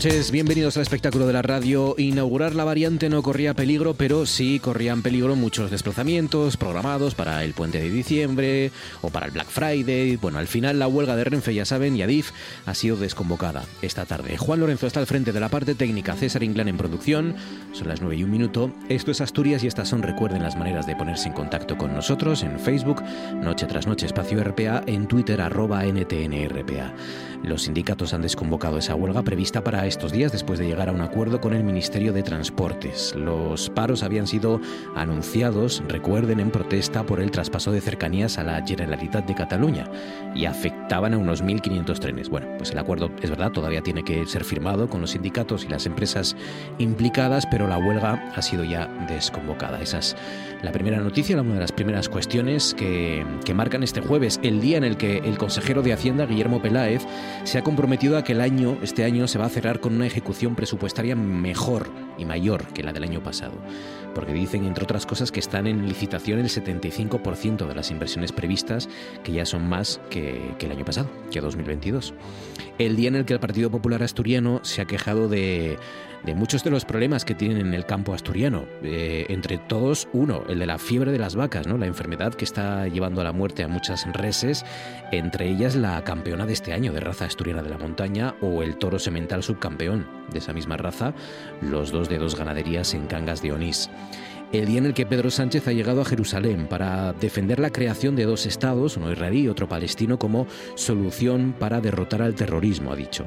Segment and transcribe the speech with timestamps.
[0.00, 1.94] Noches, bienvenidos al espectáculo de la radio.
[1.98, 7.52] Inaugurar la variante no corría peligro, pero sí corrían peligro muchos desplazamientos programados para el
[7.52, 10.16] puente de diciembre o para el Black Friday.
[10.16, 12.30] Bueno, al final la huelga de Renfe, ya saben, y Adif
[12.64, 14.38] ha sido desconvocada esta tarde.
[14.38, 17.34] Juan Lorenzo está al frente de la parte técnica, César Inglán en producción.
[17.74, 18.72] Son las 9 y un minuto.
[18.88, 22.42] Esto es Asturias y estas son, recuerden, las maneras de ponerse en contacto con nosotros
[22.42, 23.02] en Facebook,
[23.34, 26.94] Noche tras Noche Espacio RPA, en Twitter, arroba NTNRPA.
[27.42, 31.00] Los sindicatos han desconvocado esa huelga prevista para estos días después de llegar a un
[31.00, 33.14] acuerdo con el Ministerio de Transportes.
[33.16, 34.60] Los paros habían sido
[34.94, 39.86] anunciados, recuerden, en protesta por el traspaso de cercanías a la Generalitat de Cataluña
[40.34, 42.28] y afectaban a unos 1.500 trenes.
[42.28, 45.68] Bueno, pues el acuerdo es verdad, todavía tiene que ser firmado con los sindicatos y
[45.68, 46.36] las empresas
[46.78, 49.80] implicadas, pero la huelga ha sido ya desconvocada.
[49.80, 50.14] Esa es
[50.62, 54.76] la primera noticia, una de las primeras cuestiones que, que marcan este jueves, el día
[54.76, 57.06] en el que el consejero de Hacienda, Guillermo Peláez,
[57.44, 60.06] se ha comprometido a que el año, este año, se va a cerrar con una
[60.06, 63.54] ejecución presupuestaria mejor y mayor que la del año pasado.
[64.14, 68.88] Porque dicen, entre otras cosas, que están en licitación el 75% de las inversiones previstas,
[69.22, 72.14] que ya son más que, que el año pasado, que 2022.
[72.78, 75.78] El día en el que el Partido Popular Asturiano se ha quejado de
[76.24, 78.66] de muchos de los problemas que tienen en el campo asturiano.
[78.82, 81.78] Eh, entre todos, uno, el de la fiebre de las vacas, ¿no?
[81.78, 84.64] la enfermedad que está llevando a la muerte a muchas reses,
[85.12, 88.76] entre ellas la campeona de este año de raza asturiana de la montaña o el
[88.76, 91.14] toro semental subcampeón de esa misma raza,
[91.60, 93.90] los dos de dos ganaderías en Cangas de Onís
[94.52, 98.16] el día en el que Pedro Sánchez ha llegado a Jerusalén para defender la creación
[98.16, 102.96] de dos estados, uno israelí y otro palestino, como solución para derrotar al terrorismo, ha
[102.96, 103.26] dicho.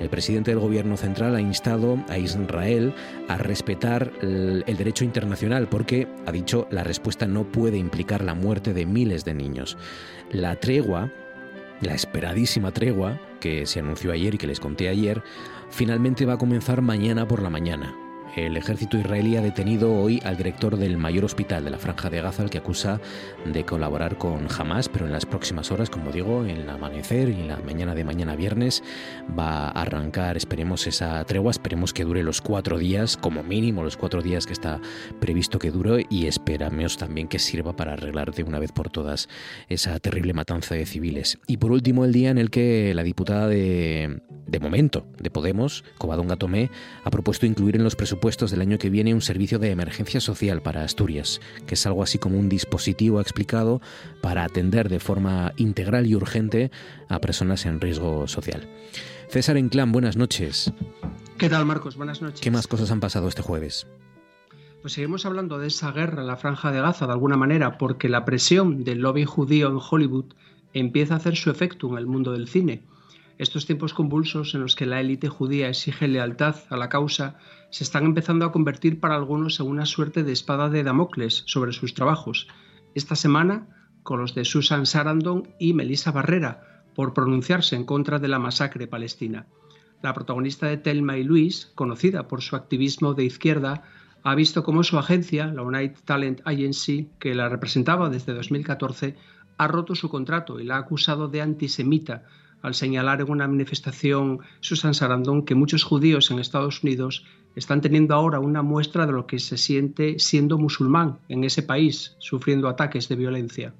[0.00, 2.92] El presidente del gobierno central ha instado a Israel
[3.28, 8.74] a respetar el, derecho internacional porque, ha dicho, la respuesta no puede implicar la muerte
[8.74, 9.78] de miles de niños.
[10.32, 11.12] La tregua,
[11.80, 15.22] la esperadísima tregua que se anunció ayer y que les conté ayer,
[15.70, 17.94] finalmente va a comenzar mañana por la mañana.
[18.36, 22.20] El ejército israelí ha detenido hoy al director del mayor hospital de la Franja de
[22.20, 23.00] Gaza, al que acusa
[23.44, 27.34] de colaborar con Hamas, pero en las próximas horas, como digo, en el amanecer y
[27.34, 28.82] en la mañana de mañana viernes,
[29.38, 33.96] va a arrancar, esperemos, esa tregua, esperemos que dure los cuatro días, como mínimo los
[33.96, 34.80] cuatro días que está
[35.20, 39.28] previsto que dure, y esperamos también que sirva para arreglar de una vez por todas
[39.68, 41.38] esa terrible matanza de civiles.
[41.46, 45.84] Y por último, el día en el que la diputada de, de momento de Podemos,
[45.98, 46.70] Covadonga Tomé,
[47.04, 50.62] ha propuesto incluir en los presupuestos del año que viene un servicio de emergencia social
[50.62, 53.82] para Asturias, que es algo así como un dispositivo, explicado,
[54.22, 56.70] para atender de forma integral y urgente
[57.10, 58.66] a personas en riesgo social.
[59.28, 60.72] César Enclán, buenas noches.
[61.36, 61.98] ¿Qué tal, Marcos?
[61.98, 62.40] Buenas noches.
[62.40, 63.86] ¿Qué más cosas han pasado este jueves?
[64.80, 68.08] Pues seguimos hablando de esa guerra en la franja de Gaza de alguna manera, porque
[68.08, 70.32] la presión del lobby judío en Hollywood
[70.72, 72.84] empieza a hacer su efecto en el mundo del cine.
[73.36, 77.36] Estos tiempos convulsos en los que la élite judía exige lealtad a la causa
[77.70, 81.72] se están empezando a convertir para algunos en una suerte de espada de Damocles sobre
[81.72, 82.46] sus trabajos.
[82.94, 83.66] Esta semana,
[84.04, 88.86] con los de Susan Sarandon y Melissa Barrera, por pronunciarse en contra de la masacre
[88.86, 89.46] palestina.
[90.00, 93.82] La protagonista de Telma y Luis, conocida por su activismo de izquierda,
[94.22, 99.16] ha visto cómo su agencia, la United Talent Agency, que la representaba desde 2014,
[99.56, 102.24] ha roto su contrato y la ha acusado de antisemita
[102.64, 107.26] al señalar en una manifestación Susan Sarandon que muchos judíos en Estados Unidos
[107.56, 112.16] están teniendo ahora una muestra de lo que se siente siendo musulmán en ese país,
[112.18, 113.74] sufriendo ataques de violencia.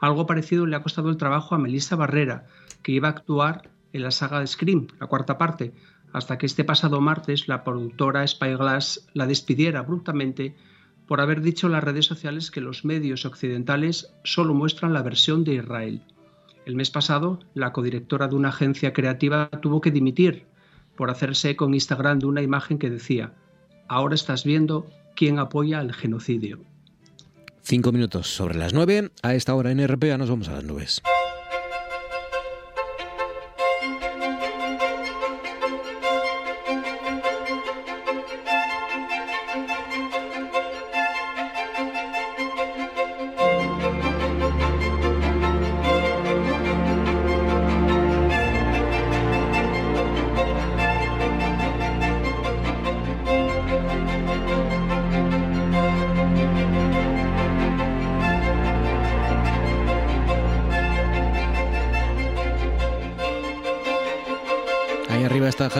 [0.00, 2.46] Algo parecido le ha costado el trabajo a Melissa Barrera,
[2.82, 5.72] que iba a actuar en la saga de Scream, la cuarta parte,
[6.12, 10.54] hasta que este pasado martes la productora Spyglass la despidiera abruptamente
[11.08, 15.42] por haber dicho en las redes sociales que los medios occidentales solo muestran la versión
[15.42, 16.02] de Israel.
[16.66, 20.46] El mes pasado, la codirectora de una agencia creativa tuvo que dimitir
[20.96, 23.32] por hacerse con Instagram de una imagen que decía,
[23.86, 24.84] ahora estás viendo
[25.14, 26.58] quién apoya el genocidio.
[27.62, 29.12] Cinco minutos sobre las nueve.
[29.22, 31.02] A esta hora en RPA nos vamos a las nubes.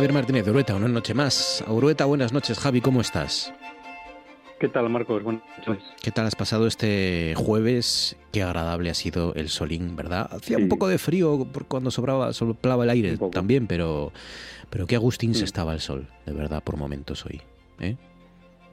[0.06, 1.64] Javier Martínez de Urueta, una noche más.
[1.67, 2.61] Urueta, buenas noches.
[2.61, 3.53] Javi, ¿cómo estás?
[4.61, 5.25] ¿Qué tal, Marcos?
[5.25, 5.82] Buenas noches.
[6.00, 8.17] ¿Qué tal has pasado este jueves?
[8.31, 10.29] Qué agradable ha sido el solín, ¿verdad?
[10.31, 14.12] Hacía un poco de frío cuando sobraba, soplaba el aire también, pero,
[14.70, 17.41] pero qué agustín se estaba el sol, de verdad, por momentos hoy.
[17.81, 17.97] ¿eh?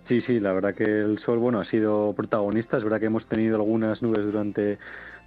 [0.08, 2.78] Sí, sí, la verdad que el sol, bueno, ha sido protagonista.
[2.78, 4.78] Es verdad que hemos tenido algunas nubes durante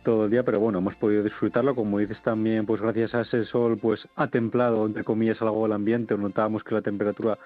[0.06, 3.44] todo el día, pero bueno, hemos podido disfrutarlo, como dices también, pues gracias a ese
[3.47, 7.37] sol, pues ha templado, entre comillas, algo el ambiente, notábamos que la temperatura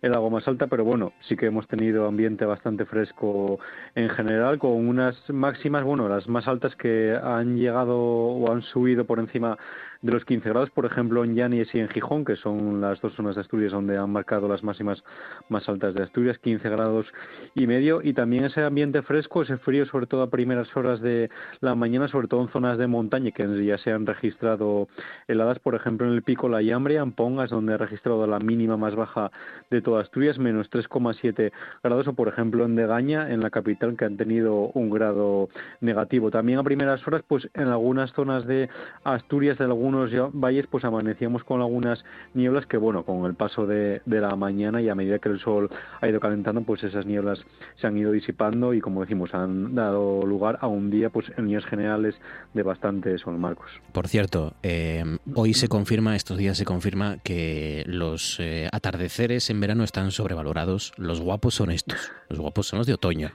[0.00, 3.58] era algo más alta, pero bueno, sí que hemos tenido ambiente bastante fresco
[3.96, 9.06] en general, con unas máximas, bueno, las más altas que han llegado o han subido
[9.06, 9.58] por encima
[10.04, 13.14] de los 15 grados, por ejemplo, en Llanes y en Gijón, que son las dos
[13.14, 15.02] zonas de Asturias donde han marcado las máximas
[15.48, 17.06] más altas de Asturias, 15 grados
[17.54, 21.30] y medio, y también ese ambiente fresco, ese frío, sobre todo a primeras horas de
[21.60, 24.88] la mañana, sobre todo en zonas de montaña, que ya se han registrado
[25.26, 28.76] heladas, por ejemplo, en el pico La Yambria, en Pongas, donde ha registrado la mínima
[28.76, 29.30] más baja
[29.70, 31.50] de toda Asturias, menos 3,7
[31.82, 35.48] grados, o por ejemplo en Degaña, en la capital, que han tenido un grado
[35.80, 36.30] negativo.
[36.30, 38.68] También a primeras horas, pues en algunas zonas de
[39.04, 39.64] Asturias, de
[40.02, 42.04] algún valles pues amanecíamos con algunas
[42.34, 45.70] nieblas que bueno, con el paso de, la mañana y a medida que el sol
[46.00, 47.40] ha ido calentando, pues esas nieblas
[47.80, 51.46] se han ido disipando y como decimos, han dado lugar a un día pues en
[51.46, 52.14] líneas generales
[52.52, 53.70] de bastante sol, Marcos.
[53.92, 55.04] Por cierto, eh,
[55.34, 60.92] hoy se confirma, estos días se confirma que los eh, atardeceres en verano están sobrevalorados.
[60.96, 63.30] Los guapos son estos, los guapos son los de otoño.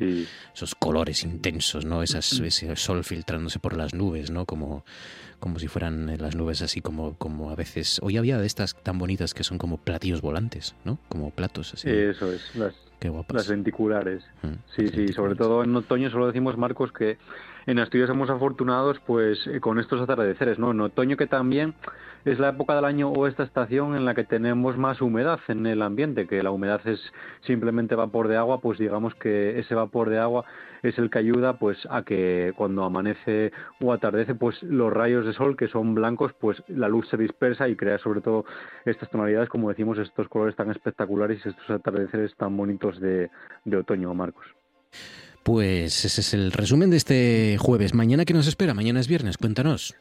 [0.53, 2.03] Esos colores intensos, ¿no?
[2.03, 4.45] Esas, ese sol filtrándose por las nubes, ¿no?
[4.45, 4.83] Como
[5.39, 7.99] como si fueran las nubes así como, como a veces...
[8.03, 10.99] Hoy había de estas tan bonitas que son como platillos volantes, ¿no?
[11.07, 11.89] Como platos así.
[11.89, 12.75] Eso es, las,
[13.29, 14.23] las lenticulares.
[14.41, 17.17] Mm, sí, sí, sobre todo en otoño solo decimos, Marcos, que
[17.65, 20.71] en Asturias somos afortunados pues eh, con estos atardeceres, ¿no?
[20.71, 21.73] En otoño que también
[22.25, 25.65] es la época del año o esta estación en la que tenemos más humedad en
[25.65, 26.99] el ambiente, que la humedad es
[27.45, 30.45] simplemente vapor de agua, pues digamos que ese vapor de agua
[30.83, 33.51] es el que ayuda pues a que cuando amanece
[33.81, 37.67] o atardece pues los rayos de sol que son blancos pues la luz se dispersa
[37.67, 38.45] y crea sobre todo
[38.85, 43.29] estas tonalidades como decimos estos colores tan espectaculares y estos atardeceres tan bonitos de,
[43.65, 44.45] de otoño Marcos.
[45.43, 47.93] Pues ese es el resumen de este jueves.
[47.93, 49.95] Mañana qué nos espera, mañana es viernes, cuéntanos.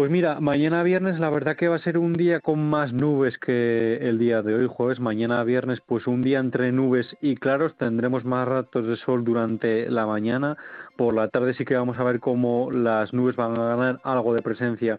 [0.00, 3.36] Pues mira, mañana viernes la verdad que va a ser un día con más nubes
[3.36, 4.98] que el día de hoy, jueves.
[4.98, 7.76] Mañana viernes pues un día entre nubes y claros.
[7.76, 10.56] Tendremos más ratos de sol durante la mañana.
[10.96, 14.32] Por la tarde sí que vamos a ver cómo las nubes van a ganar algo
[14.32, 14.98] de presencia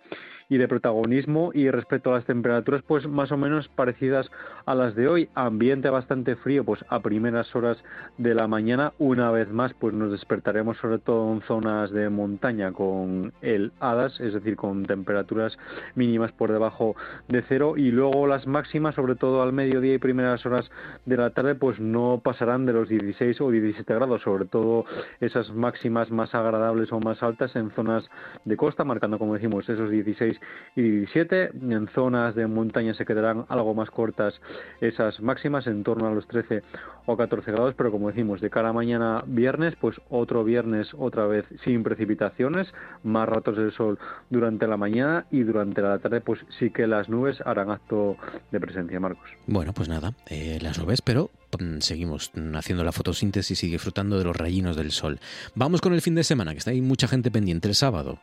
[0.52, 4.30] y de protagonismo y respecto a las temperaturas pues más o menos parecidas
[4.66, 5.30] a las de hoy.
[5.34, 7.82] Ambiente bastante frío pues a primeras horas
[8.18, 8.92] de la mañana.
[9.00, 14.20] Una vez más pues nos despertaremos sobre todo en zonas de montaña con el hadas
[14.20, 15.58] es decir con temperaturas
[15.96, 16.98] mínimas por debajo
[17.30, 17.76] de cero.
[17.78, 20.70] Y luego las máximas sobre todo al mediodía y primeras horas
[21.06, 24.22] de la tarde pues no pasarán de los 16 o 17 grados.
[24.24, 24.84] Sobre todo
[25.22, 28.04] esas máximas más agradables o más altas en zonas
[28.44, 30.41] de costa marcando como decimos esos 16
[30.76, 31.52] y 17.
[31.62, 34.34] En zonas de montaña se quedarán algo más cortas
[34.80, 36.64] esas máximas, en torno a los 13
[37.06, 41.26] o 14 grados, pero como decimos, de cara a mañana viernes, pues otro viernes otra
[41.28, 42.68] vez sin precipitaciones,
[43.04, 47.10] más ratos del sol durante la mañana y durante la tarde, pues sí que las
[47.10, 48.18] nubes harán acto
[48.52, 49.30] de presencia, Marcos.
[49.48, 51.30] Bueno, pues nada, eh, las nubes, pero
[51.60, 55.20] mm, seguimos haciendo la fotosíntesis y disfrutando de los rayinos del sol.
[55.56, 58.20] Vamos con el fin de semana, que está ahí mucha gente pendiente el sábado.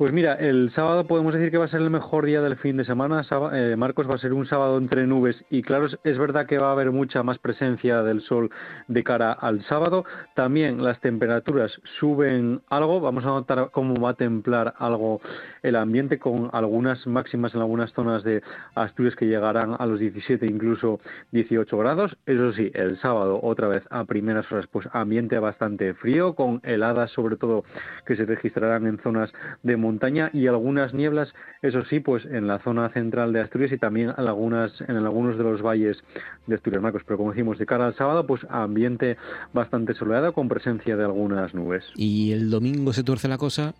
[0.00, 2.78] Pues mira, el sábado podemos decir que va a ser el mejor día del fin
[2.78, 3.20] de semana.
[3.52, 6.68] Eh, Marcos va a ser un sábado entre nubes y claro, es verdad que va
[6.68, 8.50] a haber mucha más presencia del sol
[8.88, 10.06] de cara al sábado.
[10.34, 13.02] También las temperaturas suben algo.
[13.02, 15.20] Vamos a notar cómo va a templar algo
[15.62, 18.42] el ambiente con algunas máximas en algunas zonas de
[18.76, 20.98] Asturias que llegarán a los 17, incluso
[21.32, 22.16] 18 grados.
[22.24, 27.10] Eso sí, el sábado otra vez a primeras horas, pues ambiente bastante frío con heladas
[27.10, 27.64] sobre todo
[28.06, 29.30] que se registrarán en zonas
[29.62, 29.89] de montaña
[30.32, 31.32] y algunas nieblas,
[31.62, 35.38] eso sí, pues en la zona central de Asturias y también en, algunas, en algunos
[35.38, 36.02] de los valles
[36.46, 37.02] de Asturias, Marcos.
[37.06, 39.16] Pero como decimos, de cara al sábado, pues ambiente
[39.52, 41.84] bastante soleado con presencia de algunas nubes.
[41.96, 43.74] ¿Y el domingo se tuerce la cosa?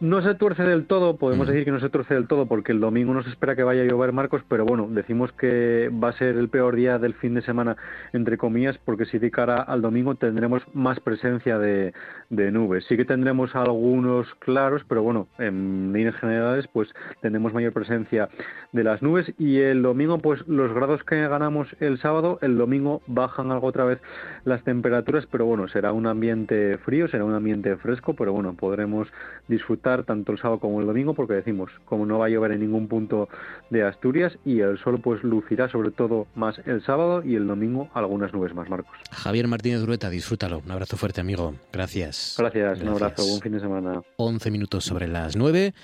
[0.00, 2.78] No se tuerce del todo, podemos decir que no se tuerce del todo porque el
[2.78, 6.12] domingo no se espera que vaya a llover Marcos, pero bueno, decimos que va a
[6.12, 7.76] ser el peor día del fin de semana,
[8.12, 11.94] entre comillas, porque si de cara al domingo tendremos más presencia de,
[12.30, 12.84] nubes.
[12.88, 16.88] Sí que tendremos algunos claros, pero bueno, en líneas generales pues
[17.22, 18.28] tendremos mayor presencia
[18.72, 23.02] de las nubes y el domingo pues los grados que ganamos el sábado, el domingo
[23.06, 23.98] bajan algo otra vez
[24.44, 29.08] las temperaturas, pero bueno, será un ambiente frío, será un ambiente fresco, pero bueno, podremos
[29.48, 32.60] disfrutar tanto el sábado como el domingo porque decimos, como no va a llover en
[32.60, 33.28] ningún punto
[33.70, 37.88] de Asturias y el sol pues lucirá sobre todo más el sábado y el domingo
[37.94, 38.96] algunas nubes más, Marcos.
[39.10, 40.58] Javier Martínez Rueta, disfrútalo.
[40.64, 41.54] Un abrazo fuerte, amigo.
[41.72, 42.17] Gracias.
[42.38, 44.02] Gracias, un abrazo, buen fin de semana.
[44.16, 45.74] 11 minutos sobre las 9.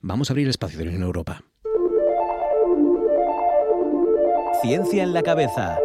[0.00, 1.42] Vamos a abrir el espacio de la Unión Europa.
[4.62, 5.78] Ciencia en la cabeza.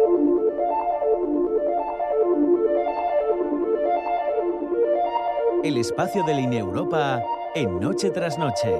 [5.62, 7.22] El espacio de Línea Europa
[7.54, 8.72] en Noche tras Noche.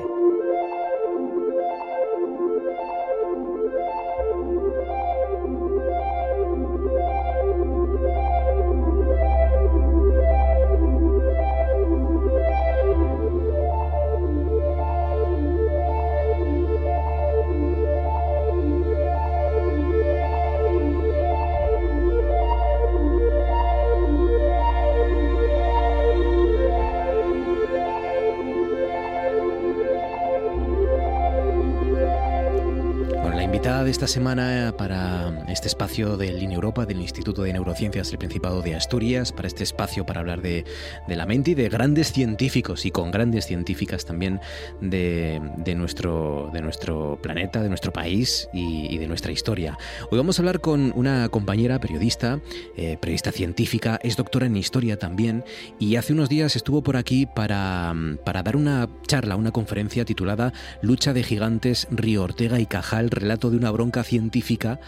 [34.15, 39.33] Semana para este espacio de Línea Europa, del Instituto de Neurociencias del Principado de Asturias,
[39.33, 40.65] para este espacio para hablar de,
[41.07, 44.41] la mente y de grandes científicos y con grandes científicas también
[44.81, 45.43] de,
[45.77, 49.77] nuestro, de nuestro planeta, de nuestro país y, de nuestra historia.
[50.11, 52.41] Hoy vamos a hablar con una compañera periodista,
[52.79, 55.45] eh, periodista científica, es doctora en historia también
[55.79, 60.55] y hace unos días estuvo por aquí para, para dar una charla, una conferencia titulada
[60.81, 64.81] Lucha de Gigantes, Río Ortega y Cajal, relato de una bronca científica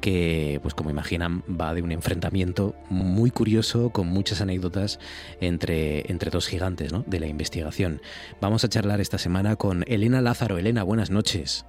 [0.00, 4.98] que, pues como imaginan, va de un enfrentamiento muy curioso con muchas anécdotas
[5.40, 8.00] entre, entre dos gigantes de la investigación.
[8.40, 10.58] Vamos a charlar esta semana con Elena Lázaro.
[10.58, 11.66] Elena, buenas noches.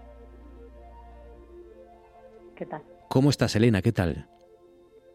[2.56, 2.82] ¿Qué tal?
[3.10, 3.82] ¿Cómo estás, Elena?
[3.82, 4.28] ¿Qué tal?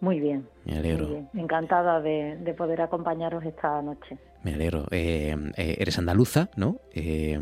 [0.03, 0.49] Muy bien.
[0.65, 1.29] Me alegro.
[1.33, 4.19] Encantada de, poder acompañaros esta noche.
[4.43, 4.87] Me alegro.
[4.91, 6.81] Eh, eh, eres andaluza, ¿no?
[6.93, 7.39] Eh,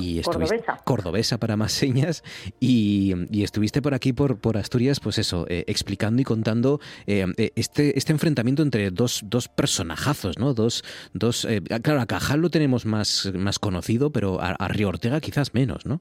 [0.00, 0.80] y cordobesa.
[0.82, 2.24] Cordobesa para más señas.
[2.58, 8.64] Y, estuviste por aquí, por, por Asturias, pues eso, explicando y contando este, este enfrentamiento
[8.64, 10.52] entre dos, dos personajazos, ¿no?
[10.52, 10.82] Dos,
[11.12, 11.46] dos
[11.80, 15.86] claro, a Cajal lo tenemos más, más conocido, pero a, a Río Ortega quizás menos,
[15.86, 16.00] ¿no?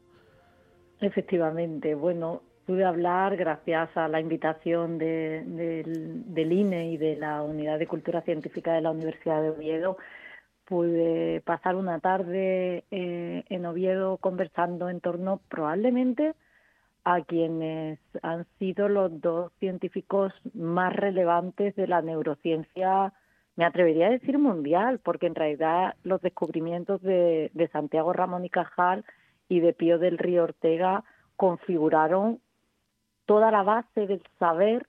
[1.02, 1.94] Efectivamente.
[1.94, 8.22] Bueno, pude hablar gracias a la invitación del INE y de la Unidad de Cultura
[8.22, 9.98] Científica de la Universidad de Oviedo.
[10.66, 16.36] Pude pasar una tarde eh, en Oviedo conversando en torno probablemente
[17.04, 23.12] a quienes han sido los dos científicos más relevantes de la neurociencia,
[23.58, 28.50] me atrevería a decir mundial, porque en realidad los descubrimientos de, de Santiago Ramón y
[28.50, 29.04] Cajal
[29.50, 31.04] y de Pío del Río Ortega
[31.36, 32.40] configuraron
[33.26, 34.88] toda la base del saber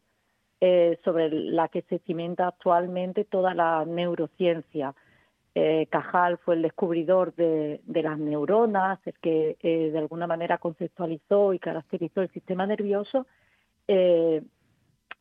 [0.60, 4.94] eh, sobre la que se cimenta actualmente toda la neurociencia.
[5.54, 11.52] Eh, Cajal fue el descubridor de, las neuronas, el que eh, de alguna manera conceptualizó
[11.52, 13.26] y caracterizó el sistema nervioso,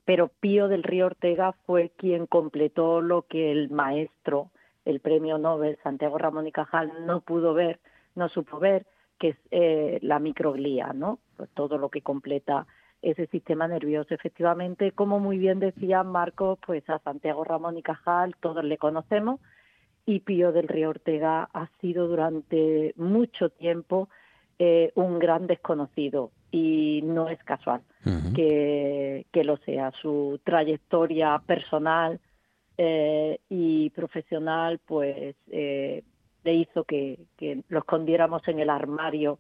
[0.06, 4.50] pero Pío del Río Ortega fue quien completó lo que el maestro,
[4.86, 7.82] el premio Nobel Santiago Ramón y Cajal, no pudo ver,
[8.16, 8.86] no supo ver,
[9.20, 11.20] que es la microglía, ¿no?
[11.36, 12.66] Pues todo lo que completa
[13.04, 14.14] ese sistema nervioso.
[14.14, 19.40] Efectivamente, como muy bien decía Marcos, pues a Santiago Ramón y Cajal todos le conocemos
[20.06, 24.10] y Pío del Río Ortega ha sido durante mucho tiempo
[24.60, 27.82] eh, un gran desconocido y no es casual
[28.36, 29.92] que, que, lo sea.
[30.02, 32.20] Su trayectoria personal
[32.78, 36.04] eh, y profesional pues eh,
[36.44, 37.20] le hizo que,
[37.70, 39.40] lo escondiéramos en el armario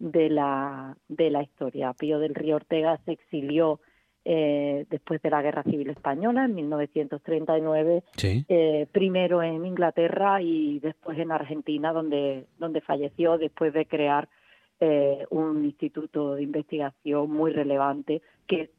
[0.00, 1.92] de la, de la historia.
[1.92, 3.80] Pío del Río Ortega se exilió
[4.24, 11.18] eh, después de la Guerra Civil Española en 1939, eh, primero en Inglaterra y después
[11.18, 14.28] en Argentina, donde, donde falleció después de crear
[14.80, 18.70] eh, un instituto de investigación muy relevante que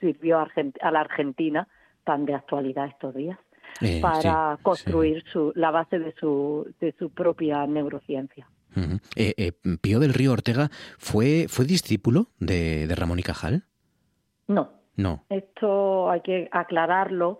[0.00, 0.48] sirvió a,
[0.90, 1.68] la Argentina
[2.04, 3.38] tan de actualidad estos días
[4.00, 8.48] para construir Su, la base de su, de su propia neurociencia.
[9.80, 13.64] Pío del Río Ortega fue, fue discípulo de, de Ramón y Cajal.
[14.46, 14.70] No.
[14.96, 15.24] No.
[15.28, 17.38] Esto hay que aclararlo.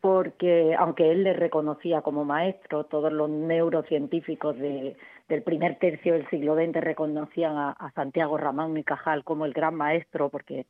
[0.00, 4.96] Porque aunque él le reconocía como maestro, todos los neurocientíficos de,
[5.28, 9.74] del primer tercio del siglo XX reconocían a, Santiago Ramón y Cajal como el gran
[9.74, 10.66] maestro, porque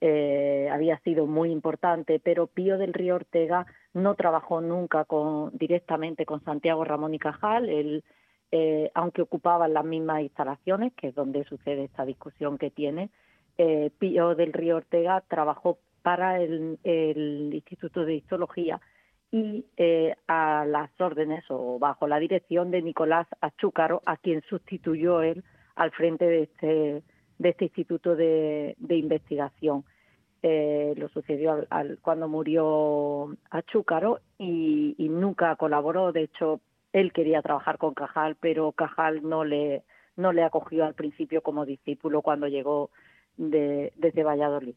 [0.00, 6.24] eh, había sido muy importante, pero Pío del Río Ortega no trabajó nunca con, directamente
[6.24, 7.68] con Santiago Ramón y Cajal.
[7.68, 8.04] Él,
[8.50, 13.10] eh, aunque ocupaban las mismas instalaciones, que es donde sucede esta discusión que tiene,
[13.58, 16.78] eh, Pío del Río Ortega trabajó para el,
[17.52, 18.80] Instituto de Histología
[19.30, 25.22] y eh, a las órdenes o bajo la dirección de Nicolás Achúcaro, a quien sustituyó
[25.22, 27.02] él al frente de este,
[27.38, 29.84] de este instituto de, investigación.
[30.42, 36.12] Eh, lo sucedió al, cuando murió Achúcaro y, nunca colaboró.
[36.12, 36.60] De hecho,
[36.92, 39.84] él quería trabajar con Cajal, pero Cajal no le,
[40.16, 42.90] no le acogió al principio como discípulo cuando llegó
[43.36, 44.74] de, desde Valladolid.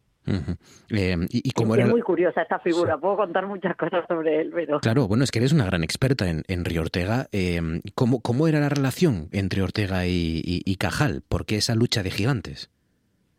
[0.89, 1.85] Eh, y, como era...
[1.85, 4.79] Es muy curiosa esta figura, puedo contar muchas cosas sobre él, pero...
[4.79, 7.27] Claro, bueno, es que eres una gran experta en, en Río Ortega.
[7.31, 11.23] Eh, ¿cómo, ¿cómo, era la relación entre Ortega y, Cajal?
[11.27, 12.69] ¿Por qué esa lucha de gigantes?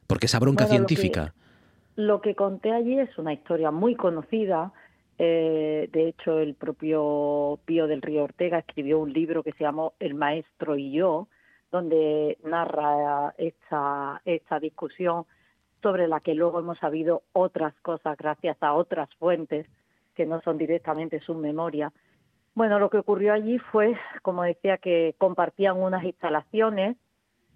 [0.07, 1.35] ¿Por qué esa bronca científica?
[1.95, 4.73] Lo que, conté allí es una historia muy conocida.
[5.19, 9.95] Eh, de hecho, el propio Pío del Río Ortega escribió un libro que se llamó
[10.00, 11.28] El Maestro y yo,
[11.71, 14.21] donde narra esta,
[14.61, 15.25] discusión
[15.83, 19.66] sobre la que luego hemos sabido otras cosas gracias a otras fuentes
[20.14, 21.92] que no son directamente su memoria.
[22.54, 26.97] Bueno, lo que ocurrió allí fue, como decía, que compartían unas instalaciones.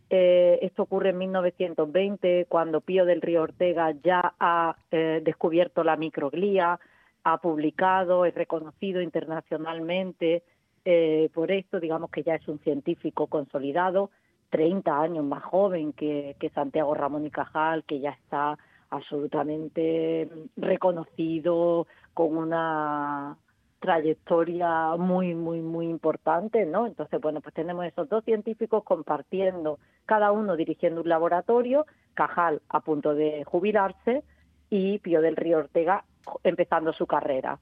[0.09, 5.97] Eh, esto ocurre en 1920, cuando Pío del Río Ortega ya ha eh, descubierto la
[5.97, 6.81] microglía,
[7.29, 10.45] ha publicado, es reconocido internacionalmente
[10.85, 14.11] eh, por esto, digamos que ya es un científico consolidado,
[14.51, 18.57] 30 años más joven que, Santiago Ramón y Cajal, que ya está
[18.91, 23.37] absolutamente reconocido con una
[23.81, 26.87] trayectoria muy, muy, muy importante, ¿no?
[26.87, 32.79] Entonces, bueno, pues tenemos esos dos científicos compartiendo, cada uno dirigiendo un laboratorio, Cajal a
[32.79, 34.23] punto de jubilarse
[34.71, 36.05] y Pío del Río Ortega
[36.45, 37.59] empezando su carrera.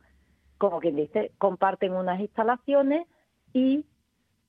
[0.58, 3.06] Como quien dice, comparten unas instalaciones
[3.52, 3.84] y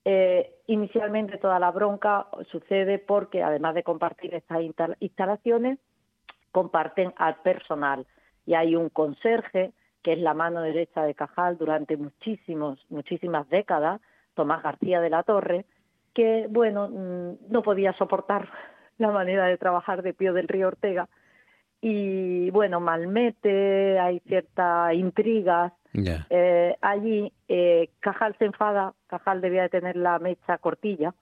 [0.05, 4.59] eh, inicialmente toda la bronca sucede porque además de compartir estas
[4.99, 5.79] instalaciones,
[6.51, 8.05] comparten al personal
[8.45, 9.73] y hay un conserje
[10.03, 13.99] que es la mano derecha de Cajal durante muchísimos, muchísimas décadas,
[14.35, 15.65] Tomás García de la Torre,
[16.13, 18.47] que bueno, mm, no podía soportar
[18.99, 21.09] la manera de trabajar de Pío del Río Ortega
[21.81, 25.73] y bueno, malmete, hay ciertas intrigas
[26.29, 31.13] eh, allí eh, Cajal se enfada, Cajal debía de tener la mecha cortilla,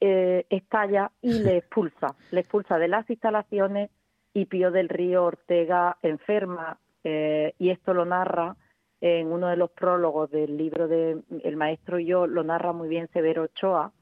[0.00, 3.90] eh, estalla y le expulsa, le expulsa de las instalaciones
[4.32, 8.56] y Pío del Río Ortega enferma y esto lo narra
[9.00, 12.88] en uno de los prólogos del libro de El Maestro y yo, lo narra muy
[12.88, 13.92] bien Severo Ochoa,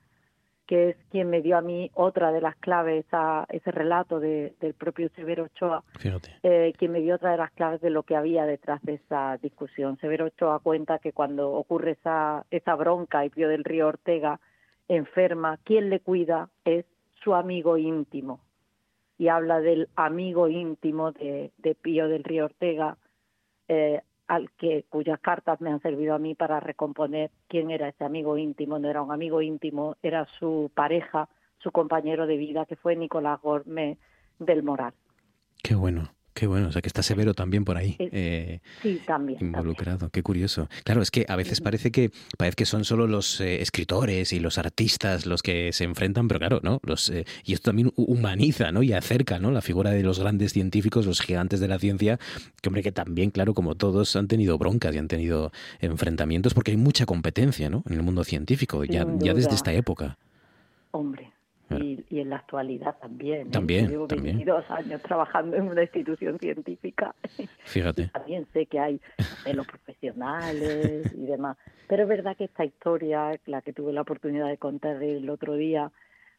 [0.66, 4.74] que es quien me dio a mí otra de las claves a ese relato del
[4.78, 5.84] propio Severo Ochoa,
[6.42, 9.36] eh, quien me dio otra de las claves de lo que había detrás de esa
[9.42, 9.98] discusión.
[9.98, 14.40] Severo Ochoa cuenta que cuando ocurre esa, esa bronca y Pío del Río Ortega
[14.88, 16.86] enferma, quien le cuida es
[17.22, 18.40] su amigo íntimo.
[19.16, 22.96] Y habla del amigo íntimo de, de Pío del Río Ortega,
[23.68, 28.04] eh, al que cuyas cartas me han servido a mí para recomponer quién era ese
[28.04, 32.76] amigo íntimo, no era un amigo íntimo, era su pareja, su compañero de vida, que
[32.76, 33.98] fue Nicolás Gormé
[34.38, 34.94] del Moral.
[35.62, 36.10] Qué bueno.
[36.34, 37.96] Qué bueno, o sea que está Severo también por ahí.
[38.00, 39.38] Eh, sí, también.
[39.40, 40.68] Involucrado, qué curioso.
[40.82, 44.40] Claro, es que a veces parece que parece que son solo los eh, escritores y
[44.40, 46.80] los artistas los que se enfrentan, pero claro, ¿no?
[46.82, 48.82] Los, eh, y esto también humaniza, ¿no?
[48.82, 49.52] Y acerca, ¿no?
[49.52, 52.18] La figura de los grandes científicos, los gigantes de la ciencia,
[52.60, 56.72] que hombre, que también, claro, como todos, han tenido broncas y han tenido enfrentamientos, porque
[56.72, 57.84] hay mucha competencia, ¿no?
[57.88, 60.18] En el mundo científico, ya, ya desde esta época.
[60.90, 61.32] Hombre,
[61.70, 63.48] y, y, en la actualidad también.
[63.48, 63.50] ¿eh?
[63.50, 63.88] También.
[63.88, 67.14] Llevo 22 años trabajando en una institución científica.
[67.64, 68.08] Fíjate.
[68.08, 69.00] también sé que hay
[69.44, 71.56] de los profesionales y demás.
[71.88, 75.54] Pero es verdad que esta historia, la que tuve la oportunidad de contar el otro
[75.54, 75.90] día,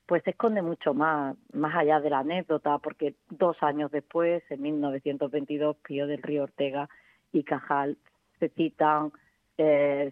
[0.06, 4.62] pues se esconde mucho más, más allá de la anécdota, porque dos años después, en
[4.62, 6.90] 1922, Pío del Río Ortega
[7.32, 7.98] y Cajal
[8.40, 9.12] se citan,
[9.58, 10.12] eh,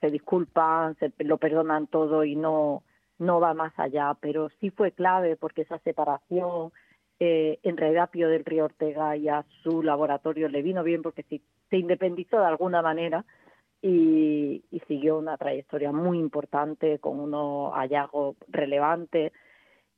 [0.00, 2.82] se disculpan, se lo perdonan todo y no,
[3.24, 6.72] no va más allá, pero sí fue clave porque esa separación,
[7.20, 11.24] eh, en realidad Pío del Río Ortega y a su laboratorio le vino bien porque
[11.24, 13.24] sí, se independizó de alguna manera
[13.82, 19.32] y, siguió una trayectoria muy importante con unos hallazgos relevantes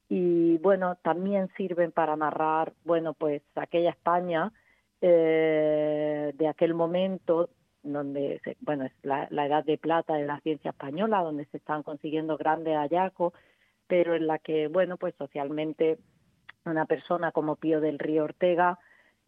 [0.09, 4.53] y bueno también sirven para narrar bueno pues aquella España
[5.01, 7.51] eh, de aquel momento
[7.93, 11.83] donde bueno es la, la, edad de plata de la ciencia española donde se están
[11.83, 13.33] consiguiendo grandes hallazgos
[13.87, 15.99] pero en la que bueno pues socialmente
[16.65, 18.79] una persona como Pío del Río Ortega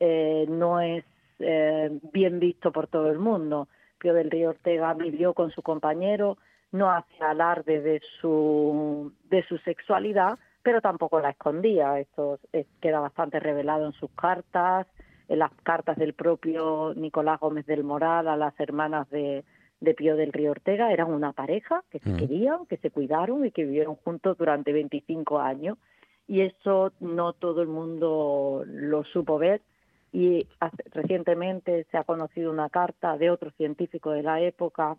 [0.01, 1.05] eh, no es
[1.39, 3.69] eh, bien visto por todo el mundo.
[3.99, 6.39] Pío del Río Ortega vivió con su compañero,
[6.73, 11.99] no hacía alarde de su, de su sexualidad, pero tampoco la escondía.
[11.99, 12.39] Esto
[12.81, 14.87] queda bastante revelado en sus cartas,
[15.29, 19.45] en las cartas del propio Nicolás Gómez del Moral a las hermanas de,
[19.81, 20.93] de Pío del Río Ortega.
[20.93, 22.17] Eran una pareja que se mm.
[22.17, 25.79] querían, que se cuidaron y que vivieron juntos durante 25 años.
[26.27, 29.63] Y eso no todo el mundo lo supo ver
[30.13, 30.47] y
[30.93, 34.97] recientemente se ha conocido una carta de otro científico de la época,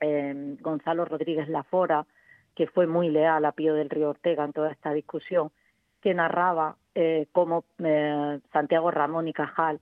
[0.00, 2.06] eh, Gonzalo Rodríguez Lafora,
[2.54, 5.50] que fue muy leal a Pío del Río Ortega en toda esta discusión,
[6.00, 9.80] que narraba eh, cómo eh, Santiago Ramón y Cajal,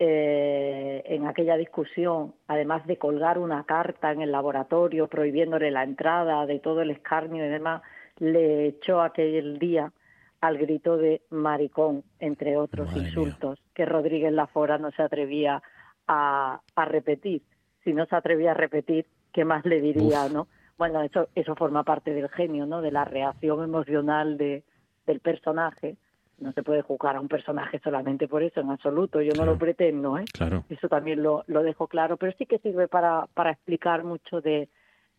[0.00, 6.46] eh, en aquella discusión, además de colgar una carta en el laboratorio prohibiéndole la entrada
[6.46, 7.82] de todo el escarnio y demás,
[8.18, 9.92] le echó aquel día
[10.40, 15.62] al grito de maricón, entre otros insultos, que Rodríguez Lafora no se atrevía
[16.06, 17.42] a, repetir.
[17.82, 20.46] Si no se atrevía a repetir, ¿qué más le diría, no?
[20.76, 22.82] Bueno, eso, eso forma parte del genio, ¿no?
[22.82, 24.62] De la reacción emocional de,
[25.08, 25.96] del personaje.
[26.38, 29.20] No se puede juzgar a un personaje solamente por eso, en absoluto.
[29.20, 30.24] Yo no lo pretendo, ¿eh?
[30.32, 30.64] Claro.
[30.68, 34.68] Eso también lo, lo dejo claro, pero sí que sirve para, para explicar mucho de,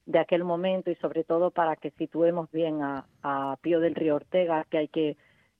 [0.05, 3.05] de aquel momento y sobre todo para que situemos bien a,
[3.61, 5.17] Pío del Río Ortega, que hay que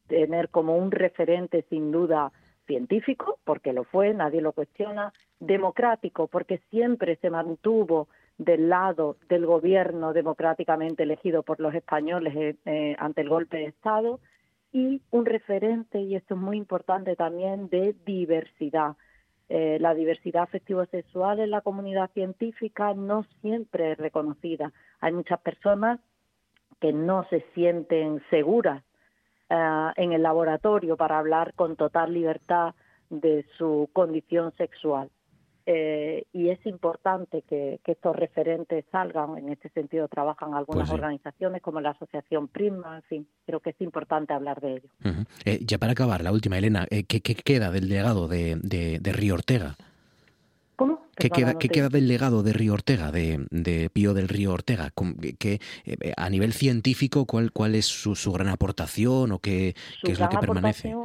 [0.08, 2.32] tener como un referente sin duda
[2.66, 8.08] científico, porque lo fue, nadie lo cuestiona, democrático, porque siempre se mantuvo
[8.40, 13.66] del lado del gobierno democráticamente elegido por los españoles eh, eh, ante el golpe de
[13.66, 14.20] Estado,
[14.72, 18.96] y un referente, y esto es muy importante también, de diversidad.
[19.50, 24.72] Eh, la diversidad afectivo-sexual en la comunidad científica no siempre es reconocida.
[25.02, 26.00] Hay muchas personas
[26.80, 28.84] que no se sienten seguras
[29.50, 32.76] eh, en el laboratorio para hablar con total libertad
[33.10, 35.10] de su condición sexual.
[35.72, 39.38] Eh, y es importante que, estos referentes salgan.
[39.38, 43.70] En este sentido trabajan algunas pues organizaciones como la Asociación Prima, en fin, creo que
[43.70, 44.90] es importante hablar de ello.
[45.46, 49.36] Eh, ya para acabar, la última, Elena, eh, ¿qué, queda del legado de, de, Río
[49.36, 49.76] Ortega?
[50.76, 51.06] ¿Cómo?
[51.16, 54.92] ¿Qué, queda, ¿Qué queda del legado de Río Ortega, de, de Pío del Río Ortega?
[55.38, 55.60] Que,
[56.18, 60.30] a nivel científico, ¿cuál, cuál es su, su gran aportación o qué, qué es lo
[60.30, 60.96] que permanece?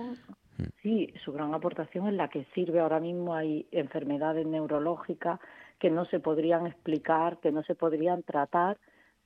[0.59, 0.63] Mm.
[0.83, 3.35] Sí, su gran aportación es la que sirve ahora mismo.
[3.35, 5.41] Hay enfermedades neurológicas
[5.79, 8.79] que no se podrían explicar, que no se podrían tratar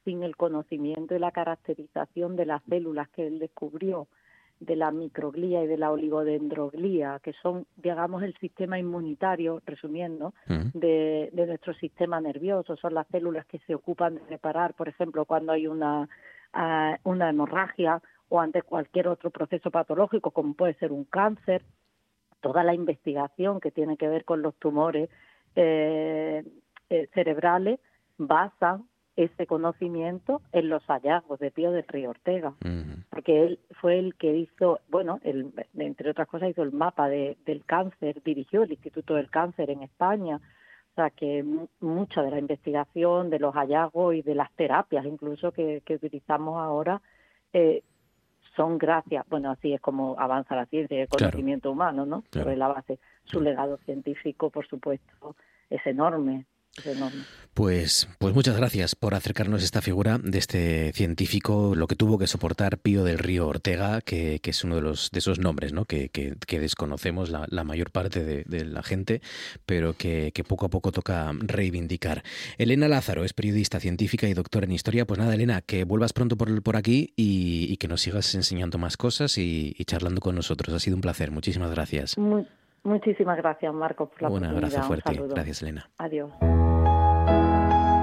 [0.04, 4.08] sin el conocimiento y la caracterización de las células que él descubrió,
[4.60, 10.70] de la microglía y de la oligodendroglía, que son, digamos, el sistema inmunitario, resumiendo, mm.
[10.78, 12.76] de, de nuestro sistema nervioso.
[12.76, 16.08] Son las células que se ocupan de reparar, por ejemplo, cuando hay una,
[16.52, 21.62] ah, una hemorragia o ante cualquier otro proceso patológico, como puede ser un cáncer,
[22.40, 25.10] toda la investigación que tiene que ver con los tumores
[25.56, 26.44] eh,
[26.90, 27.80] eh, cerebrales
[28.16, 28.84] basan
[29.16, 32.54] ese conocimiento en los hallazgos de Pío del Río Ortega,
[33.10, 37.36] porque él fue el que hizo, bueno, el, entre otras cosas hizo el mapa de,
[37.44, 41.44] del cáncer, dirigió el Instituto del Cáncer en España, o sea que
[41.80, 46.56] mucha de la investigación, de los hallazgos y de las terapias incluso que, que utilizamos
[46.56, 47.02] ahora
[47.52, 47.82] eh,
[48.58, 52.24] son gracias, bueno, así es como avanza la ciencia y el conocimiento humano, ¿no?
[52.32, 52.98] Sobre la base.
[53.22, 55.36] Su legado científico, por supuesto,
[55.70, 56.44] es enorme.
[57.54, 62.16] Pues, pues muchas gracias por acercarnos a esta figura de este científico, lo que tuvo
[62.16, 65.84] que soportar Pío del Río Ortega, que, es uno de, los, de esos nombres ¿no?
[65.84, 66.08] que,
[66.48, 69.22] desconocemos la, mayor parte de, la gente,
[69.66, 72.22] pero que, poco a poco toca reivindicar.
[72.58, 75.04] Elena Lázaro es periodista científica y doctora en historia.
[75.04, 78.96] Pues nada, Elena, que vuelvas pronto por, por aquí y, que nos sigas enseñando más
[78.96, 80.72] cosas y, charlando con nosotros.
[80.76, 81.32] Ha sido un placer.
[81.32, 82.14] Muchísimas gracias.
[82.88, 85.20] Muchísimas gracias, Marco, por la Un abrazo fuerte.
[85.28, 85.88] Gracias, Elena.
[85.98, 86.30] Adiós.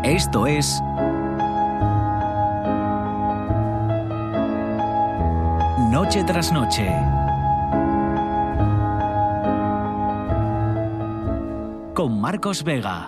[0.04, 0.82] Esto es
[5.91, 6.88] Noche tras Noche.
[11.95, 13.08] Con Marcos Vega.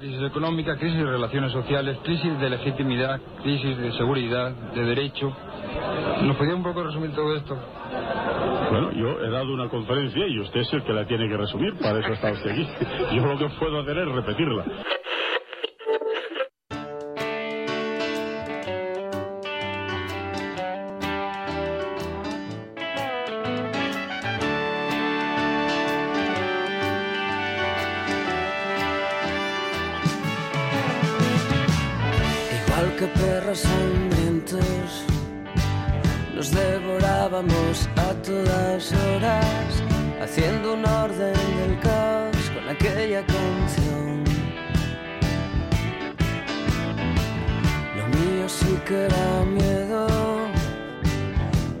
[0.00, 5.30] Crisis económica, crisis de relaciones sociales, crisis de legitimidad, crisis de seguridad, de derecho.
[6.22, 7.54] ¿Nos podría un poco resumir todo esto?
[8.70, 11.74] Bueno, yo he dado una conferencia y usted es el que la tiene que resumir,
[11.78, 12.66] para eso está usted aquí.
[13.14, 14.64] Yo lo que puedo hacer es repetirla.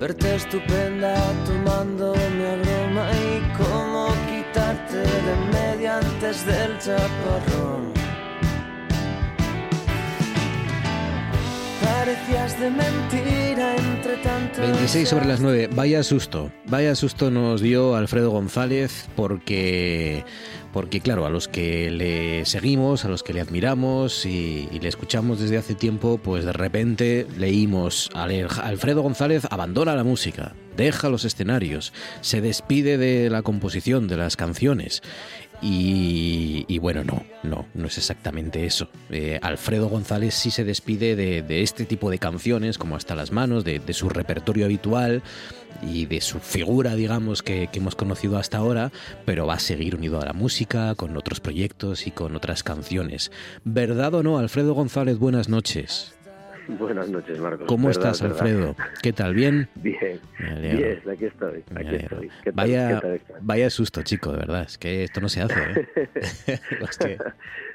[0.00, 7.99] Verte estupenda tomándome a broma y cómo quitarte de medio antes del chaparrón.
[15.06, 15.70] Sobre las 9.
[15.74, 20.24] Vaya susto, vaya susto nos dio Alfredo González porque,
[20.72, 25.40] porque claro, a los que le seguimos, a los que le admiramos y, le escuchamos
[25.40, 31.92] desde hace tiempo, pues de repente leímos, Alfredo González abandona la música, deja los escenarios,
[32.20, 35.02] se despide de la composición de las canciones
[35.62, 38.88] y, bueno, no, no, no es exactamente eso.
[39.10, 43.64] Eh, Alfredo González sí se despide de, este tipo de canciones, como hasta las manos,
[43.64, 45.22] de, su repertorio habitual
[45.82, 48.92] y de su figura, digamos, que, que, hemos conocido hasta ahora,
[49.24, 53.30] pero va a seguir unido a la música, con otros proyectos y con otras canciones.
[53.64, 55.18] ¿Verdad o no, Alfredo González?
[55.18, 56.14] Buenas noches.
[56.68, 57.66] Buenas noches, Marcos.
[57.66, 58.76] ¿Cómo estás, Alfredo?
[59.02, 59.34] ¿Qué tal?
[59.34, 59.68] ¿Bien?
[59.76, 60.20] Bien,
[60.60, 61.64] bien, aquí estoy.
[61.74, 62.30] Aquí estoy.
[62.52, 63.00] vaya,
[63.40, 64.62] vaya susto, chico, de verdad.
[64.62, 65.54] Es que esto no se hace.
[65.60, 66.58] ¿eh?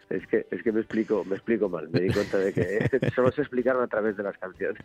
[0.10, 3.32] es que es que me explico me explico mal me di cuenta de que solo
[3.32, 4.78] se explicaron a través de las canciones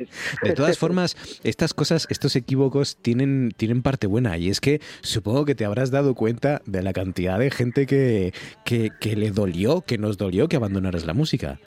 [0.43, 5.45] de todas formas estas cosas estos equívocos tienen tienen parte buena y es que supongo
[5.45, 8.33] que te habrás dado cuenta de la cantidad de gente que,
[8.65, 11.59] que, que le dolió que nos dolió que abandonaras la música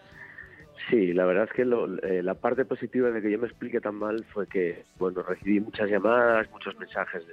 [0.89, 3.95] Sí, la verdad es que eh, la parte positiva de que yo me explique tan
[3.95, 7.23] mal fue que, bueno, recibí muchas llamadas, muchos mensajes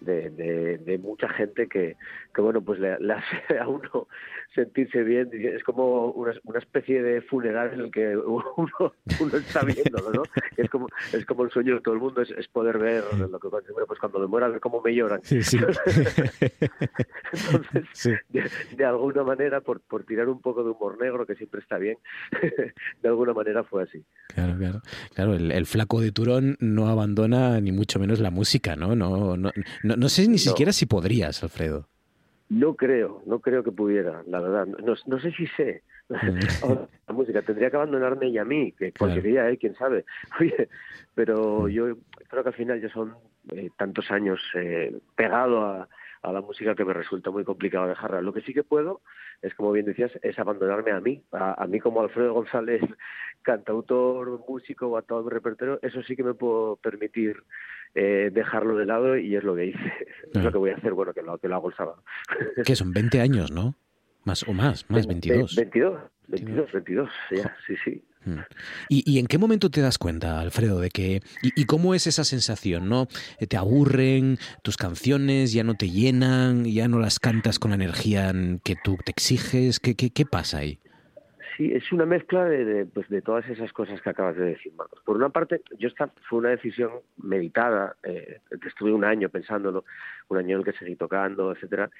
[0.00, 1.96] de, de, de, mucha gente que,
[2.34, 4.08] que bueno, pues le, hace a uno
[4.54, 5.30] sentirse bien.
[5.32, 8.42] Es como una, una, especie de funeral en el que uno,
[9.20, 10.22] uno está viéndolo, ¿no?
[10.56, 13.38] Es como, es como el sueño de todo el mundo, es, es poder ver lo
[13.38, 15.20] que bueno, pues cuando me muera, ver cómo me lloran.
[15.22, 15.58] Sí, sí.
[17.32, 18.12] Entonces, sí.
[18.28, 21.78] De, de, alguna manera, por, por tirar un poco de humor negro, que siempre está
[21.78, 21.96] bien,
[23.02, 24.04] de alguna manera fue así.
[24.34, 24.82] Claro, claro.
[25.14, 28.96] Claro, el, el flaco de Turón no abandona ni mucho menos la música, ¿no?
[28.96, 29.52] No, no,
[29.84, 31.88] no, no sé ni siquiera si podrías, Alfredo.
[32.48, 34.66] No creo, no creo que pudiera, la verdad.
[34.66, 35.82] No, no sé si sé.
[36.08, 39.12] la música tendría que abandonarme y a mí, que claro.
[39.12, 39.58] cualquier día, ¿eh?
[39.58, 40.04] quién sabe.
[40.40, 40.68] Oye,
[41.14, 41.96] pero yo
[42.28, 43.14] creo que al final ya son
[43.50, 45.88] eh, tantos años eh, pegado a,
[46.22, 48.22] a la música que me resulta muy complicado dejarla.
[48.22, 49.02] Lo que sí que puedo
[49.42, 52.82] es, como bien decías, es abandonarme a mí, a, a mí como Alfredo González,
[53.42, 57.36] cantautor, músico, a todo mi repertorio, eso sí que me puedo permitir
[57.94, 59.78] eh, dejarlo de lado y es lo que hice.
[60.34, 62.02] Es lo que voy a hacer, bueno, que lo, que lo hago el sábado.
[62.64, 63.74] Que son 20 años, ¿no?
[64.24, 65.56] Más o más, más 22.
[65.56, 68.04] 22, 22, 22, ya, sí, sí.
[68.90, 71.22] ¿Y, ¿Y, en qué momento te das cuenta, Alfredo, de que...
[71.42, 73.08] Y, y, cómo es esa sensación, no?
[73.48, 78.32] ¿Te aburren tus canciones, ya no te llenan, ya no las cantas con la energía
[78.64, 79.80] que tú te exiges?
[79.80, 80.78] ¿Qué, qué, qué pasa ahí?
[81.58, 84.72] Sí, es una mezcla de, de, pues de todas esas cosas que acabas de decir,
[84.74, 85.02] Marcos.
[85.04, 89.84] Por una parte, yo esta fue una decisión meditada, eh, estuve un año pensándolo,
[90.28, 91.90] un año en el que seguí tocando, etcétera,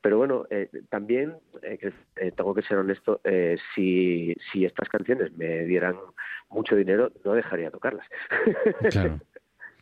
[0.00, 3.20] pero bueno, eh, también eh, eh, tengo que ser honesto,
[3.74, 5.96] si, si estas canciones me dieran
[6.50, 8.06] mucho dinero, no dejaría tocarlas.
[8.90, 9.20] Claro.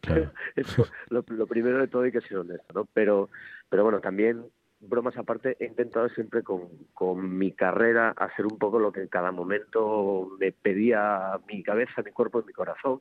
[1.11, 2.87] lo, lo, primero de todo hay que ser honesto, ¿no?
[2.95, 3.29] Pero,
[3.69, 4.45] pero bueno, también
[4.81, 9.09] bromas aparte, he intentado siempre con, con, mi carrera hacer un poco lo que en
[9.09, 13.01] cada momento me pedía mi cabeza, mi cuerpo y mi corazón.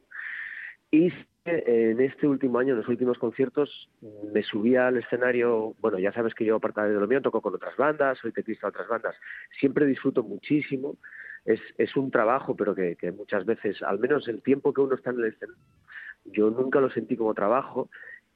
[0.92, 1.12] Y
[1.46, 3.90] en este último año, en los últimos conciertos,
[4.34, 7.54] me subía al escenario, bueno, ya sabes que yo aparte de lo mío toco con
[7.54, 9.16] otras bandas, soy teclista de otras bandas,
[9.60, 10.98] siempre disfruto muchísimo,
[11.44, 14.96] es, es un trabajo, pero que, que muchas veces, al menos el tiempo que uno
[14.96, 15.62] está en el escenario,
[16.26, 17.90] yo nunca lo sentí como trabajo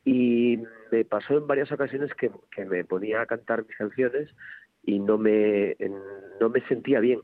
[0.10, 0.60] y
[0.92, 4.28] me pasó en varias ocasiones que, que me ponía a cantar mis canciones
[4.84, 5.76] y no me,
[6.40, 7.22] no me sentía bien.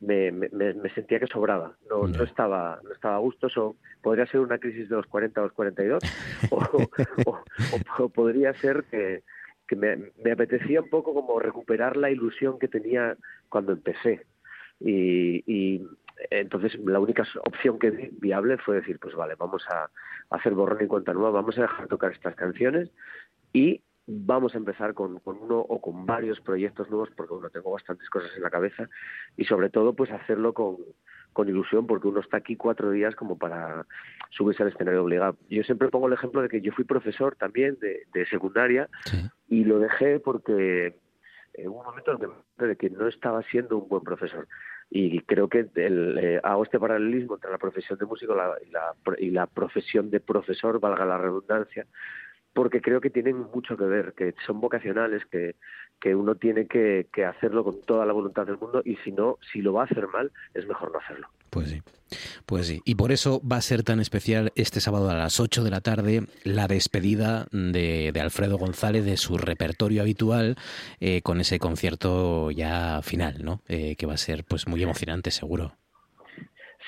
[0.00, 3.48] Me, me, sentía que sobraba, no, no, estaba, no estaba a gusto,
[4.00, 6.00] podría ser una crisis de los 40 a los 42,
[6.50, 6.62] o,
[7.26, 7.42] o,
[7.98, 9.24] o, podría ser que,
[9.66, 13.16] que me, me, apetecía un poco como recuperar la ilusión que tenía
[13.48, 14.24] cuando empecé.
[14.78, 15.82] Y, y
[16.30, 19.90] entonces la única opción que vi viable fue decir, pues vale, vamos a,
[20.30, 22.90] hacer borrón y cuenta nueva, vamos a dejar tocar estas canciones
[23.52, 27.70] y vamos a empezar con, con, uno o con varios proyectos nuevos porque bueno tengo
[27.70, 28.88] bastantes cosas en la cabeza
[29.36, 30.76] y sobre todo pues hacerlo con,
[31.32, 33.86] con ilusión porque uno está aquí cuatro días como para
[34.30, 35.36] subirse al escenario obligado.
[35.48, 38.88] Yo siempre pongo el ejemplo de que yo fui profesor también de, de secundaria
[39.48, 40.98] y lo dejé porque
[41.54, 42.18] en un momento
[42.58, 44.46] de que no estaba siendo un buen profesor
[44.90, 48.94] y creo que el, eh, hago este paralelismo entre la profesión de músico y, la,
[49.18, 51.86] y la profesión de profesor, valga la redundancia,
[52.52, 55.56] porque creo que tienen mucho que ver, que son vocacionales, que,
[56.00, 59.38] que uno tiene que, que, hacerlo con toda la voluntad del mundo y si no,
[59.52, 61.28] si lo va a hacer mal, es mejor no hacerlo.
[61.50, 61.82] Pues sí,
[62.46, 62.80] pues sí.
[62.84, 65.80] Y por eso va a ser tan especial este sábado a las 8 de la
[65.80, 70.56] tarde la despedida de, de Alfredo González de su repertorio habitual
[71.00, 73.62] eh, con ese concierto ya final, ¿no?
[73.68, 75.72] Eh, que va a ser pues muy emocionante, seguro.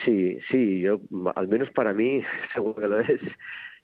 [0.05, 1.01] Sí, sí, yo,
[1.35, 2.23] al menos para mí,
[2.55, 3.21] seguro que lo es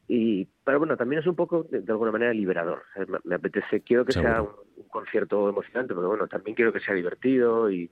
[0.09, 2.83] y pero bueno también es un poco de, alguna manera liberador.
[3.25, 4.55] Me, apetece quiero que sea un,
[4.89, 7.91] concierto emocionante pero bueno también quiero que sea divertido y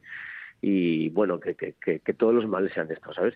[0.60, 3.34] y bueno que, que, que, todos los males sean de estos sabes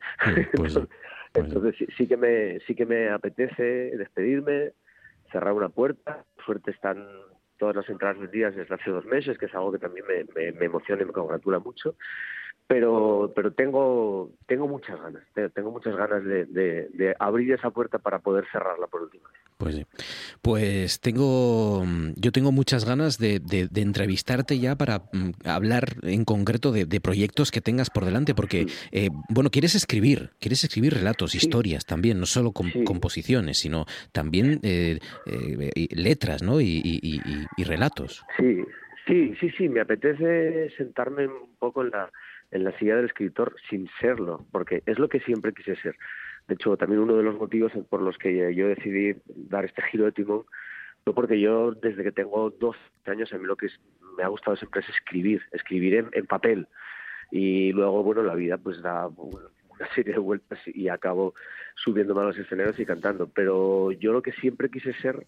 [0.55, 0.79] pues
[1.35, 3.63] entonces, sí, que me sí que me apetece
[3.97, 4.73] despedirme
[5.31, 6.25] cerrar una puerta.
[6.45, 7.07] Suerte están
[7.59, 10.53] todas las entradas vendidas desde hace dos meses que es algo que también me, me,
[10.53, 11.97] me emociona y me congratula mucho
[12.69, 15.23] pero pero tengo tengo muchas ganas
[15.55, 19.41] tengo muchas ganas de, de, abrir esa puerta para poder cerrarla por última vez.
[19.57, 19.87] Pues sí.
[20.43, 26.71] Pues tengo yo tengo muchas ganas de, de entrevistarte ya para mm, hablar en concreto
[26.71, 31.87] de, proyectos que tengas por delante porque eh, bueno quieres escribir quieres escribir relatos historias
[31.87, 37.21] también no solo composiciones sino también eh, eh, letras no y, y,
[37.57, 38.23] y relatos.
[38.37, 38.63] Sí
[39.07, 42.11] sí sí sí me apetece sentarme un poco en la
[42.51, 45.97] en la silla del escritor sin serlo, porque es lo que siempre quise ser.
[46.47, 50.07] De hecho, también uno de los motivos por los que yo decidí dar este giro
[50.07, 50.45] de timón
[51.05, 53.69] fue porque yo, desde que tengo 12 años, a mí lo que
[54.17, 56.69] me ha gustado siempre es escribir, escribir en, papel.
[57.31, 61.35] Y luego, bueno, la vida pues da una serie de vueltas y acabo
[61.77, 63.29] subiendo a los escenarios y cantando.
[63.29, 65.27] Pero yo lo que siempre quise ser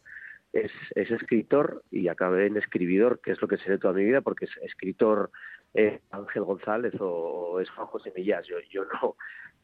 [0.52, 4.20] es, es, escritor y acabé en escribidor, que es lo que seré toda mi vida,
[4.22, 5.30] porque es escritor
[5.74, 9.16] eh, Ángel González o, es Juan José Millás, yo, yo no.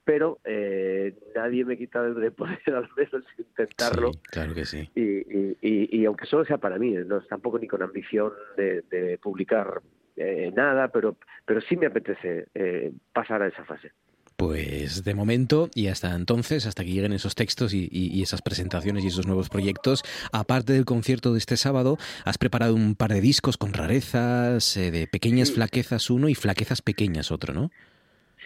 [0.04, 4.12] Pero eh, nadie me quita de poder al menos intentarlo.
[4.30, 4.88] claro que sí.
[4.94, 5.56] Y, y,
[6.00, 9.80] y, aunque solo sea para mí, no tampoco ni con ambición de, de publicar
[10.16, 13.92] eh, nada, pero, pero sí me apetece eh, pasar a esa fase.
[14.36, 19.08] Pues de momento y hasta entonces, hasta que lleguen esos textos y, esas presentaciones y
[19.08, 23.56] esos nuevos proyectos, aparte del concierto de este sábado, has preparado un par de discos
[23.56, 27.70] con rarezas, eh, de pequeñas flaquezas uno y flaquezas pequeñas otro, ¿no?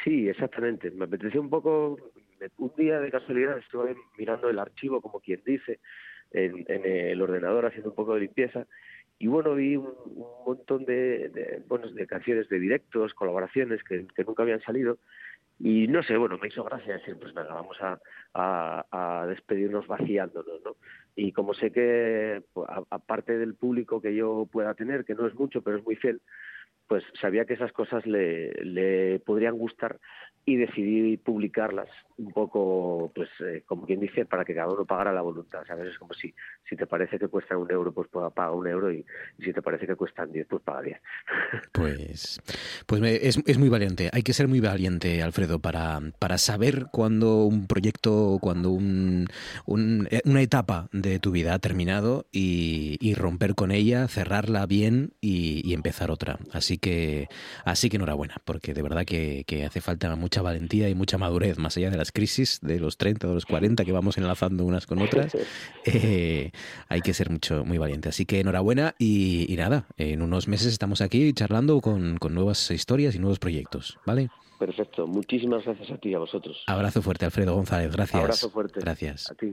[0.04, 0.90] Sí, exactamente.
[0.92, 1.98] Me apeteció un poco,
[2.58, 5.80] un día de casualidad estuve mirando el archivo, como quien dice,
[6.32, 8.66] en, el ordenador haciendo un poco de limpieza
[9.18, 9.92] y bueno vi un,
[10.46, 14.98] montón de, de, bueno, de canciones de directos colaboraciones que, nunca habían salido
[15.62, 20.76] y no sé, bueno, me hizo gracia decir, pues venga, vamos a, despedirnos vaciándonos, ¿no?
[21.14, 25.34] Y como sé que, pues, aparte del público que yo pueda tener, que no es
[25.34, 26.22] mucho, pero es muy fiel,
[26.90, 30.00] pues sabía que esas cosas le, le podrían gustar
[30.44, 31.88] y decidí publicarlas
[32.20, 35.88] un poco, pues, eh, como quien dice, para que cada uno pagara la voluntad, ¿sabes?
[35.88, 36.34] Es como si,
[36.68, 39.04] si te parece que cuesta un euro, pues paga un euro y,
[39.38, 41.00] si te parece que cuestan diez, pues paga diez.
[41.72, 42.40] Pues,
[42.86, 44.10] pues es, es, muy valiente.
[44.12, 49.28] Hay que ser muy valiente, Alfredo, para, para saber cuando un proyecto, cuando un,
[49.66, 54.66] un, eh, una etapa de tu vida ha terminado y, y romper con ella, cerrarla
[54.66, 56.38] bien y, y, empezar otra.
[56.52, 57.28] Así que,
[57.64, 61.58] así que enhorabuena, porque de verdad que, que hace falta mucha valentía y mucha madurez,
[61.58, 64.86] más allá de las crisis de los 30 o los 40 que vamos enlazando unas
[64.86, 65.36] con otras,
[65.84, 66.50] eh,
[66.88, 68.08] hay que ser mucho, muy valiente.
[68.08, 72.70] Así que enhorabuena y, y nada, en unos meses estamos aquí charlando con, con nuevas
[72.70, 74.28] historias y nuevos proyectos, ¿vale?
[74.58, 76.64] Perfecto, muchísimas gracias a ti y a vosotros.
[76.66, 78.22] Abrazo fuerte, Alfredo González, gracias.
[78.22, 78.80] Abrazo fuerte.
[78.80, 79.30] Gracias.
[79.30, 79.52] A ti.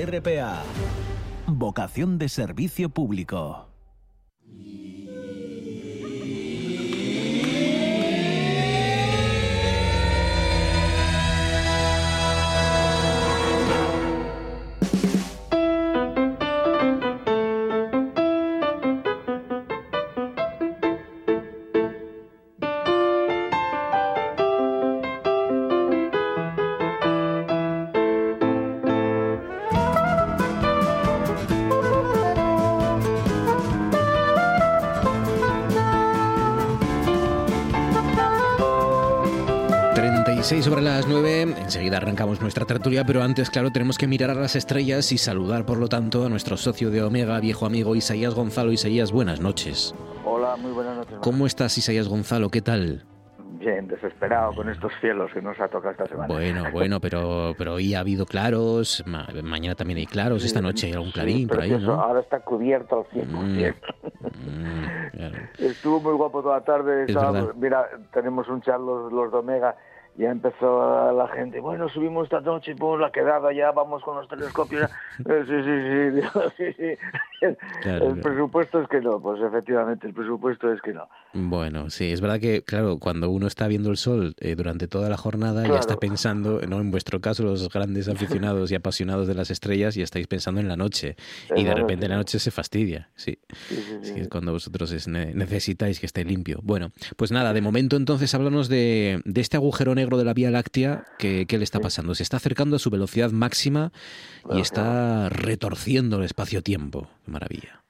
[0.00, 0.62] RPA.
[1.46, 3.71] Vocación de servicio público.
[41.02, 45.10] Las 9, enseguida arrancamos nuestra tertulia, pero antes, claro, tenemos que mirar a las estrellas
[45.10, 48.70] y saludar, por lo tanto, a nuestro socio de Omega, viejo amigo Isaías Gonzalo.
[48.70, 49.96] Isaías, buenas noches.
[50.24, 51.18] Hola, muy buenas noches.
[51.20, 52.50] ¿Cómo estás, Isaías Gonzalo?
[52.50, 53.04] ¿Qué tal?
[53.58, 56.32] Bien, desesperado con estos cielos que nos ha tocado esta semana.
[56.32, 60.86] Bueno, bueno, pero, pero hoy ha habido claros, ma mañana también hay claros, esta noche
[60.86, 62.00] hay algún clarín sí, por ahí, ¿no?
[62.00, 63.26] Ahora está cubierto al 100%.
[63.26, 65.38] Mm, mm, claro.
[65.58, 67.06] Estuvo muy guapo toda la tarde.
[67.08, 69.76] Estaba, mira, tenemos un chat los, los de Omega
[70.14, 74.28] ya empezó la gente, bueno, subimos esta noche, por la quedada, ya vamos con los
[74.28, 74.90] telescopios.
[75.24, 76.98] Eh, sí, sí, sí, sí, sí.
[77.40, 78.22] El, Claro, el claro.
[78.22, 81.08] presupuesto es que no, pues efectivamente, el presupuesto es que no.
[81.34, 85.08] Bueno, sí, es verdad que, claro, cuando uno está viendo el sol eh, durante toda
[85.08, 85.80] la jornada, ya Claro.
[85.80, 86.80] está pensando, ¿no?
[86.80, 90.68] En vuestro caso, los grandes aficionados y apasionados de las estrellas, ya estáis pensando en
[90.68, 91.16] la noche.
[91.56, 93.38] Y de repente la noche se fastidia, sí.
[94.14, 96.58] Es cuando vosotros es ne- necesitáis que esté limpio.
[96.62, 100.50] Bueno, pues nada, de momento entonces háblanos de, de este agujero negro de la Vía
[100.50, 102.14] Láctea, ¿qué le está pasando?
[102.14, 103.92] Se está acercando a su velocidad máxima
[104.50, 107.08] y está retorciendo el espacio-tiempo.
[107.26, 107.82] Maravilla.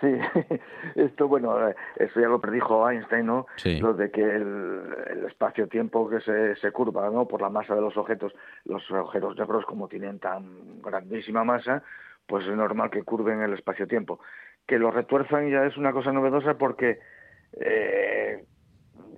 [0.00, 0.08] Sí,
[0.94, 3.46] esto, bueno, eh, eso ya lo predijo Einstein, ¿no?
[3.56, 3.78] Sí.
[3.80, 7.28] Lo de que el, el espacio-tiempo que se, se curva, ¿no?
[7.28, 8.32] Por la masa de los objetos,
[8.64, 11.82] los agujeros negros, como tienen tan grandísima masa,
[12.26, 14.20] pues es normal que curven el espacio-tiempo.
[14.66, 16.98] Que lo retuerzan ya es una cosa novedosa porque
[17.60, 18.44] eh,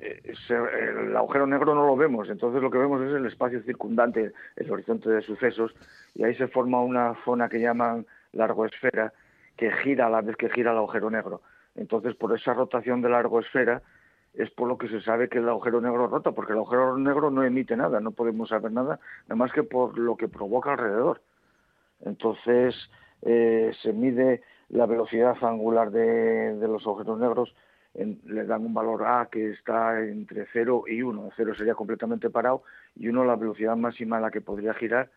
[0.03, 4.71] el agujero negro no lo vemos, entonces lo que vemos es el espacio circundante, el
[4.71, 5.75] horizonte de sucesos,
[6.15, 9.13] y ahí se forma una zona que llaman largoesfera,
[9.57, 11.43] que gira a la vez que gira el agujero negro.
[11.77, 13.83] Entonces, por esa rotación de largoesfera
[14.35, 17.31] es por lo que se sabe que el agujero negro rota, porque el agujero negro
[17.31, 21.21] no emite nada, no podemos saber nada, nada más que por lo que provoca alrededor.
[22.01, 22.75] Entonces,
[23.23, 27.55] eh, se mide la velocidad angular de, de los agujeros negros,
[27.95, 31.31] en- le dan un valor A que está entre 0 y 1.
[31.37, 32.63] 0 sería completamente parado
[32.97, 35.11] y 1 la velocidad máxima a la que podría girar,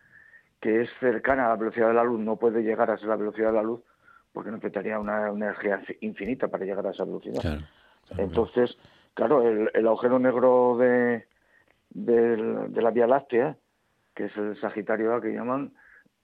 [0.60, 3.16] que es cercana a la velocidad de la luz, no puede llegar a ser la
[3.16, 3.80] velocidad de la luz
[4.32, 7.40] porque necesitaría una, una energía infinita para llegar a esa velocidad.
[7.40, 7.62] Claro.
[8.18, 8.76] Entonces,
[9.14, 11.24] claro, el, el agujero negro de,
[11.90, 13.56] del- de la Vía Láctea,
[14.14, 15.72] que es el Sagitario A que llaman,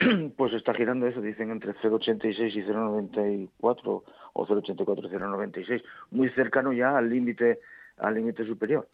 [0.37, 6.73] pues está girando eso, dicen entre 0,86 y 0,94 o 0,84 y 0,96, muy cercano
[6.73, 7.61] ya al límite
[7.99, 8.89] al límite superior.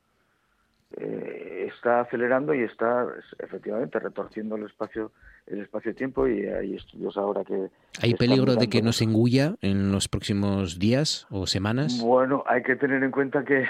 [0.97, 3.07] Eh, está acelerando y está
[3.39, 5.13] efectivamente retorciendo el espacio
[5.47, 7.69] el espacio-tiempo y hay estudios ahora que
[8.03, 12.01] ¿Hay peligro de que nos engulla en los próximos días o semanas?
[12.03, 13.65] Bueno, hay que tener en cuenta que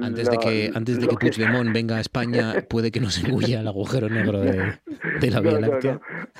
[0.00, 3.22] Antes de lo- que, antes de lo que Puigdemont venga a España, puede que nos
[3.24, 4.78] engulla el agujero negro de,
[5.20, 5.92] de la Vía No, no, Láctea.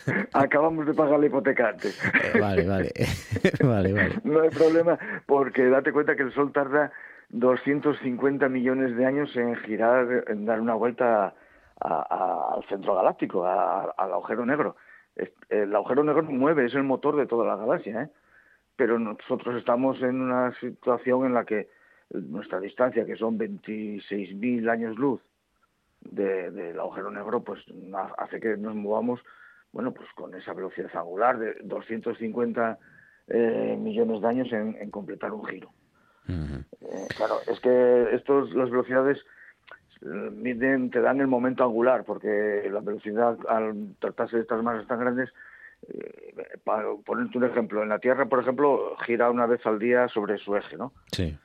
[0.07, 0.15] no.
[0.35, 1.99] Acabamos de pagar la hipoteca antes.
[2.05, 2.91] Eh, vale, vale.
[3.65, 4.15] vale, vale.
[4.25, 6.91] No hay problema, porque date cuenta que el Sol tarda
[7.31, 11.35] 250 millones de años en girar, en dar una vuelta
[11.81, 14.77] al centro galáctico, al agujero negro.
[15.49, 18.11] El agujero negro mueve, es el motor de toda la galaxia, ¿eh?
[18.77, 21.69] pero nosotros estamos en una situación en la que
[22.11, 25.21] nuestra distancia, que son 26.000 años luz
[26.01, 27.63] del agujero negro, pues
[28.19, 29.21] hace que nos movamos,
[29.73, 32.79] bueno, pues con esa velocidad angular de 250
[33.29, 35.71] eh, millones de años en, completar un giro.
[36.31, 39.19] Eh, claro, es que estos, las velocidades
[40.03, 44.87] eh, miden, te dan el momento angular, porque la velocidad al tratarse de estas masas
[44.87, 45.31] tan grandes,
[46.65, 50.39] para ponerte un ejemplo, en la Tierra, por ejemplo, gira una vez al día sobre
[50.39, 50.93] su eje, ¿no?
[51.11, 51.39] Sí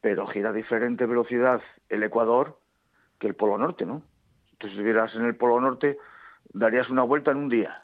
[0.00, 2.58] pero gira a diferente velocidad el Ecuador
[3.18, 4.02] que el Polo Norte, ¿no?
[4.52, 5.98] Entonces, si estuvieras en el Polo Norte,
[6.52, 7.82] darías una vuelta en un día.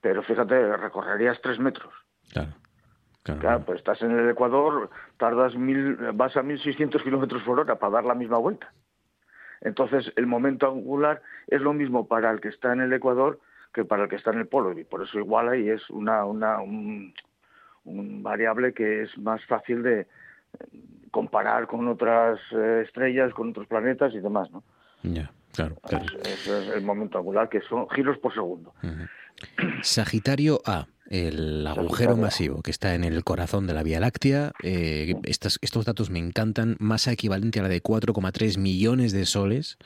[0.00, 1.92] Pero fíjate, recorrerías tres metros.
[2.32, 2.52] Claro.
[3.24, 7.94] Claro, pues estás en el Ecuador, tardas mil, vas a 1600 kilómetros por hora para
[7.94, 8.72] dar la misma vuelta.
[9.62, 13.40] Entonces, el momento angular es lo mismo para el que está en el Ecuador
[13.72, 16.24] que para el que está en el polo, y por eso iguala y es una,
[16.24, 20.06] una un variable que es más fácil de,
[21.10, 24.64] comparar con otras eh, estrellas, con otros planetas y demás, ¿no?
[25.02, 26.06] Ya, claro, claro.
[26.24, 28.74] Ese es el momento angular, que son giros por segundo.
[29.82, 34.52] Sagitario A el agujero masivo que está en el corazón de la Vía Láctea.
[34.62, 36.76] Eh, estos, datos me encantan.
[36.80, 39.78] Masa equivalente a la de 4,3 millones de soles.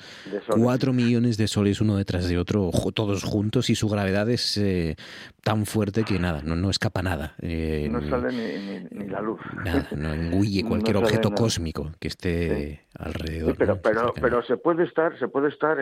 [0.49, 4.97] 4 millones de soles uno detrás de otro, todos juntos, y su gravedad es eh,
[5.43, 7.35] tan fuerte que nada, no, no escapa nada.
[7.43, 9.41] Eh, no sale ni, la luz.
[9.65, 13.57] Nada, no engulle cualquier objeto cósmico que esté alrededor.
[13.57, 15.79] pero, pero, pero se puede estar, se puede estar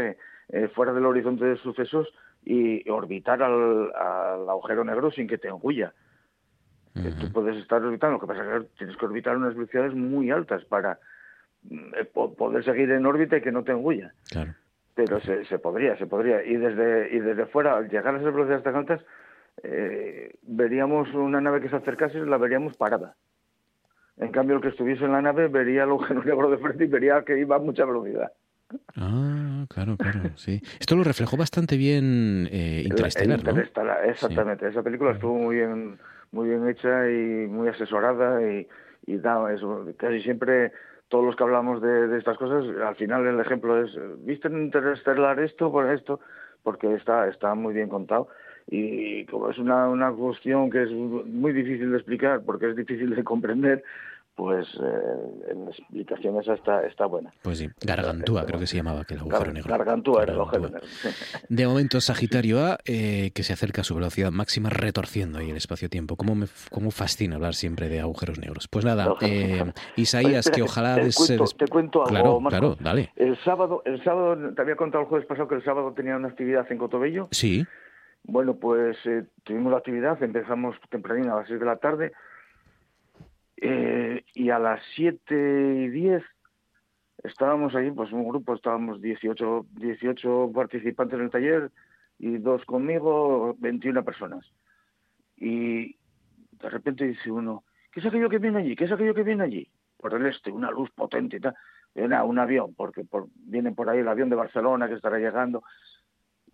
[0.74, 2.08] fuera del horizonte de sucesos
[2.44, 3.90] y orbitar al,
[4.48, 5.92] agujero negro sin que te engulla.
[6.94, 10.30] Tú puedes estar orbitando, lo que pasa es que tienes que orbitar unas velocidades muy
[10.30, 10.98] altas para
[11.70, 14.14] eh, poder seguir en órbita y que no te engulla.
[14.30, 14.54] Claro.
[14.94, 16.42] Pero se, se, podría, se podría.
[16.42, 19.04] Y desde, y desde fuera, al llegar a esas velocidades tan altas,
[19.62, 23.14] eh, veríamos una nave que se acercase y la veríamos parada.
[24.16, 26.88] En cambio, el que estuviese en la nave vería el agujero negro de frente y
[26.88, 28.32] vería que iba a mucha velocidad.
[28.96, 30.60] Ah, claro, claro, sí.
[30.80, 33.40] Esto lo reflejó bastante bien eh, Interstellar,
[34.06, 34.68] exactamente.
[34.68, 35.98] Esa película estuvo muy bien,
[36.32, 38.66] muy bien hecha y muy asesorada y,
[39.06, 39.86] y da eso.
[39.96, 40.72] Casi siempre
[41.08, 43.92] todos los que hablamos de, estas cosas, al final el ejemplo es,
[44.24, 46.20] ¿viste en Interstellar esto por esto?
[46.62, 48.28] Porque está, está muy bien contado
[48.68, 53.14] y como es una, una cuestión que es muy difícil de explicar porque es difícil
[53.14, 53.84] de comprender,
[54.36, 57.32] pues eh, en esa está, está buena.
[57.42, 59.70] Pues sí, Gargantúa creo que se llamaba aquel agujero negro.
[59.70, 60.86] Gargantúa era el agujero negro.
[61.48, 65.56] De momento Sagitario A, eh, que se acerca a su velocidad máxima retorciendo ahí el
[65.56, 66.16] espacio-tiempo.
[66.16, 68.68] ¿Cómo, me, ¿Cómo fascina hablar siempre de agujeros negros?
[68.68, 70.96] Pues nada, eh, Isaías, que ojalá...
[70.96, 73.12] Te, cuento, te cuento algo, Claro, claro, dale.
[73.16, 76.28] El sábado, el sábado, te había contado el jueves pasado que el sábado tenía una
[76.28, 77.28] actividad en Cotobello.
[77.30, 77.66] Sí.
[78.24, 78.98] Bueno, pues
[79.44, 82.12] tuvimos la actividad, empezamos tempranito a las 6 de la tarde
[83.58, 86.22] eh, y a las 7 y 10
[87.24, 91.70] estábamos ahí, pues un grupo, estábamos 18, 18 participantes en el taller
[92.18, 94.44] y dos conmigo, 21 personas.
[95.36, 95.96] Y
[96.52, 98.76] de repente dice uno, ¿qué es aquello que viene allí?
[98.76, 99.68] ¿Qué es aquello que viene allí?
[99.98, 101.54] Por el este, una luz potente y tal.
[101.94, 105.62] Era un avión, porque por, viene por ahí el avión de Barcelona que estará llegando.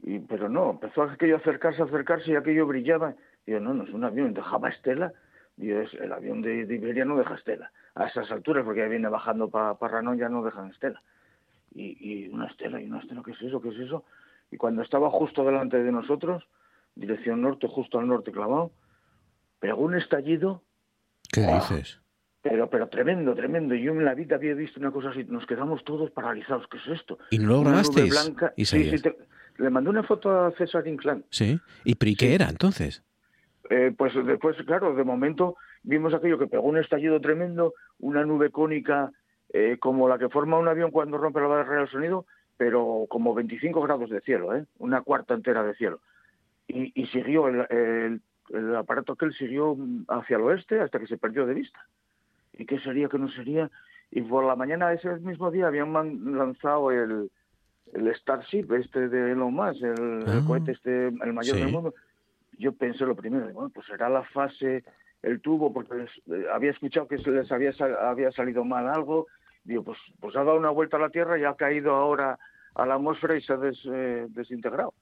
[0.03, 3.15] Y, pero no, empezó aquello a acercarse, a acercarse y aquello brillaba.
[3.47, 5.13] Y yo, no, no es un avión, dejaba estela
[5.71, 7.71] es, el avión de, Iberia no deja estela.
[7.95, 11.03] A esas alturas, porque ya viene bajando para pa Ranón, ya no dejan estela.
[11.75, 13.61] Y, una estela, y una estela, ¿qué es eso?
[13.61, 14.05] ¿Qué es eso?
[14.51, 16.45] Y cuando estaba justo delante de nosotros,
[16.95, 18.73] dirección norte, justo al norte clavado,
[19.61, 20.63] pegó un estallido.
[21.33, 22.01] ¿Qué dices?
[22.43, 23.75] Pero, pero tremendo, tremendo.
[23.75, 25.25] Yo en la vida había visto una cosa así.
[25.25, 26.67] Nos quedamos todos paralizados.
[26.69, 27.19] ¿Qué es esto?
[27.31, 28.33] ¿Y no lo grabasteis?
[29.59, 31.25] le mandé una foto a César Inclán.
[31.31, 31.61] Sí.
[31.85, 33.05] ¿Y qué era entonces?
[33.71, 38.51] Eh, pues después, claro, de momento vimos aquello que pegó un estallido tremendo, una nube
[38.51, 39.13] cónica
[39.53, 43.35] eh, como la que forma un avión cuando rompe la barrera del sonido, pero como
[43.35, 44.65] 25 grados de cielo, ¿eh?
[44.79, 46.01] una cuarta entera de cielo.
[46.67, 49.77] Y, y siguió, el, el, aparato aquel siguió
[50.09, 51.87] hacia el oeste hasta que se perdió de vista.
[52.55, 53.71] ¿Y qué sería, qué no sería?
[54.11, 55.93] Y por la mañana de ese mismo día habían
[56.37, 57.31] lanzado el,
[57.93, 60.43] el Starship, este de Elon Musk, el, ah.
[60.47, 61.95] cohete este, el mayor del mundo,
[62.59, 64.85] yo pensé lo primero, bueno, pues será la fase,
[65.23, 69.27] el tubo, porque eh, había escuchado que les había, había salido mal algo,
[69.65, 72.39] digo, pues, pues ha dado una vuelta a la Tierra y ha caído ahora
[72.75, 73.59] a la atmósfera y se ha
[73.93, 74.95] eh, desintegrado.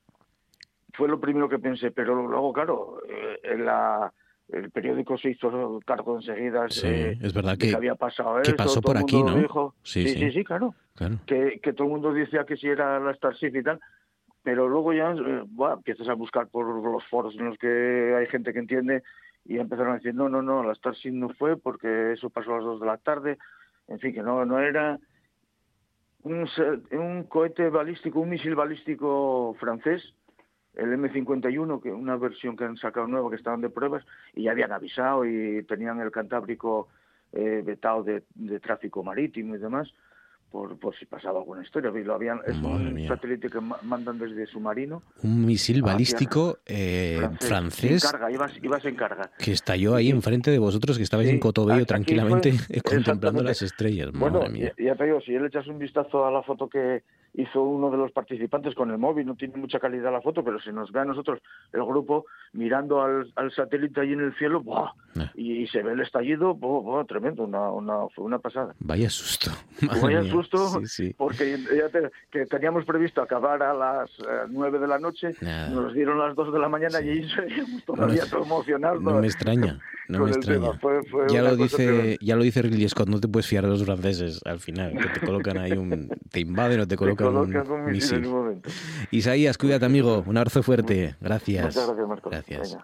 [0.92, 4.12] Fue lo primero que pensé, pero luego, claro, eh, la,
[4.52, 8.80] el periódico se hizo cargo enseguida sí, es verdad que, había pasado esto, que pasó
[8.80, 9.74] por aquí, ¿no?
[9.82, 10.74] sí, sí, sí, claro.
[11.24, 13.80] Que, que todo el mundo decía que si era la Starship y tal,
[14.42, 18.52] pero luego ya eh, empiezas a buscar por los foros en los que hay gente
[18.52, 19.02] que entiende
[19.44, 22.56] y empezaron a decir, no, no, no, la Starship no fue porque eso pasó a
[22.56, 23.38] las dos de la tarde,
[23.88, 24.98] en fin, que no, no era
[26.22, 26.48] un,
[26.92, 30.14] un cohete balístico, un misil balístico francés,
[30.74, 34.52] el M51, que una versión que han sacado nueva, que estaban de pruebas, y ya
[34.52, 36.88] habían avisado y tenían el Cantábrico
[37.32, 39.92] eh, vetado de, de tráfico marítimo y demás
[40.50, 41.90] por, por si pasaba alguna historia.
[41.90, 45.02] Lo habían, es un satélite que mandan desde submarino.
[45.22, 48.02] Un misil balístico eh, francés.
[48.02, 49.30] carga, ibas, en carga.
[49.38, 52.52] Que estalló ahí enfrente de vosotros, que estabais en Cotobello tranquilamente
[52.84, 54.10] contemplando las estrellas.
[54.12, 54.72] bueno, mía.
[54.78, 57.02] Ya, te digo, si le echas un vistazo a la foto que
[57.34, 60.60] hizo uno de los participantes con el móvil, no tiene mucha calidad la foto, pero
[60.60, 61.40] si nos ve a nosotros
[61.72, 64.92] el grupo mirando al, satélite ahí en el cielo, ¡buah!
[65.16, 65.30] Ah.
[65.34, 68.74] Y, se ve el estallido, ¡buah, tremendo, una, una, fue una pasada.
[68.80, 69.50] Vaya susto.
[70.02, 70.80] Vaya susto,
[71.16, 75.34] porque ya que teníamos previsto acabar a las eh, nueve de la noche,
[75.70, 79.02] nos dieron las 2 de la mañana y ahí seguíamos todavía no, todo emocionados.
[79.02, 79.78] No me extraña,
[80.08, 80.72] no me extraña.
[81.28, 84.40] ya, lo dice, ya lo dice Ridley Scott, no te puedes fiar de los franceses
[84.44, 86.08] al final, que te colocan ahí un...
[86.30, 87.19] te invaden o te colocan
[89.10, 90.24] Isaías, cuídate, amigo.
[90.26, 91.16] Un abrazo fuerte.
[91.20, 91.74] Gracias.
[91.74, 92.78] gracias,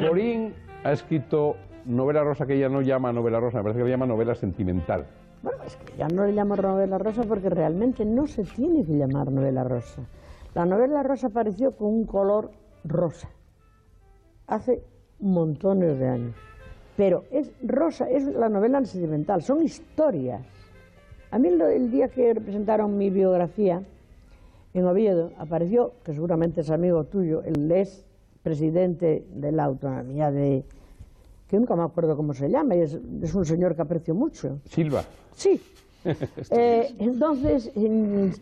[0.00, 3.90] Morín ha escrito novela rosa que ella no llama novela rosa, me parece que le
[3.90, 5.06] llama novela sentimental.
[5.42, 8.92] Bueno, es que ya no le llamo novela rosa porque realmente no se tiene que
[8.92, 10.02] llamar novela rosa.
[10.54, 12.50] La novela rosa apareció con un color
[12.84, 13.28] rosa
[14.46, 14.82] hace
[15.18, 16.36] montones de años.
[16.96, 20.42] Pero es rosa, es la novela sentimental, son historias.
[21.32, 23.82] A mí el, día que presentaron mi biografía
[24.74, 28.04] en Oviedo, apareció, que seguramente es amigo tuyo, el ex
[28.42, 30.62] presidente de la autonomía de,
[31.48, 32.94] que nunca me acuerdo cómo se llama, y es,
[33.34, 34.60] un señor que aprecio mucho.
[34.66, 35.04] Silva.
[35.34, 35.60] Sí.
[36.50, 37.70] Eh, entonces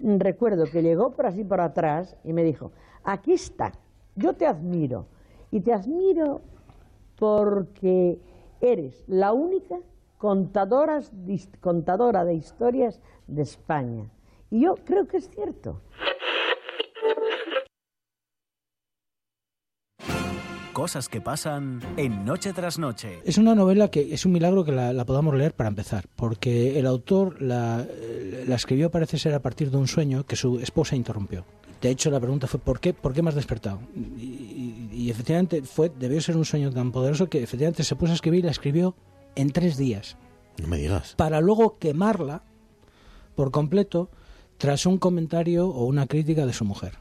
[0.03, 2.73] recuerdo que llegó por así por atrás y me dijo,
[3.05, 3.73] aquí está,
[4.17, 5.05] yo te admiro,
[5.51, 6.41] y te admiro
[7.19, 8.19] porque
[8.63, 9.79] eres la única
[10.21, 11.13] contadoras,
[11.61, 14.11] contadora de historias de España.
[14.51, 15.81] Y yo creo que es cierto.
[20.75, 23.21] Cosas que pasan en Noche tras Noche.
[23.25, 26.87] Es una novela que es un milagro que la, podamos leer para empezar, porque el
[26.87, 27.87] autor la,
[28.49, 31.47] escribió parece ser a partir de un sueño que su esposa interrumpió.
[31.81, 33.81] De hecho, la pregunta fue ¿por qué, por qué me has despertado?
[33.97, 38.17] Y, y, efectivamente fue, debió ser un sueño tan poderoso que efectivamente se puso a
[38.17, 38.95] escribir y la escribió
[39.35, 40.17] en tres días.
[40.59, 41.15] No me digas.
[41.17, 42.43] Para luego quemarla
[43.35, 44.11] por completo
[44.59, 46.99] tras un comentario o una crítica de su mujer.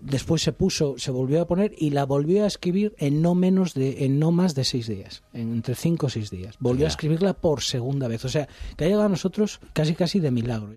[0.00, 3.74] Después se puso, se volvió a poner y la volvió a escribir en no menos
[3.74, 6.56] de, en no más de seis días, entre cinco o seis días.
[6.60, 8.24] Volvió a escribirla por segunda vez.
[8.24, 10.74] O sea, que ha llegado a nosotros casi casi de milagro.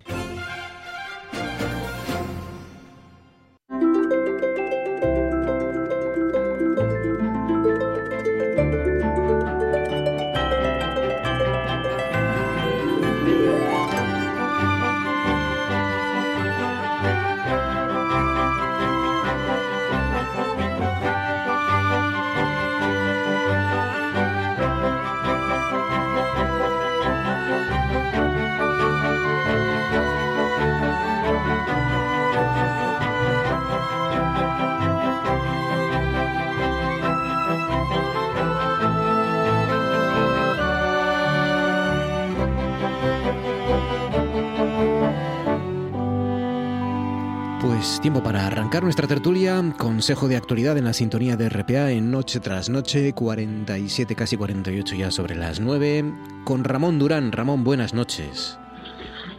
[48.00, 49.62] Tiempo para arrancar nuestra tertulia.
[49.78, 54.96] Consejo de actualidad en la sintonía de RPA en Noche tras Noche, 47, casi 48
[54.96, 56.04] ya sobre las 9,
[56.44, 57.32] con Ramón Durán.
[57.32, 58.58] Ramón, buenas noches.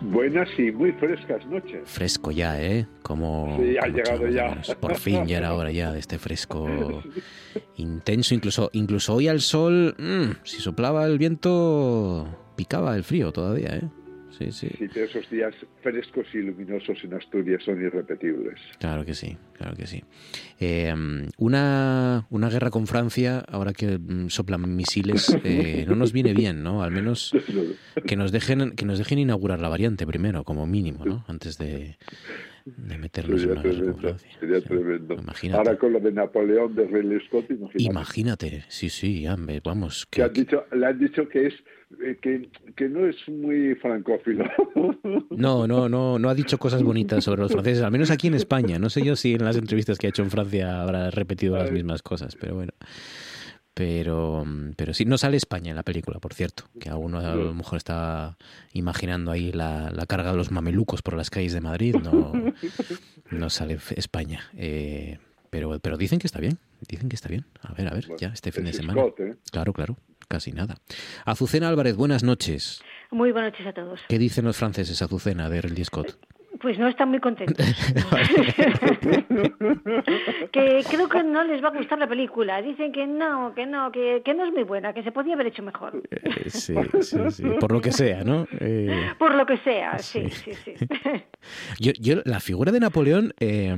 [0.01, 1.81] Buenas y muy frescas noches.
[1.85, 2.87] Fresco ya, ¿eh?
[3.01, 4.61] Como, sí, ha llegado ya.
[4.79, 6.67] Por fin ya era hora ya de este fresco
[7.75, 8.33] intenso.
[8.35, 13.89] Incluso, incluso hoy al sol, mm, si soplaba el viento, picaba el frío todavía, ¿eh?
[14.37, 14.69] Sí, sí.
[14.95, 18.59] esos días frescos y luminosos en Asturias son irrepetibles.
[18.79, 20.03] Claro que sí, claro que sí.
[20.59, 20.93] Eh,
[21.37, 26.63] una, una guerra con Francia, ahora que mm, soplan misiles, eh, no nos viene bien,
[26.63, 26.83] ¿no?
[26.83, 27.33] Al menos
[28.05, 31.25] que nos dejen que nos dejen inaugurar la variante primero, como mínimo, ¿no?
[31.27, 31.97] Antes de,
[32.65, 34.29] de meternos en una guerra con Francia.
[34.39, 35.17] Sería tremendo.
[35.53, 37.83] Ahora con lo de Napoleón de Ridley Scott, imagínate.
[37.83, 39.25] Imagínate, sí, sí,
[39.63, 40.05] vamos.
[40.07, 41.53] Que, han dicho, le han dicho que es
[42.21, 44.45] que, que, no es muy francófilo.
[45.29, 48.33] No, no, no, no ha dicho cosas bonitas sobre los franceses, al menos aquí en
[48.33, 48.79] España.
[48.79, 51.71] No sé yo si en las entrevistas que ha hecho en Francia habrá repetido las
[51.71, 52.73] mismas cosas, pero bueno.
[53.73, 54.43] Pero,
[54.75, 57.53] pero sí, no sale España en la película, por cierto, que a uno a lo
[57.53, 58.35] mejor está
[58.73, 62.33] imaginando ahí la, la carga de los mamelucos por las calles de Madrid, no,
[63.31, 64.41] no sale España.
[64.55, 65.19] Eh,
[65.51, 66.57] pero, pero dicen que está bien,
[66.87, 67.45] dicen que está bien.
[67.61, 68.99] A ver, a ver, ya este fin de semana.
[69.19, 69.35] ¿eh?
[69.51, 69.95] Claro, claro,
[70.27, 70.75] casi nada.
[71.25, 72.81] Azucena Álvarez, buenas noches.
[73.11, 73.99] Muy buenas noches a todos.
[74.07, 76.17] ¿Qué dicen los franceses, Azucena, de Ridley Scott?
[76.61, 77.57] Pues no están muy contentos.
[80.51, 82.61] que creo que no les va a gustar la película.
[82.61, 85.47] Dicen que no, que no, que, que no es muy buena, que se podía haber
[85.47, 86.01] hecho mejor.
[86.09, 87.43] Eh, sí, sí, sí.
[87.59, 88.47] Por lo que sea, ¿no?
[88.59, 90.73] Eh, Por lo que sea, sí, sí, sí.
[91.79, 93.75] yo, yo, la figura de Napoleón, eh,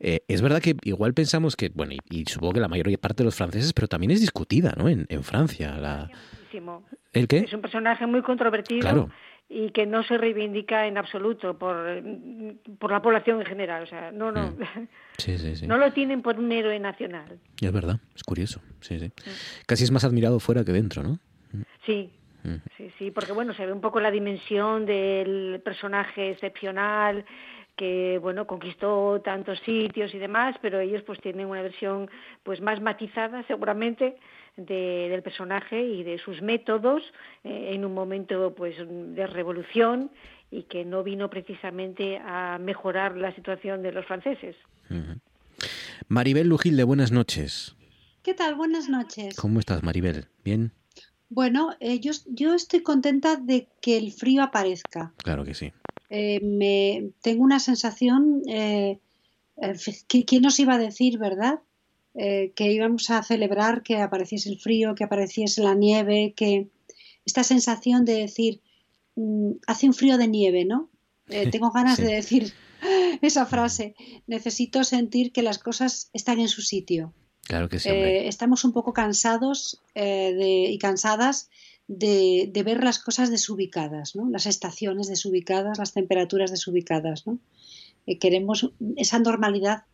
[0.00, 3.22] eh, es verdad que igual pensamos que, bueno, y, y, supongo que la mayoría parte
[3.22, 4.88] de los franceses, pero también es discutida, ¿no?
[4.88, 5.76] En, en Francia.
[5.76, 6.10] La...
[7.12, 7.38] ¿El qué?
[7.38, 8.80] Es un personaje muy controvertido.
[8.80, 9.10] Claro
[9.48, 12.02] y que no se reivindica en absoluto por,
[12.78, 13.82] por la población en general.
[13.82, 14.54] O sea, no, no.
[15.16, 15.66] Sí, sí, sí.
[15.68, 17.38] No lo tienen por un héroe nacional.
[17.60, 18.60] Es verdad, es curioso.
[18.80, 19.10] Sí, sí.
[19.66, 21.18] Casi es más admirado fuera que dentro, ¿no?
[21.86, 22.10] Sí.
[22.76, 27.24] Sí, sí, porque bueno, se ve un poco la dimensión del personaje excepcional
[27.76, 32.10] que bueno conquistó tantos sitios y demás, pero ellos pues tienen una versión
[32.42, 34.16] pues más matizada seguramente
[34.58, 37.02] de, del personaje y de sus métodos
[37.44, 40.10] eh, en un momento pues de revolución
[40.50, 44.56] y que no vino precisamente a mejorar la situación de los franceses.
[44.90, 45.20] Uh -huh.
[46.08, 47.76] Maribel Lujilde, buenas noches.
[48.22, 48.54] ¿Qué tal?
[48.56, 49.36] Buenas noches.
[49.36, 50.26] ¿Cómo estás, Maribel?
[50.44, 50.72] ¿Bien?
[51.30, 55.12] Bueno, eh, yo, yo estoy contenta de que el frío aparezca.
[55.18, 55.72] Claro que sí.
[56.10, 58.98] Eh, me, tengo una sensación, eh,
[60.08, 61.60] ¿quién nos iba a decir, verdad?
[62.14, 66.68] Eh, que íbamos a celebrar que apareciese el frío, que apareciese la nieve, que
[67.24, 68.60] esta sensación de decir,
[69.14, 70.90] mmm, hace un frío de nieve, ¿no?
[71.28, 72.02] Eh, tengo ganas sí.
[72.02, 72.52] de decir
[73.22, 73.94] esa frase,
[74.26, 77.12] necesito sentir que las cosas están en su sitio.
[77.42, 77.90] Claro que sí.
[77.90, 81.50] Eh, estamos un poco cansados de, y cansadas
[81.86, 84.28] de, de, ver las cosas desubicadas, ¿no?
[84.28, 87.26] las estaciones desubicadas, las temperaturas desubicadas.
[87.26, 87.38] ¿no?
[88.20, 89.84] queremos esa normalidad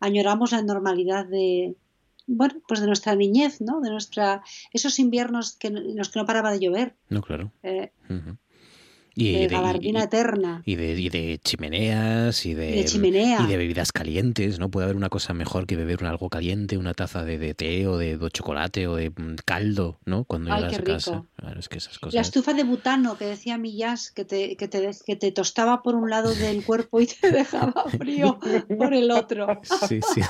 [0.00, 1.76] añoramos la normalidad de
[2.26, 4.42] bueno pues de nuestra niñez no de nuestra
[4.72, 6.94] esos inviernos que en los que no paraba de llover.
[7.08, 7.52] No claro.
[7.62, 8.36] Eh, uh -huh.
[9.18, 10.62] Y, de, de gabardina y, eterna.
[10.64, 13.42] y de, y de chimeneas y de, chimenea.
[13.42, 16.94] y de bebidas calientes no puede haber una cosa mejor que beber algo caliente una
[16.94, 19.12] taza de, té o de, chocolate o de
[19.44, 21.24] caldo no cuando Ay, llegas a casa.
[21.36, 24.68] claro, es que esas cosas la estufa de butano que decía Millás que te, que
[24.68, 28.38] te que te tostaba por un lado del cuerpo y te dejaba frío
[28.78, 29.60] por el otro.
[29.88, 30.20] Sí sí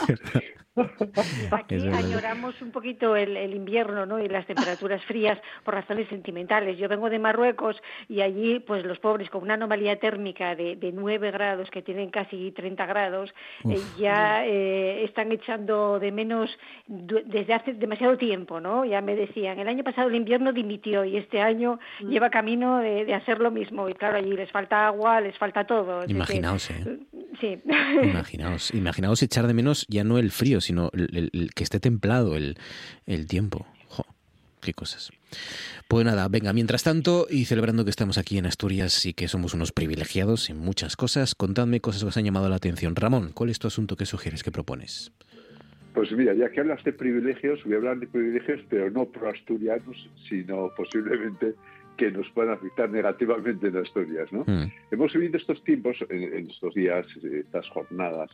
[1.51, 4.19] Aquí añoramos un poquito el, el, invierno ¿no?
[4.19, 6.79] y las temperaturas frías por razones sentimentales.
[6.79, 7.77] Yo vengo de Marruecos
[8.09, 12.11] y allí pues los pobres con una anomalía térmica de, de 9 grados que tienen
[12.11, 13.35] casi 30 grados
[13.69, 16.51] eh, ya eh, están echando de menos
[16.87, 18.61] desde hace demasiado tiempo.
[18.61, 18.85] ¿no?
[18.85, 22.09] Ya me decían, el año pasado el invierno dimitió y este año mm.
[22.09, 23.89] lleva camino de, de, hacer lo mismo.
[23.89, 26.05] Y claro, allí les falta agua, les falta todo.
[26.07, 26.99] Imaginaos, ¿eh?
[27.41, 27.59] Sí.
[28.03, 31.81] Imaginaos, imaginaos echar de menos ya no el frío, sino el, el, el que esté
[31.81, 32.57] templado el,
[33.07, 33.67] el tiempo.
[33.89, 34.05] Jo,
[34.61, 35.11] qué cosas.
[35.89, 39.55] Pues nada, venga, mientras tanto, y celebrando que estamos aquí en Asturias y que somos
[39.55, 42.95] unos privilegiados en muchas cosas, contadme cosas que os han llamado la atención.
[42.95, 45.11] Ramón, ¿cuál es tu asunto que sugieres, que propones?
[45.95, 49.31] Pues mira, ya que hablas de privilegios, voy a hablar de privilegios, pero no pro
[49.31, 51.55] asturianos, sino posiblemente
[51.97, 54.33] que nos puedan afectar negativamente en Asturias.
[54.33, 54.45] ¿no?
[54.47, 54.71] Mm.
[54.91, 58.31] Hemos vivido estos tiempos, en, en, estos días, estas jornadas,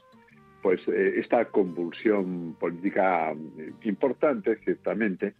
[0.64, 5.34] pues eh, esta convulsión política eh, importante, ciertamente,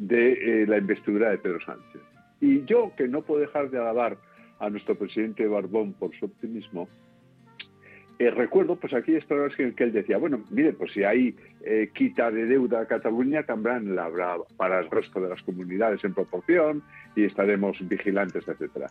[0.00, 2.02] de eh, la investidura de Pedro Sánchez.
[2.40, 4.18] Y yo, que no puedo dejar de alabar
[4.58, 6.88] a nuestro presidente Barbón por su optimismo,
[8.18, 11.36] recuerdo pues aquellas palabras en que él decía, bueno, mire, pues si hay
[11.94, 16.14] quita de deuda a Cataluña, también la habrá para el resto de las comunidades en
[16.14, 16.82] proporción
[17.14, 18.86] y estaremos vigilantes, etcétera.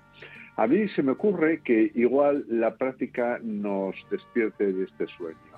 [0.56, 5.53] A mí se me ocurre que igual la práctica nos despierte de este sueño.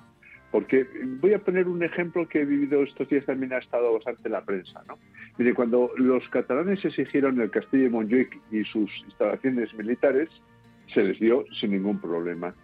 [0.56, 0.86] Porque
[1.20, 4.32] voy a poner un ejemplo que he vivido estos días también ha estado bastante en
[4.32, 4.82] la prensa.
[4.88, 4.98] ¿no?
[5.36, 10.30] Mire, cuando los catalanes exigieron el castillo de Montjuic y sus instalaciones militares,
[10.94, 12.54] se les dio sin ningún problema.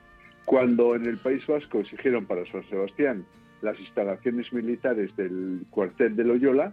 [0.47, 3.27] Cuando en el País Vasco exigieron para San Sebastián
[3.61, 6.73] las instalaciones militares del cuartel de Loyola,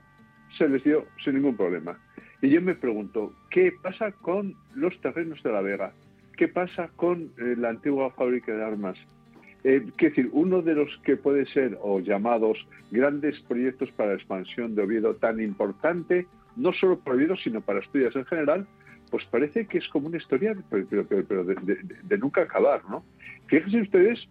[0.57, 1.99] se les dio sin ningún problema.
[2.41, 5.91] Y yo me pregunto, ¿qué pasa con los terrenos de la Vega?
[6.37, 8.97] ¿Qué pasa con eh, la antigua fábrica de armas?
[9.63, 12.57] Eh, es decir, uno de los que puede ser, o llamados,
[12.91, 17.79] grandes proyectos para la expansión de Oviedo tan importante, no solo para Oviedo, sino para
[17.79, 18.67] Asturias en general,
[19.11, 21.55] pues parece que es como una historia, pero, pero, pero de,
[22.03, 23.03] de, nunca acabar, ¿no?
[23.47, 24.27] Fíjense ustedes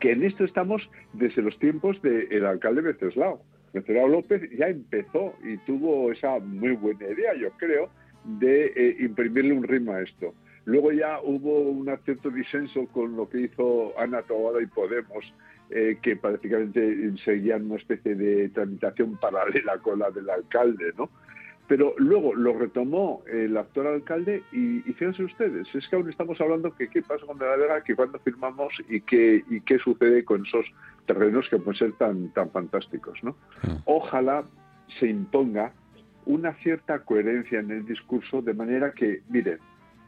[0.00, 3.42] que en esto estamos desde los tiempos del alcalde Beceslao.
[3.72, 7.90] Vencerao López ya empezó y tuvo esa muy buena idea, yo creo,
[8.24, 10.34] de eh, imprimirle un ritmo a esto.
[10.66, 15.24] Luego ya hubo un cierto disenso con lo que hizo Ana Tobada y Podemos,
[15.70, 21.08] eh, que prácticamente seguían una especie de tramitación paralela con la del alcalde, ¿no?
[21.68, 26.72] Pero luego lo retomó el actual alcalde y, fíjense ustedes, es que aún estamos hablando
[26.72, 30.46] que qué pasa con la Vega, que cuando firmamos y qué, y qué sucede con
[30.46, 30.64] esos
[31.06, 33.18] terrenos que pueden ser tan, tan fantásticos.
[33.24, 33.36] ¿no?
[33.64, 33.78] Ah.
[33.84, 34.44] Ojalá
[35.00, 35.72] se imponga
[36.24, 39.58] una cierta coherencia en el discurso de manera que, miren,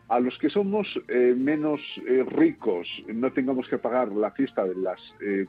[0.08, 4.74] a los que somos eh, menos eh, ricos no tengamos que pagar la fiesta de
[4.74, 5.46] las eh,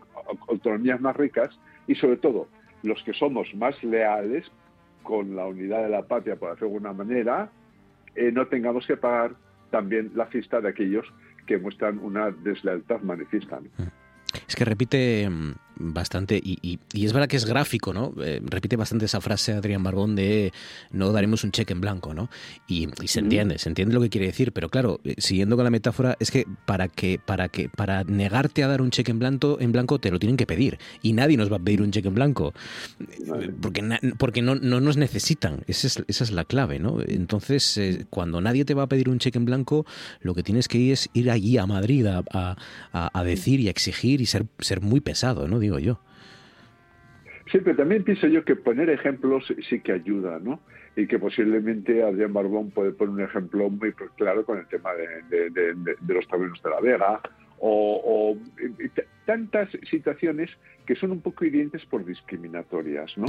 [0.47, 1.57] autonomías más ricas
[1.87, 2.47] y sobre todo
[2.83, 4.45] los que somos más leales
[5.03, 7.49] con la unidad de la patria, por hacerlo de alguna manera,
[8.15, 9.35] eh, no tengamos que pagar
[9.71, 11.05] también la fiesta de aquellos
[11.47, 13.59] que muestran una deslealtad manifiesta.
[14.47, 18.13] Es que repite mm, bastante, y, es verdad que es gráfico, ¿no?
[18.21, 20.51] Eh, repite bastante esa frase Adrián Barbón de
[20.91, 22.29] no daremos un cheque en blanco, ¿no?
[22.67, 25.71] Y, se entiende, se entiende lo que quiere decir, pero claro, eh, siguiendo con la
[25.71, 29.57] metáfora, es que para que, para que, para negarte a dar un cheque en blanco,
[29.59, 32.09] en blanco te lo tienen que pedir, y nadie nos va a pedir un cheque
[32.09, 32.53] en blanco,
[33.61, 33.81] porque,
[34.17, 36.97] porque no, no, nos necesitan, esa es, esa es la clave, ¿no?
[37.07, 39.85] Entonces, eh, cuando nadie te va a pedir un cheque en blanco,
[40.21, 42.57] lo que tienes que ir es ir allí a Madrid a, a,
[42.91, 45.59] a decir y a exigir y ser, ser muy pesado, ¿no?
[45.77, 45.99] Yo.
[47.51, 50.59] Sí, pero también pienso yo que poner ejemplos sí que ayuda, ¿no?
[50.95, 55.75] Y que posiblemente Adrián Barbón puede poner un ejemplo muy claro con el tema de,
[56.07, 57.21] los tabernos de la Vega
[57.59, 58.37] o,
[59.25, 60.49] tantas situaciones
[60.85, 63.25] que son un poco hirientes por discriminatorias, ¿no?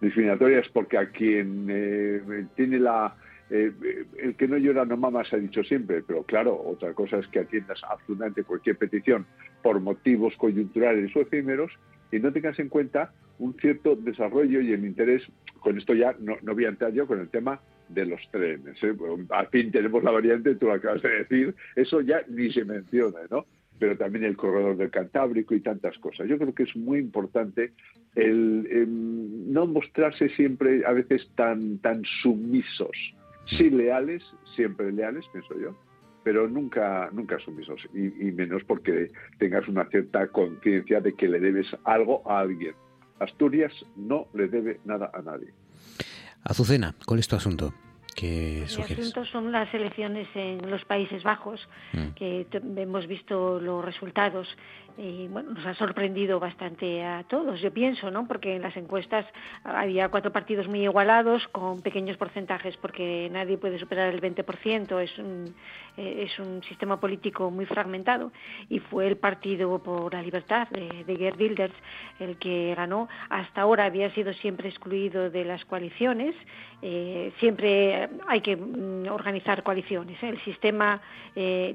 [0.00, 3.14] Discriminatorias porque a quien eh, tiene la,
[3.50, 3.72] eh,
[4.18, 7.26] el que no llora no mama se ha dicho siempre, pero claro, otra cosa es
[7.28, 9.26] que atiendas absolutamente cualquier petición
[9.62, 11.72] por motivos coyunturales o efímeros
[12.10, 15.22] y no tengas en cuenta un cierto desarrollo y el interés,
[15.60, 18.82] con esto ya no, voy a entrar yo con el tema de los trenes.
[18.82, 18.94] ¿eh?
[19.30, 23.20] al fin tenemos la variante, tú lo acabas de decir, eso ya ni se menciona,
[23.30, 23.46] ¿no?
[23.78, 26.28] pero también el corredor del Cantábrico y tantas cosas.
[26.28, 27.72] Yo creo que es muy importante
[28.14, 32.96] el, el no mostrarse siempre a veces tan, tan sumisos
[33.46, 34.22] Sí leales,
[34.54, 35.76] siempre leales, pienso yo,
[36.24, 41.40] pero nunca, nunca sumisos, y, y menos porque tengas una cierta conciencia de que le
[41.40, 42.74] debes algo a alguien.
[43.18, 45.52] Asturias no le debe nada a nadie.
[46.44, 47.72] Azucena, ¿cuál es tu asunto?
[48.14, 51.60] ¿Qué asunto son las elecciones en los Países Bajos,
[51.92, 52.08] mm.
[52.14, 52.46] que
[52.76, 54.48] hemos visto los resultados
[54.98, 58.26] y bueno, nos ha sorprendido bastante a todos, yo pienso, ¿no?
[58.26, 59.24] Porque en las encuestas
[59.64, 65.18] había cuatro partidos muy igualados con pequeños porcentajes porque nadie puede superar el 20%, es
[65.18, 65.54] un,
[65.96, 68.32] eh, es un sistema político muy fragmentado
[68.68, 71.74] y fue el Partido por la Libertad de, de Gerd Wilders
[72.20, 73.08] el que ganó.
[73.30, 76.34] Hasta ahora había sido siempre excluido de las coaliciones,
[76.82, 80.22] eh, siempre hay que mm, organizar coaliciones.
[80.22, 80.28] ¿eh?
[80.28, 81.00] El sistema,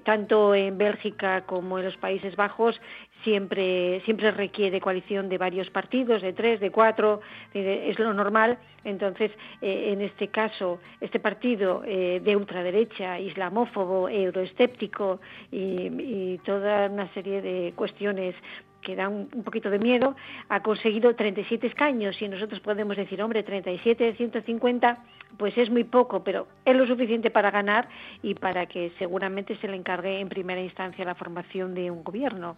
[0.04, 2.80] tanto en Bélgica como en los Países Bajos,
[3.24, 7.22] siempre, siempre requiere coalición de varios partidos, de tres, de cuatro,
[7.54, 8.58] es lo normal.
[8.84, 15.20] Entonces, eh, en este caso, este partido eh, de ultraderecha, islamófobo, euroescéptico
[15.52, 18.36] y, y toda una serie de cuestiones
[18.82, 20.16] que da un, poquito de miedo,
[20.50, 25.04] ha conseguido 37 escaños y nosotros podemos decir, hombre, 37 de 150,
[25.38, 27.88] pues es muy poco, pero es lo suficiente para ganar
[28.24, 32.58] y para que seguramente se le encargue en primera instancia la formación de un gobierno.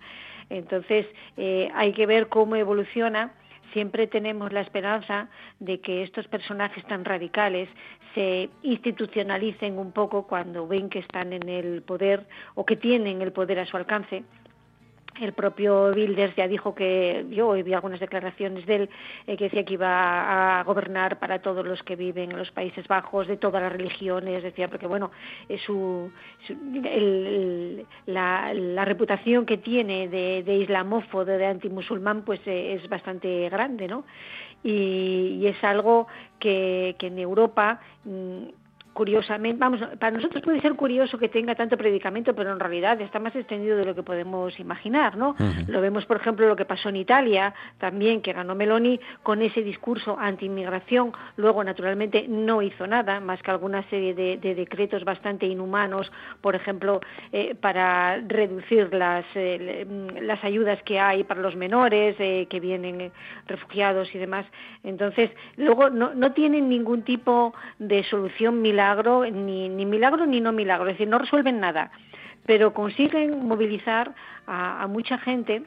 [0.49, 1.05] Entonces,
[1.37, 3.33] eh, hay que ver cómo evoluciona
[3.73, 7.69] siempre tenemos la esperanza de que estos personajes tan radicales
[8.15, 13.31] se institucionalicen un poco cuando ven que están en el poder o que tienen el
[13.31, 14.23] poder a su alcance
[15.19, 18.89] el propio Wilders ya dijo que yo vi algunas declaraciones de él
[19.27, 22.87] eh, que decía que iba a gobernar para todos los que viven en los Países
[22.87, 25.11] Bajos de todas las religiones decía porque bueno
[25.65, 26.11] su,
[28.05, 33.87] la, la, reputación que tiene de, de islamófobo de antimusulmán pues eh, es bastante grande
[33.87, 34.05] no
[34.63, 36.07] y, y es algo
[36.39, 38.47] que, que en Europa mm,
[38.99, 43.17] curiosamente, vamos, para nosotros puede ser curioso que tenga tanto predicamento, pero en realidad está
[43.17, 45.37] más extendido de lo que podemos imaginar, ¿no?
[45.67, 49.61] Lo vemos, por ejemplo, lo que pasó en Italia, también que ganó Meloni con ese
[49.61, 56.11] discurso anti-inmigración, luego naturalmente no hizo nada, más que alguna serie de, decretos bastante inhumanos,
[56.41, 56.99] por ejemplo,
[57.31, 59.87] eh, para reducir las, eh,
[60.23, 63.13] las ayudas que hay para los menores eh, que vienen
[63.47, 64.45] refugiados y demás.
[64.83, 68.88] Entonces, luego no, no tienen ningún tipo de solución milagrosa
[69.31, 71.91] ni, ni milagro ni no milagro, es decir, no resuelven nada,
[72.45, 74.13] pero consiguen movilizar
[74.47, 75.63] a, mucha gente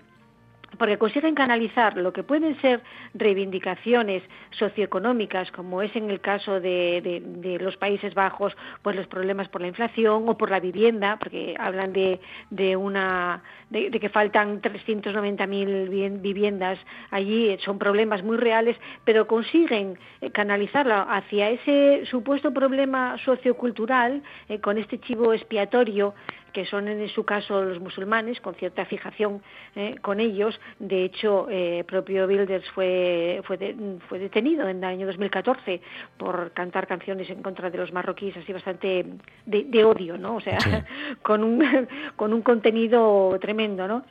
[0.79, 2.83] porque consiguen canalizar lo que pueden ser
[3.14, 9.49] reivindicaciones socioeconómicas, como es en el caso de, de, los Países Bajos, pues los problemas
[9.49, 12.20] por la inflación o por la vivienda, porque hablan de,
[12.51, 16.79] de una de, que faltan 390.000 viviendas
[17.11, 24.61] allí, son problemas muy reales, pero consiguen eh, canalizarla hacia ese supuesto problema sociocultural eh,
[24.61, 26.14] con este chivo expiatorio
[26.53, 29.43] que son en su caso los musulmanes, con cierta fijación
[29.75, 30.61] eh, con ellos.
[30.79, 33.75] De hecho, eh, propio Wilders fue, fue,
[34.09, 35.81] fue detenido en el año 2014
[36.17, 39.07] por cantar canciones en contra de los marroquíes, así bastante
[39.47, 40.37] de, odio, ¿no?
[40.37, 40.59] O sea,
[41.23, 44.05] con, un, con un contenido tremendo, ¿no?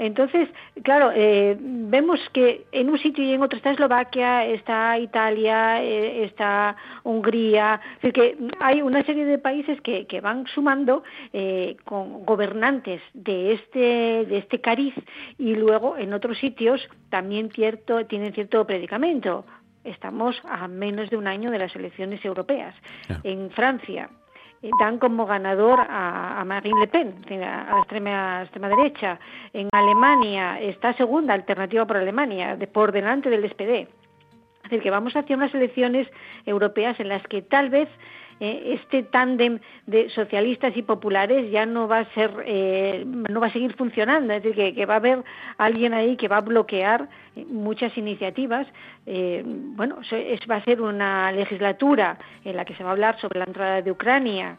[0.00, 0.48] Entonces,
[0.82, 6.24] claro, eh, vemos que en un sitio y en otro está Eslovaquia, está Italia, eh,
[6.24, 6.74] está
[7.04, 12.24] Hungría, es decir, que hay una serie de países que, que van sumando eh, con
[12.24, 14.94] gobernantes de este, de este cariz
[15.36, 16.80] y luego en otros sitios
[17.10, 19.44] también cierto, tienen cierto predicamento.
[19.84, 22.74] Estamos a menos de un año de las elecciones europeas.
[23.22, 24.08] En Francia,
[24.78, 29.18] dan como ganador a, Marine Le Pen, a la extrema, extrema derecha.
[29.52, 33.88] En Alemania está segunda alternativa por Alemania, de, por delante del SPD.
[34.64, 36.06] Es decir, que vamos hacia unas elecciones
[36.44, 37.88] europeas en las que tal vez
[38.42, 43.48] eh, este tándem de socialistas y populares ya no va a ser, eh, no va
[43.48, 45.22] a seguir funcionando, es decir, que, va a haber
[45.58, 47.06] alguien ahí que va a bloquear
[47.36, 48.66] eh, muchas iniciativas.
[49.12, 53.38] Bueno, es, va a ser una legislatura en la que se va a hablar sobre
[53.38, 54.58] la entrada de Ucrania.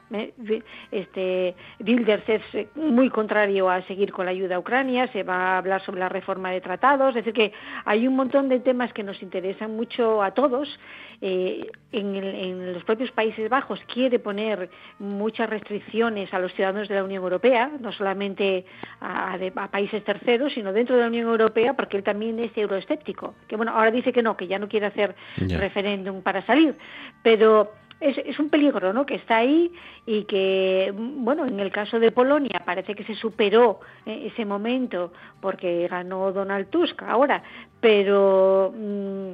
[0.92, 5.08] Este Wilders es muy contrario a seguir con la ayuda a Ucrania.
[5.14, 7.10] Se va a hablar sobre la reforma de tratados.
[7.10, 7.54] Es decir, que
[7.86, 10.80] hay un montón de temas que nos interesan mucho a todos.
[11.22, 11.76] en,
[12.16, 17.24] en los propios Países Bajos quiere poner muchas restricciones a los ciudadanos de la Unión
[17.24, 18.66] Europea, no solamente
[19.00, 19.38] a,
[19.72, 23.36] países terceros, sino dentro de la Unión Europea, porque él también es euroescéptico.
[23.48, 26.76] Que bueno, ahora dice que no, que ya no quiere hacer referéndum para salir,
[27.22, 29.06] pero es, un peligro ¿no?
[29.06, 29.72] que está ahí
[30.08, 35.14] y que, bueno, en el caso de Polonia parece que se superó eh, ese momento
[35.42, 37.44] porque ganó Donald Tusk ahora,
[37.80, 39.34] pero mm,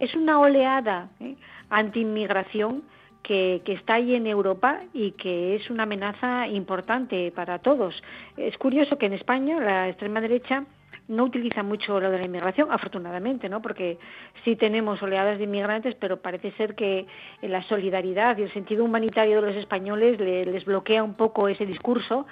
[0.00, 1.36] es una oleada ¿eh?
[1.70, 2.82] anti-inmigración
[3.22, 8.02] que, está ahí en Europa y que es una amenaza importante para todos.
[8.36, 10.64] Es curioso que en España la extrema derecha
[11.08, 13.62] no utiliza mucho lo de la inmigración, afortunadamente, ¿no?
[13.62, 13.98] Porque
[14.44, 17.06] sí tenemos oleadas de inmigrantes, pero parece ser que
[17.42, 22.26] la solidaridad y el sentido humanitario de los españoles les bloquea un poco ese discurso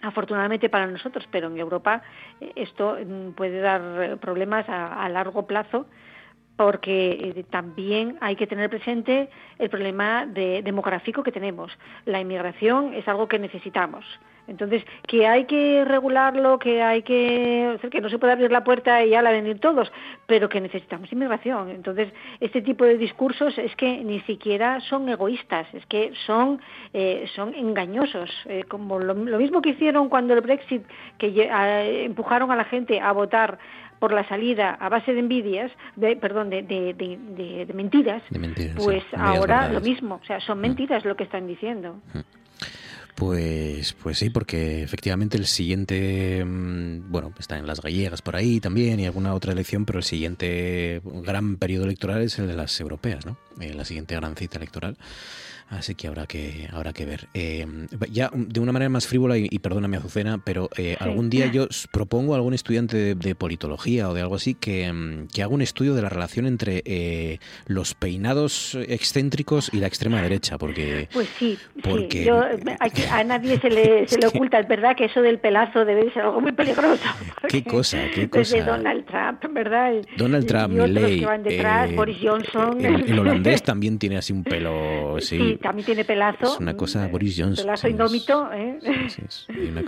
[0.00, 2.02] afortunadamente para nosotros, pero en Europa
[2.40, 5.86] eh, esto mm, puede dar problemas a largo plazo
[6.56, 11.72] porque eh, también hay que tener presente el problema demográfico que tenemos.
[12.04, 14.04] La inmigración es algo que necesitamos.
[14.48, 19.04] Entonces, que hay que regularlo, que hay que, que no se puede abrir la puerta
[19.04, 19.92] y ya la venir todos,
[20.26, 21.70] pero que necesitamos inmigración.
[21.70, 26.60] Entonces, este tipo de discursos es que ni siquiera son egoístas, es que son,
[26.92, 28.30] eh, son engañosos.
[28.46, 30.82] Eh, como lo, mismo que hicieron cuando el Brexit,
[31.18, 31.48] que
[32.04, 33.58] empujaron a la gente a votar
[34.02, 38.20] por la salida a base de envidias, de, perdón, de, de, de, mentiras,
[38.76, 40.60] pues ahora lo mismo, o sea, son mm.
[40.60, 42.00] mentiras lo que están diciendo.
[42.12, 42.18] Mm.
[43.14, 48.58] Pues, pues sí, porque efectivamente el siguiente, mm, bueno, está en las gallegas por ahí
[48.58, 52.80] también y alguna otra elección, pero el siguiente gran periodo electoral es el de las
[52.80, 53.36] europeas, ¿no?
[53.60, 54.96] Eh, la siguiente gran cita electoral.
[55.68, 57.28] Así que habrá que, habrá que ver.
[57.32, 57.66] Eh,
[58.10, 62.34] ya de una manera más frívola, y, perdóname Azucena, pero eh, algún día yo propongo
[62.34, 65.94] a algún estudiante de, politología o de algo así que, mm, que, haga un estudio
[65.94, 71.08] de la relación entre eh, los peinados excéntricos y la extrema derecha, porque...
[71.12, 72.30] Pues sí, porque,
[73.10, 76.22] a, nadie se le, se le oculta, es verdad que eso del pelazo debe ser
[76.22, 77.02] algo muy peligroso.
[77.48, 78.56] Qué cosa, qué cosa.
[78.56, 79.92] Desde Donald Trump, ¿verdad?
[80.16, 81.20] Donald Trump, Milley...
[81.20, 82.80] que van detrás, Boris Johnson...
[82.82, 85.16] El, holandés también tiene así un pelo...
[85.20, 86.54] sí también tiene pelazo.
[86.54, 87.64] Es una cosa Boris Johnson.
[87.64, 88.78] Pelazo indómito, ¿eh?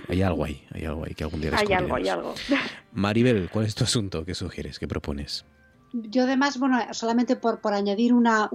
[0.09, 2.35] Hay, algo ahí, hay algo ahí que algún día Hay algo, hay algo.
[2.93, 4.25] Maribel, ¿cuál es tu asunto?
[4.25, 4.79] ¿Qué sugieres?
[4.79, 5.45] ¿Qué propones?
[5.93, 8.49] Yo además, bueno, solamente por, por añadir una,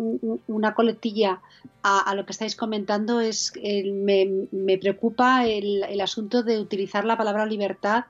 [0.46, 1.40] una coletilla
[1.82, 7.16] a, lo que estáis comentando, es me, me, preocupa el, el, asunto de utilizar la
[7.16, 8.04] palabra libertad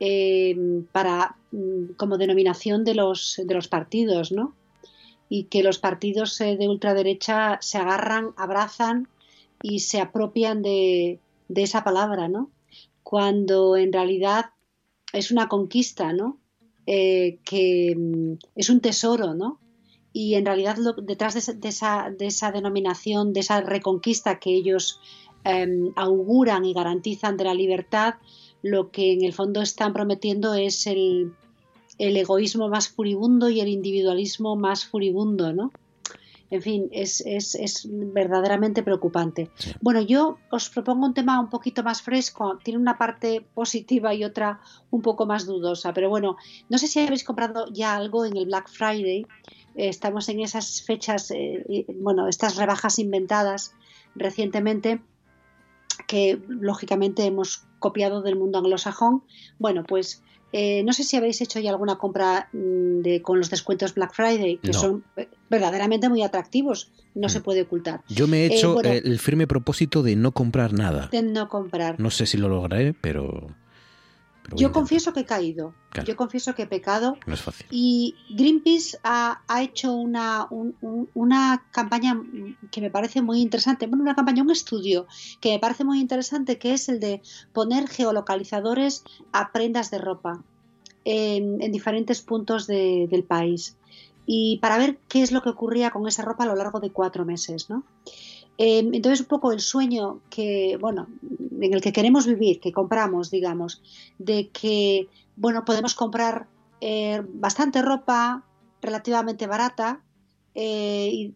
[0.00, 0.56] eh,
[0.92, 4.54] para mm, como denominación de los, de los partidos, ¿no?
[5.28, 9.08] Y que los partidos eh, de ultraderecha se agarran, abrazan
[9.62, 11.20] y se apropian de,
[11.54, 12.50] esa palabra, ¿no?
[13.02, 14.46] Cuando en realidad
[15.12, 16.38] es una conquista, ¿no?
[16.86, 19.58] Eh, que mm, es un tesoro, ¿no?
[20.12, 25.00] Y en realidad detrás de, esa, de, esa, denominación, de esa reconquista que ellos
[25.44, 28.14] em, auguran y garantizan de la libertad,
[28.62, 31.34] lo que en el fondo están prometiendo es el,
[31.98, 35.72] el egoísmo más furibundo y el individualismo más furibundo, ¿no?
[36.50, 39.50] En fin, es, es, es verdaderamente preocupante.
[39.82, 42.58] Bueno, yo os propongo un tema un poquito más fresco.
[42.64, 45.92] Tiene una parte positiva y otra un poco más dudosa.
[45.92, 46.36] Pero bueno,
[46.70, 49.26] no sé si habéis comprado ya algo en el Black Friday.
[49.74, 53.74] Eh, estamos en esas fechas, eh, bueno, estas rebajas inventadas
[54.14, 55.02] recientemente
[56.06, 59.22] que lógicamente hemos copiado del mundo anglosajón.
[59.58, 60.22] Bueno, pues
[60.52, 64.14] eh, no sé si habéis hecho ya alguna compra mm, de, con los descuentos Black
[64.14, 65.04] Friday, que son
[65.50, 67.42] verdaderamente muy atractivos, no se mm.
[67.42, 68.02] puede ocultar.
[68.08, 71.08] Yo me he eh, hecho el firme propósito de no comprar nada.
[71.12, 72.00] De no comprar.
[72.00, 73.48] No sé si lo lograré, pero...
[74.54, 75.74] Yo confieso que he caído.
[76.04, 77.16] Yo confieso que he pecado.
[77.26, 77.66] No es fácil.
[77.70, 80.48] Y Greenpeace ha, hecho una,
[81.14, 82.20] una campaña
[82.70, 83.86] que me parece muy interesante.
[83.86, 85.06] Bueno, una campaña, un estudio
[85.40, 87.20] que me parece muy interesante, que es el de
[87.52, 90.42] poner geolocalizadores a prendas de ropa
[91.04, 93.76] en, diferentes puntos del país.
[94.26, 96.90] Y para ver qué es lo que ocurría con esa ropa a lo largo de
[96.90, 97.82] cuatro meses, ¿no?
[98.58, 101.06] Em, entonces, un poco el sueño que, bueno,
[101.60, 103.80] en el que queremos vivir, que compramos, digamos,
[104.18, 106.48] de que, bueno, podemos comprar
[106.80, 108.42] eh, bastante ropa
[108.82, 110.00] relativamente barata,
[110.54, 111.34] eh, y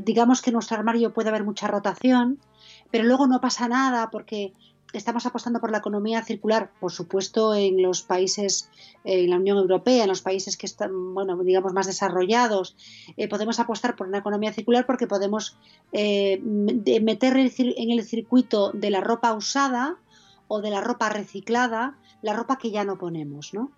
[0.00, 2.40] digamos que en nuestro armario puede haber mucha rotación,
[2.90, 4.52] pero luego no pasa nada porque
[4.92, 8.68] estamos apostando por la economía circular, por supuesto, en los países,
[9.04, 12.76] en la Unión Europea, en los países que están, bueno, digamos, más desarrollados.
[13.16, 15.56] Eh, podemos apostar por una economía circular porque podemos
[15.92, 19.96] eh, meter en el circuito de la ropa usada
[20.48, 23.72] o de la ropa reciclada, la ropa que ya no ponemos, ¿no?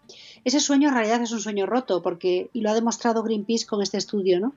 [0.44, 3.80] Ese sueño en realidad es un sueño roto, porque, y lo ha demostrado Greenpeace con
[3.80, 4.54] este estudio, ¿no?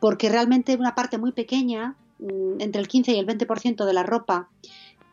[0.00, 4.04] Porque realmente una parte muy pequeña, mm, entre el 15 y el 20% de la
[4.04, 4.48] ropa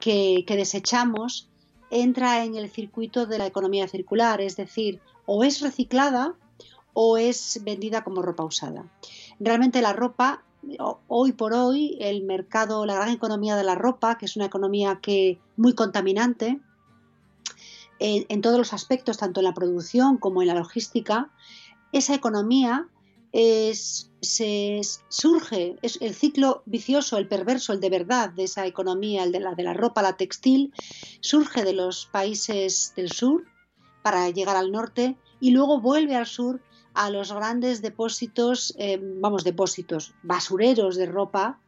[0.03, 1.47] que, desechamos
[1.89, 6.35] entra en el circuito de la economía circular, es decir, o es reciclada
[6.91, 8.83] o es vendida como ropa usada.
[9.39, 10.43] Realmente la ropa,
[11.07, 14.99] hoy por hoy, el mercado, la gran economía de la ropa, que es una economía
[15.01, 16.59] que muy contaminante,
[17.99, 21.29] en, en todos los aspectos, tanto en la producción como en la logística,
[21.93, 22.87] esa economía
[23.33, 24.79] es, se
[25.09, 29.39] surge es el ciclo vicioso, el perverso, el de verdad de esa economía, el de
[29.39, 30.71] la, de la ropa, la textil,
[31.19, 33.43] surge de los países del sur
[34.03, 36.61] para llegar al norte y luego vuelve al sur
[36.93, 41.59] a los grandes depósitos, eh, vamos, depósitos, basureros de ropa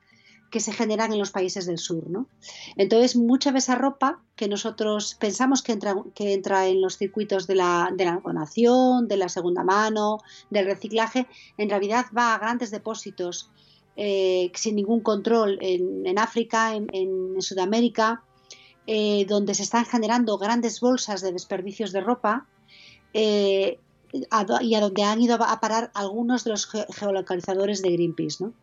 [0.50, 2.10] que se generan en los países del sur.
[2.10, 2.28] ¿no?
[2.76, 7.48] Entonces, mucha de esa ropa que nosotros pensamos que entra, que entra en los circuitos
[7.48, 7.92] de la,
[8.24, 10.20] donación, de la segunda mano,
[10.50, 11.28] del reciclaje,
[11.58, 13.50] en realidad va a grandes depósitos
[13.98, 18.24] eh, sin ningún control en, África, en, Sudamérica,
[18.88, 22.48] eh, donde se están generando grandes bolsas de desperdicios de ropa.
[23.14, 23.80] Eh,
[24.62, 28.44] y a donde han ido a parar algunos de los geolocalizadores de Greenpeace.
[28.44, 28.54] ¿no?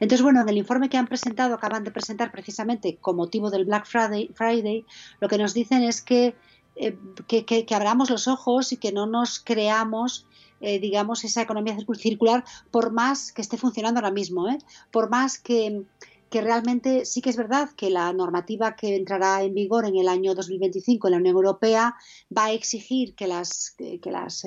[0.00, 3.64] Entonces, bueno, en el informe que han presentado, acaban de presentar precisamente con motivo del
[3.64, 4.84] Black Friday,
[5.20, 6.34] lo que nos dicen es que,
[6.76, 6.96] eh,
[7.26, 10.26] que, abramos los ojos y que no nos creamos
[10.60, 14.56] eh, digamos, esa economía circular, por más que esté funcionando ahora mismo, ¿eh?
[14.90, 15.84] por más que,
[16.30, 20.08] que realmente sí que es verdad que la normativa que entrará en vigor en el
[20.08, 21.94] año 2025 en la Unión Europea
[22.36, 24.44] va a exigir que las, que las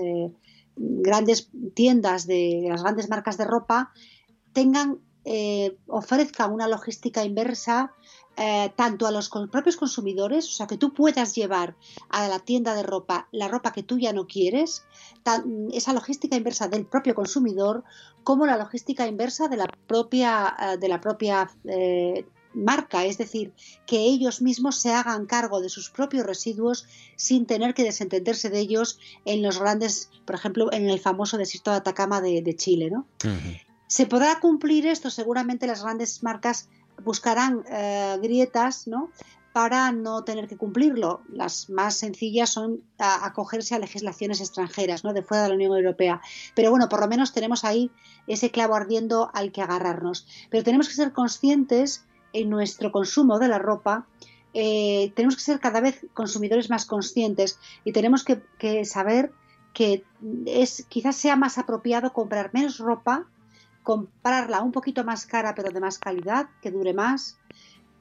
[0.75, 3.91] grandes tiendas de las grandes marcas de ropa
[4.53, 7.93] tengan eh, ofrezcan una logística inversa
[8.37, 11.75] eh, tanto a los propios consumidores, o sea, que tú puedas llevar
[12.09, 14.85] a la tienda de ropa la ropa que tú ya no quieres,
[15.73, 17.83] esa logística inversa del propio consumidor,
[18.23, 21.49] como la logística inversa de la propia, eh, de la propia
[22.53, 23.53] marca, es decir,
[23.85, 28.59] que ellos mismos se hagan cargo de sus propios residuos sin tener que desentenderse de
[28.59, 32.89] ellos en los grandes, por ejemplo, en el famoso desierto de Atacama de, Chile.
[32.89, 33.05] ¿no?
[33.89, 36.69] Se podrá cumplir esto, seguramente las grandes marcas
[37.03, 39.09] buscarán eh, grietas ¿no?
[39.51, 41.21] para no tener que cumplirlo.
[41.27, 45.11] Las más sencillas son acogerse a legislaciones extranjeras, ¿no?
[45.13, 46.21] de fuera de la Unión Europea.
[46.53, 47.89] Pero bueno, por lo menos tenemos ahí
[48.27, 50.27] ese clavo ardiendo al que agarrarnos.
[50.51, 54.05] Pero tenemos que ser conscientes en nuestro consumo de la ropa,
[54.53, 59.31] eh, tenemos que ser cada vez consumidores más conscientes y tenemos que, saber
[59.73, 60.03] que
[60.45, 63.27] es quizás sea más apropiado comprar menos ropa,
[63.83, 67.37] comprarla un poquito más cara pero de más calidad, que dure más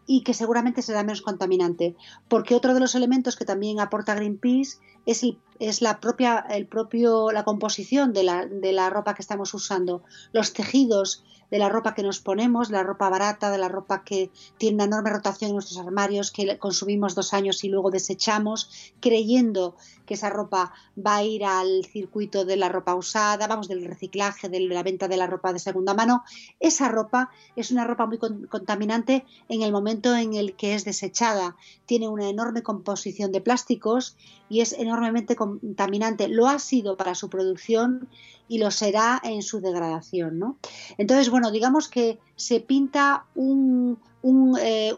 [0.06, 1.94] y que seguramente será menos contaminante.
[2.28, 4.78] Porque otro de los elementos que también aporta Greenpeace
[5.08, 5.24] es
[5.58, 10.02] es la propia, el propio, la composición de la, de la ropa que estamos usando,
[10.32, 14.30] los tejidos de la ropa que nos ponemos, la ropa barata, de la ropa que
[14.58, 19.74] tiene una enorme rotación en nuestros armarios, que consumimos dos años y luego desechamos, creyendo
[20.04, 24.48] que esa ropa va a ir al circuito de la ropa usada, vamos, del reciclaje,
[24.48, 26.22] de la venta de la ropa de segunda mano.
[26.60, 31.56] Esa ropa es una ropa muy contaminante en el momento en el que es desechada.
[31.86, 34.16] Tiene una enorme composición de plásticos
[34.48, 36.28] y es enormemente contaminante.
[36.28, 38.08] Lo ha sido para su producción
[38.48, 40.38] y lo será en su degradación.
[40.38, 40.56] ¿no?
[40.98, 44.94] Entonces, bueno, digamos que se pinta un, un, eh,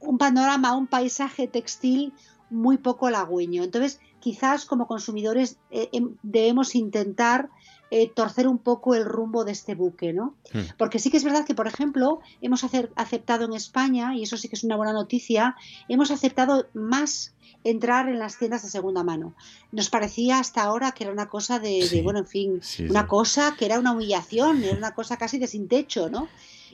[0.00, 2.12] un panorama, un paisaje textil
[2.50, 3.64] muy poco halagüeño.
[3.64, 7.50] Entonces, quizás como consumidores eh, em, debemos intentar
[7.96, 10.34] eh, torcer un poco el rumbo de este buque, ¿no?
[10.52, 10.62] Hmm.
[10.76, 14.48] Porque sí que es verdad que, por ejemplo, hemos aceptado en España, y eso sí
[14.48, 15.54] que es una buena noticia,
[15.88, 19.36] hemos aceptado más entrar en las tiendas de segunda mano.
[19.70, 22.60] Nos parecía hasta ahora que era una cosa de, bueno, en fin,
[22.90, 26.26] una cosa que era una humillación, era una cosa casi de sin techo, ¿no?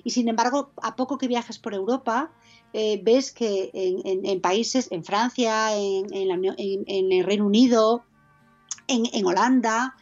[0.03, 2.33] Y sin embargo, a poco que viajes por Europa,
[2.73, 8.05] eh, ves que en, países, en Francia, en, el Reino Unido,
[8.89, 9.97] en, Holanda,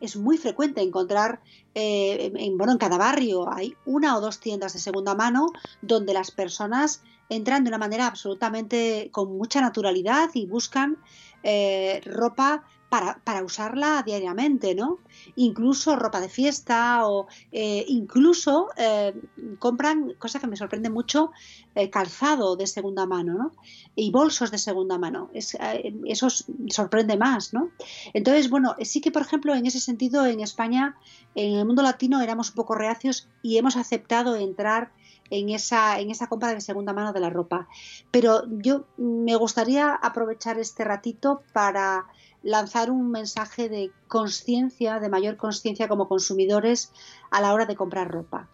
[0.00, 1.40] es, muy frecuente encontrar,
[1.74, 6.14] eh, en, bueno, en cada barrio hay una o dos tiendas de segunda mano donde
[6.14, 10.98] las personas entran de una manera absolutamente con mucha naturalidad y buscan
[11.42, 14.98] eh, ropa para, usarla diariamente, ¿no?
[15.36, 19.14] Incluso ropa de fiesta o eh, incluso eh,
[19.58, 21.32] compran, cosa que me sorprende mucho,
[21.74, 23.52] eh, calzado de segunda mano, ¿no?
[23.96, 25.30] Y bolsos de segunda mano.
[25.32, 26.28] eso
[26.68, 27.70] sorprende más, ¿no?
[28.12, 30.94] Entonces, bueno, sí que, por ejemplo, en ese sentido, en España,
[31.34, 34.92] en el mundo latino éramos un poco reacios y hemos aceptado entrar
[35.30, 37.68] en esa, en esa compra de segunda mano de la ropa.
[38.10, 42.04] Pero yo me gustaría aprovechar este ratito para
[42.42, 46.92] lanzar un mensaje de conciencia, de mayor conciencia como consumidores
[47.30, 48.48] a la hora de comprar ropa.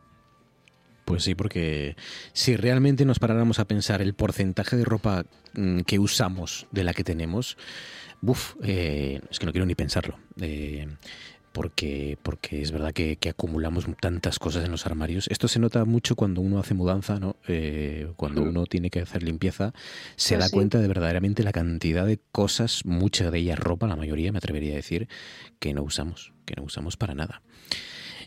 [1.05, 1.97] Pues sí, porque
[2.35, 5.25] si realmente nos paráramos a pensar el porcentaje de ropa
[5.55, 7.57] mm, que usamos de la que tenemos,
[8.21, 10.19] buf, eh, es que no quiero ni pensarlo.
[10.39, 10.87] Eh,
[11.53, 15.29] porque, porque es verdad que, acumulamos tantas cosas en los armarios.
[15.29, 17.37] Esto se nota mucho cuando uno hace mudanza, ¿no?
[17.47, 19.73] Eh, cuando uno tiene que hacer limpieza,
[20.17, 23.97] se pues da cuenta de verdaderamente la cantidad de cosas, mucha de ellas ropa, la
[23.97, 25.09] mayoría me atrevería a decir,
[25.59, 27.43] que no usamos, que no usamos para nada.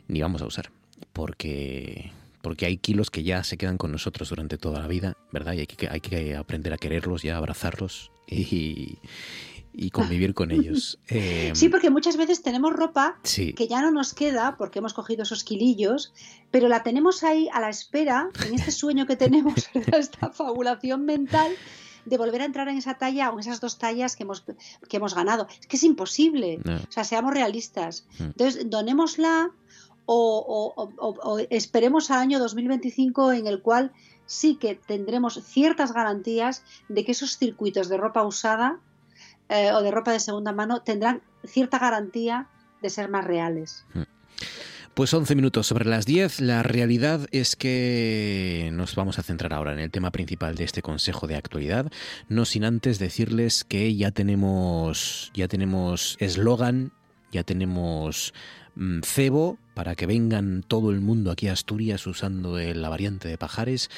[0.08, 0.72] Ni vamos a usar,
[1.14, 2.12] porque
[2.42, 5.54] porque hay kilos que ya se quedan con nosotros durante toda la vida, ¿verdad?
[5.54, 8.98] Y hay que, hay que aprender a quererlos, ya abrazarlos y,
[9.74, 11.00] y convivir con ellos.
[11.08, 15.24] Em, sí, porque muchas veces tenemos ropa que ya no nos queda porque hemos cogido
[15.24, 16.14] esos kilillos,
[16.52, 21.52] pero la tenemos ahí a la espera, en este sueño que tenemos, esta fabulación mental
[22.06, 24.98] de volver a entrar en esa talla o en esas dos tallas que hemos, que
[24.98, 25.48] hemos ganado.
[25.60, 26.60] Es que es imposible.
[26.66, 28.06] O sea, seamos realistas.
[28.18, 28.24] Hmm.
[28.24, 29.52] Entonces, donémosla
[30.06, 33.92] o, o, esperemos al año 2025 en el cual
[34.26, 38.80] sí que tendremos ciertas garantías de que esos circuitos de ropa usada
[39.52, 42.48] eh, o de ropa de segunda mano tendrán cierta garantía
[42.82, 43.86] de ser más reales.
[43.94, 44.04] Hmm.
[44.94, 46.40] Pues 11 minutos sobre las 10.
[46.40, 50.82] La realidad es que nos vamos a centrar ahora en el tema principal de este
[50.82, 51.92] consejo de actualidad,
[52.30, 56.94] no sin antes decirles que ya tenemos ya tenemos eslogan,
[57.32, 58.34] ya tenemos
[58.76, 63.38] mm, cebo para que vengan todo el mundo aquí a Asturias usando la variante de
[63.38, 63.90] Pajares.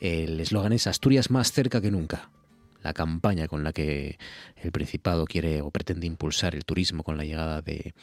[0.00, 2.30] El eslogan es Asturias más cerca que nunca
[2.84, 4.18] la campaña con la que
[4.56, 7.94] el Principado quiere o pretende impulsar el turismo con la llegada de,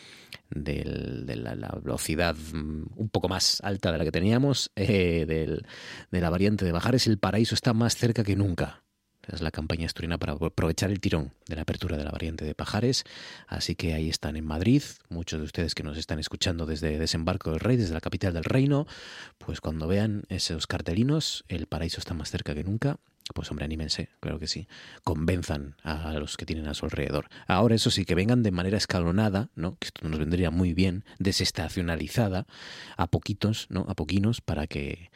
[0.50, 6.66] la, velocidad mm, un poco más alta de la que teníamos, eh, de la variante
[6.66, 8.84] de Bajares, el paraíso está más cerca que nunca.
[9.28, 12.56] Es la campaña asturiana para aprovechar el tirón de la apertura de la variante de
[12.56, 13.04] Pajares.
[13.48, 14.82] Así que ahí están en Madrid.
[15.10, 18.44] Muchos de ustedes que nos están escuchando desde Desembarco del Rey, desde la capital del
[18.44, 18.88] reino,
[19.38, 22.98] pues cuando vean esos cartelinos, el paraíso está más cerca que nunca.
[23.34, 24.68] Pues hombre, anímense, claro que sí.
[25.04, 27.28] Convenzan a los que tienen a su alrededor.
[27.48, 29.78] Ahora, eso sí, que vengan de manera escalonada, ¿no?
[29.78, 32.46] Que esto nos vendría muy bien, desestacionalizada,
[32.98, 33.86] a poquitos, ¿no?
[33.88, 35.12] A poquinos, para que,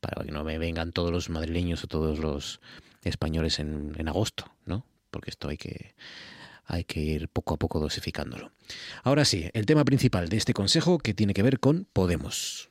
[0.00, 2.60] para que no me vengan todos los madrileños o todos los
[3.04, 4.86] españoles en, en agosto, ¿no?
[5.10, 5.94] Porque esto hay que,
[6.66, 8.52] hay que ir poco a poco dosificándolo.
[9.02, 12.70] Ahora sí, el tema principal de este consejo que tiene que ver con Podemos.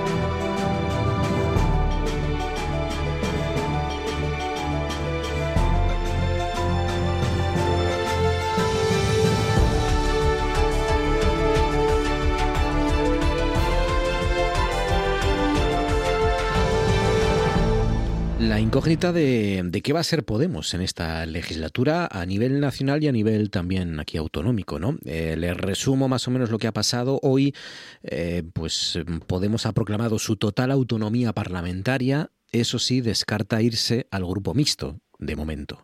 [18.41, 23.07] La incógnita de, qué va a ser Podemos en esta legislatura a nivel nacional y
[23.07, 24.97] a nivel también aquí autonómico, ¿no?
[25.05, 27.19] Eh, les resumo más o menos lo que ha pasado.
[27.21, 27.53] Hoy,
[28.01, 28.97] eh, pues
[29.27, 32.31] Podemos ha proclamado su total autonomía parlamentaria.
[32.51, 35.83] Eso sí, descarta irse al grupo mixto de momento.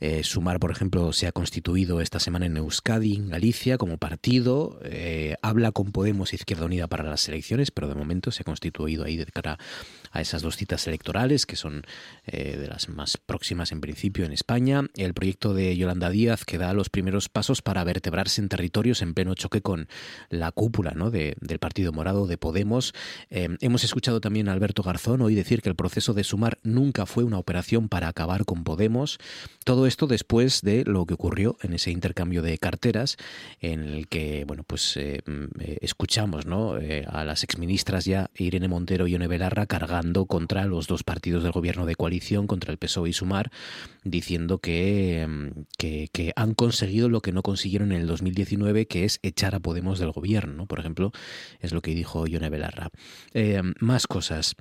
[0.00, 4.78] Eh, Sumar, por ejemplo, se ha constituido esta semana en Euskadi, en Galicia, como partido.
[4.84, 9.04] Eh, habla con Podemos Izquierda Unida para las elecciones, pero de momento se ha constituido
[9.04, 9.58] ahí de cara
[10.16, 11.84] a esas dos citas electorales, que son
[12.26, 14.84] eh, de las más próximas en principio en España.
[14.96, 19.14] El proyecto de Yolanda Díaz, que da los primeros pasos para vertebrarse en territorios en
[19.14, 19.88] pleno choque con
[20.30, 21.10] la cúpula ¿no?
[21.10, 22.94] del Partido Morado de Podemos.
[23.30, 27.24] hemos escuchado también a Alberto Garzón hoy decir que el proceso de Sumar nunca fue
[27.24, 29.18] una operación para acabar con Podemos.
[29.64, 33.16] Todo esto después de lo que ocurrió en ese intercambio de carteras
[33.60, 36.78] en el que, bueno, pues eh, mm, eh, escuchamos ¿no?
[36.78, 41.42] Eh, a las exministras ya Irene Montero y One Belarra cargando contra los dos partidos
[41.42, 43.50] del gobierno de coalición, contra el PSOE y Sumar,
[44.04, 49.04] diciendo que, mm, que, que han conseguido lo que no consiguieron en el 2019, que
[49.04, 51.12] es echar a Podemos del gobierno, Por ejemplo,
[51.60, 52.90] es lo que dijo Yone Belarra.
[53.80, 54.56] más cosas.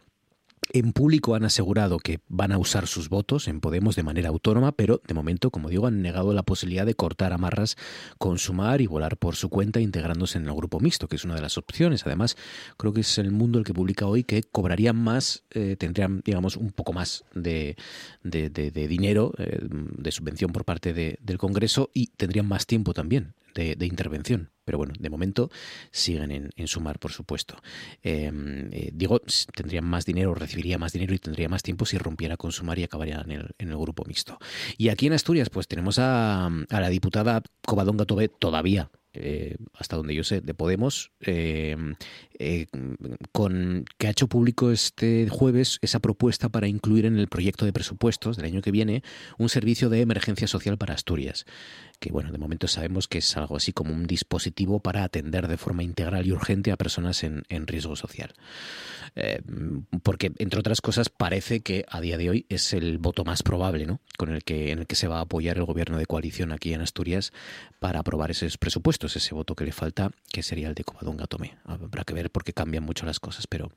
[0.76, 4.74] En público han asegurado que van a usar sus votos en Podemos de manera autónoma,
[4.74, 7.78] pero de momento, como digo, han negado la posibilidad de cortar amarras
[8.18, 11.36] con Sumar y volar por su cuenta integrándose en el grupo mixto, que es una
[11.36, 12.06] de las opciones.
[12.06, 12.36] Además,
[12.76, 16.58] creo que es el mundo el que publica hoy que cobrarían más, eh, tendrían, digamos,
[16.58, 17.78] un poco más de,
[18.22, 24.50] dinero, eh, de subvención por parte del Congreso y tendrían más tiempo también de, intervención.
[24.66, 25.50] Pero bueno, de momento
[25.92, 27.56] siguen en, sumar, por supuesto.
[28.02, 29.22] Em, eh, digo,
[29.54, 32.84] tendrían más dinero, recibiría más dinero y tendría más tiempo si rompiera con sumar y
[32.84, 34.40] acabaría en el, en el grupo mixto.
[34.78, 39.96] Y aquí en Asturias, pues tenemos a, a la diputada Covadonga Tobé todavía eh, hasta
[39.96, 41.76] donde yo sé, de Podemos, eh,
[42.38, 42.68] eh,
[43.32, 47.74] con, que ha hecho público este jueves esa propuesta para incluir en el proyecto de
[47.74, 49.04] presupuestos del año que viene
[49.38, 51.46] un servicio de emergencia social para Asturias,
[52.00, 55.58] que bueno, de momento sabemos que es algo así como un dispositivo para atender de
[55.58, 58.34] forma integral y urgente a personas en, en riesgo social.
[60.04, 63.86] porque, entre otras cosas, parece que a día de hoy es el voto más probable,
[63.86, 64.02] ¿no?
[64.18, 66.74] Con el que, en el que se va a apoyar el gobierno de coalición aquí
[66.74, 67.32] en Asturias
[67.80, 71.58] para aprobar esos presupuestos ese voto que le falta, que sería el de Covadonga Tomé.
[71.64, 73.48] Habrá que ver porque cambian mucho las cosas.
[73.48, 73.72] Pero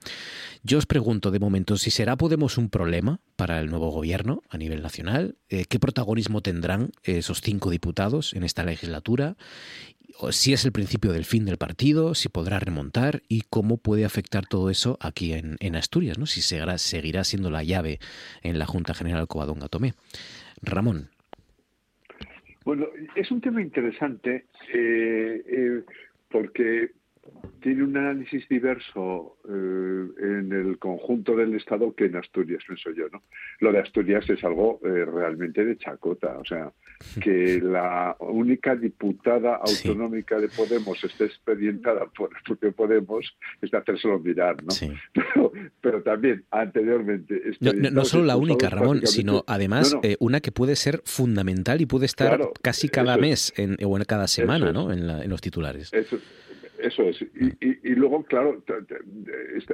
[0.63, 4.59] yo os pregunto de momento si será Podemos un problema para el nuevo gobierno a
[4.59, 5.37] nivel nacional.
[5.49, 9.37] Eh, ¿Qué protagonismo tendrán esos cinco diputados en esta legislatura?
[10.31, 14.47] si es el principio del fin del partido, si podrá remontar y cómo puede afectar
[14.47, 16.27] todo eso aquí en, Asturias, ¿no?
[16.27, 18.01] si seguirá, seguirá siendo la llave
[18.43, 19.95] en la Junta General Covadonga Tomé.
[20.61, 21.11] Ramón.
[22.65, 25.85] Bueno, es un tema interesante eh, eh,
[26.31, 26.91] porque
[27.61, 33.09] tiene un análisis diverso eh, en el conjunto del Estado que en Asturias, pienso yo.
[33.13, 33.23] ¿no?
[33.61, 36.39] Lo de Asturias es algo eh, realmente de chacota.
[36.39, 36.73] O sea,
[37.23, 43.79] que la única diputada autonómica de Podemos esté expedientada por el propio Podemos es de
[43.79, 44.57] hacérselo mirar.
[44.63, 45.51] ¿no?
[45.81, 47.43] Pero, también, anteriormente...
[47.61, 52.07] No, solo la única, Ramón, sino además eh, una que puede ser fundamental y puede
[52.07, 54.93] estar casi cada mes en, o en cada semana ¿no?
[54.93, 55.93] en, en los titulares.
[55.93, 56.19] Eso,
[56.79, 57.21] eso es.
[57.23, 58.63] Y, luego, claro,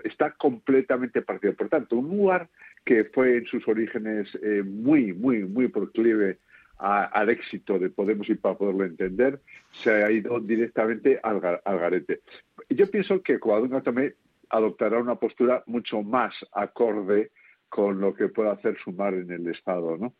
[0.05, 1.55] está, completamente partido.
[1.55, 2.49] Por tanto, un lugar
[2.85, 6.39] que fue en sus orígenes eh, muy, muy, muy proclive
[6.79, 9.41] al éxito de Podemos y para poderlo entender,
[9.73, 12.21] se ha ido directamente al, garete.
[12.69, 14.15] Yo pienso que Covadonga también
[14.51, 17.31] adoptará una postura mucho más acorde
[17.69, 20.15] con lo que pueda hacer Sumar en el Estado, ¿no?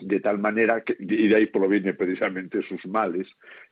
[0.00, 3.26] De tal manera que, y de ahí proviene precisamente sus males,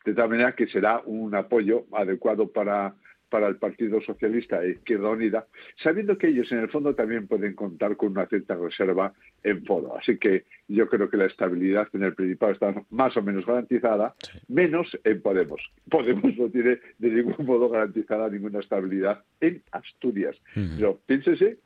[0.05, 2.95] de tal manera que será un apoyo adecuado para,
[3.35, 5.47] para el Partido Socialista e Izquierda Unida,
[5.83, 9.99] sabiendo que ellos en el fondo también pueden contar con una cierta reserva en foro.
[9.99, 14.15] Así que yo creo que la estabilidad en el Principado está más o menos garantizada,
[14.47, 15.61] menos en Podemos.
[15.91, 20.37] Podemos no tiene de ningún modo garantizada ninguna estabilidad en Asturias.
[20.55, 21.59] Pero piénsese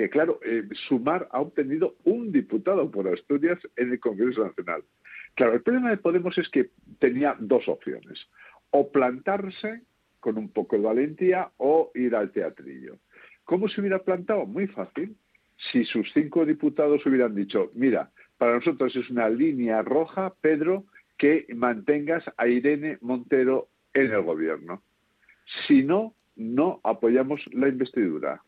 [0.00, 4.82] que, claro, eh, Sumar ha obtenido un diputado por Asturias en el Congreso Nacional.
[5.34, 8.18] Claro, el problema de Podemos es que tenía dos opciones,
[8.70, 9.82] o plantarse
[10.18, 12.96] con un poco de valentía o ir al teatrillo.
[13.44, 14.46] ¿Cómo se hubiera plantado?
[14.46, 15.16] Muy fácil.
[15.70, 20.84] Si sus cinco diputados hubieran dicho, mira, para nosotros es una línea roja, Pedro,
[21.18, 24.80] que mantengas a Irene Montero en el gobierno.
[25.66, 28.40] Si no, no apoyamos la investidura.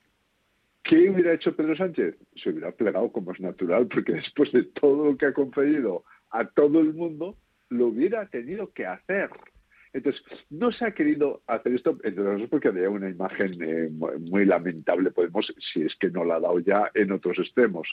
[0.83, 2.17] ¿Qué hubiera hecho Pedro Sánchez?
[2.37, 6.45] Se hubiera plegado como es natural, porque después de todo lo que ha concedido a
[6.47, 7.37] todo el mundo,
[7.69, 9.31] lo hubiera tenido que hacer.
[9.93, 14.47] Entonces, no se ha querido hacer esto, entre nosotros, porque había una imagen eh, muy
[14.47, 17.87] lamentable, podemos, si es que no la ha dado ya en otros extremos.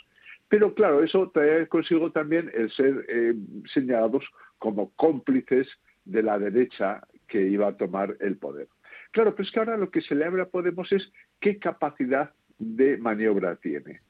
[0.48, 3.36] Pero claro, eso trae consigo también el ser eh,
[3.74, 4.24] señalados
[4.58, 5.68] como cómplices
[6.06, 8.68] de la derecha que iba a tomar el poder.
[9.12, 12.32] Claro, pero es que ahora lo que se le abre a Podemos es qué capacidad
[12.60, 14.02] de maniobra tiene.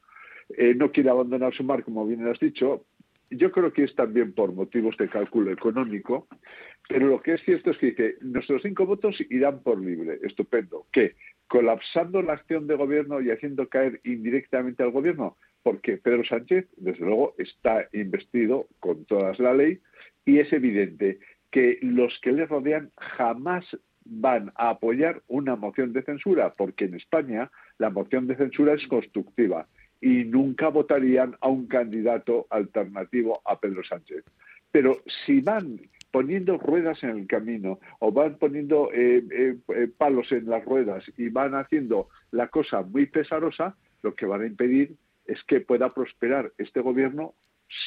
[0.58, 2.86] Eh, no quiere abandonar su mar, como bien has dicho.
[3.30, 6.28] Yo creo que es también por motivos de cálculo económico,
[6.88, 10.20] pero lo que es cierto es que dice, nuestros cinco votos irán por libre.
[10.24, 10.88] Estupendo.
[10.92, 11.16] ¿Qué?
[11.48, 17.06] Colapsando la acción de gobierno y haciendo caer indirectamente al gobierno, porque Pedro Sánchez, desde
[17.06, 19.80] luego, está investido con toda la ley
[20.26, 21.20] y es evidente
[21.52, 23.66] que los que le rodean jamás
[24.06, 28.86] van a apoyar una moción de censura, porque en España la moción de censura es
[28.88, 29.68] constructiva
[30.00, 34.24] y nunca votarían a un candidato alternativo a Pedro Sánchez.
[34.72, 35.82] Pero si van
[36.12, 41.04] poniendo ruedas en el camino o van poniendo eh, eh, eh, palos en las ruedas
[41.18, 44.96] y van haciendo la cosa muy pesarosa, lo que van a impedir
[45.26, 47.34] es que pueda prosperar este gobierno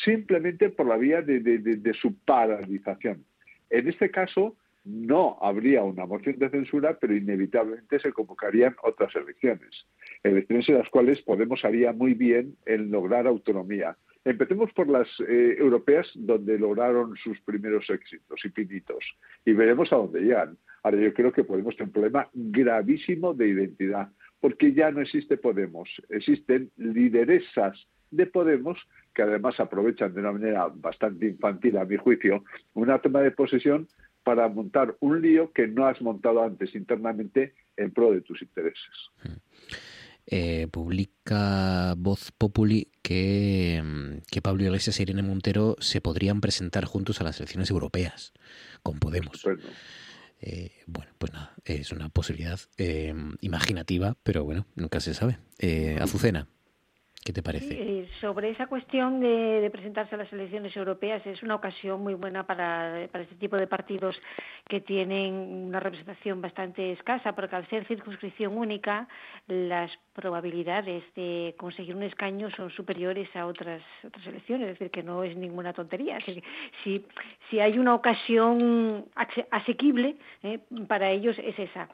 [0.05, 3.25] simplemente por la vía de su paralización.
[3.69, 9.87] En este caso, no habría una moción de censura, pero inevitablemente se convocarían otras elecciones.
[10.23, 13.97] Elecciones en las cuales Podemos haría muy bien en lograr autonomía.
[14.25, 19.05] Empecemos por las eh, europeas, donde lograron sus primeros éxitos y pinitos,
[19.45, 20.57] y veremos a dónde llegan.
[20.83, 24.09] Ahora, yo creo que Podemos tener un problema gravísimo de identidad,
[24.41, 28.79] porque ya no existe Podemos, existen lideresas de Podemos
[29.15, 32.45] que además aprovechan de una manera bastante infantil, a mi juicio,
[32.75, 33.89] una toma de posesión
[34.23, 39.11] para montar un lío que no has montado antes internamente en pro de tus intereses.
[40.27, 43.83] Eh, publica Voz Populi que,
[44.31, 48.33] que, Pablo Iglesias y Irene Montero se podrían presentar juntos a las elecciones europeas
[48.83, 49.45] con Podemos.
[50.41, 55.39] Eh, bueno, pues nada, es una posibilidad eh, imaginativa, pero bueno, nunca se sabe.
[56.01, 56.49] Azucena.
[57.25, 57.69] ¿Qué te parece?
[57.71, 62.45] Eh, sobre esa cuestión de, presentarse a las elecciones europeas es una ocasión muy buena
[62.45, 64.21] para, para este tipo de partidos
[64.69, 69.07] que tienen una representación bastante escasa, porque al ser circunscripción única,
[69.47, 75.05] las probabilidades de conseguir un escaño son superiores a otras otras elecciones, es decir, que
[75.05, 76.19] no es ninguna tontería.
[76.83, 77.07] si,
[77.51, 79.05] si hay una ocasión
[79.53, 80.59] asequible eh,
[80.89, 81.89] para ellos es esa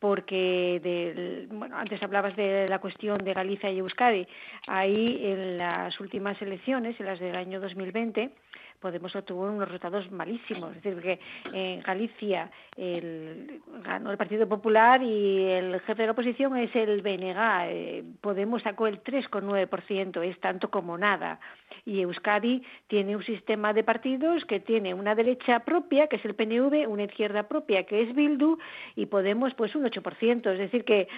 [0.00, 4.26] porque del, bueno, antes hablabas de la cuestión de Galicia y Euskadi.
[4.66, 8.30] Ahí en las últimas elecciones, en las del año 2020,
[8.80, 10.74] Podemos obtuvo unos resultados malísimos.
[10.76, 11.20] Es decir, que
[11.52, 17.02] en Galicia el, ganó el Partido Popular y el jefe de la oposición es el
[17.02, 17.38] BNG.
[17.68, 21.40] Eh, Podemos sacó el 3,9%, es tanto como nada.
[21.84, 26.34] Y Euskadi tiene un sistema de partidos que tiene una derecha propia, que es el
[26.34, 28.58] PNV, una izquierda propia, que es Bildu,
[28.96, 30.52] y Podemos pues un 8%.
[30.52, 31.08] Es decir, que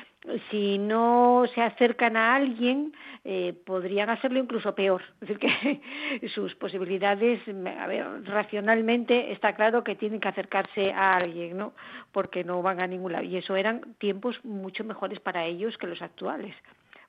[0.50, 2.92] si no se acercan a alguien,
[3.24, 5.02] eh, podrían hacerlo incluso peor.
[5.20, 7.40] Es decir, que sus posibilidades
[7.78, 11.72] a ver, racionalmente está claro que tienen que acercarse a alguien, ¿no?
[12.12, 13.24] Porque no van a ningún lado.
[13.24, 16.54] Y eso eran tiempos mucho mejores para ellos que los actuales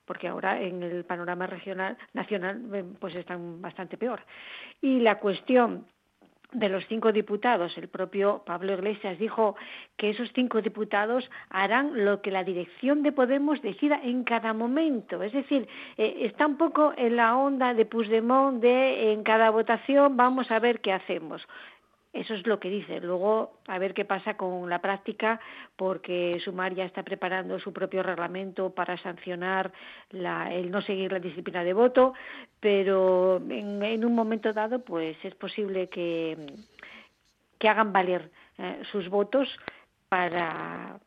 [0.06, 4.20] porque ahora en el panorama regional nacional eh, pues están bastante peor.
[4.82, 5.86] Y la cuestión
[6.54, 9.56] de los cinco diputados, el propio Pablo Iglesias dijo
[9.96, 15.22] que esos cinco diputados harán lo que la dirección de Podemos decida en cada momento.
[15.22, 20.16] Es decir, eh, está un poco en la onda de Puigdemont de en cada votación
[20.16, 21.46] vamos a ver qué hacemos.
[22.14, 23.00] Eso es lo que dice.
[23.00, 25.40] Luego, a ver qué pasa con la práctica,
[25.74, 29.72] porque Sumar ya está preparando su propio reglamento para sancionar
[30.12, 32.14] el no seguir la disciplina de voto,
[32.60, 36.36] pero en, un momento dado, pues es posible que,
[37.68, 39.48] hagan valer eh, sus votos
[40.10, 41.00] para,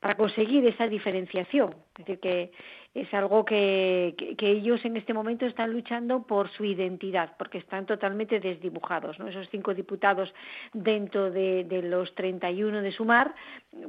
[0.00, 1.74] para conseguir esa diferenciación.
[1.98, 2.52] Es decir, que
[2.94, 7.86] es algo que, que, ellos en este momento están luchando por su identidad, porque están
[7.86, 9.18] totalmente desdibujados.
[9.18, 9.28] ¿no?
[9.28, 10.32] Esos cinco diputados
[10.72, 13.34] dentro de, de los 31 de Sumar,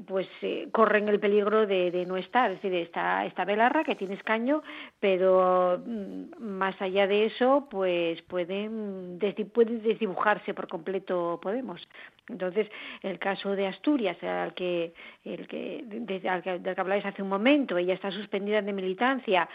[0.08, 2.52] pues eh, corren el peligro de, de, no estar.
[2.52, 4.64] Es decir, está, está Belarra, que tiene escaño,
[5.00, 11.88] pero mm, más allá de eso, pues pueden, desdibujarse por completo Podemos.
[12.28, 12.70] Entonces,
[13.02, 14.94] el caso de Asturias, al que,
[15.26, 15.84] el que,
[16.30, 19.50] al que, del que habláis hace un momento, ella está suspendida de militancia,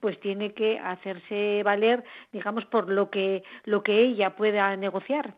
[0.00, 5.34] pues tiene que hacerse valer, digamos, por lo que, lo que ella pueda negociar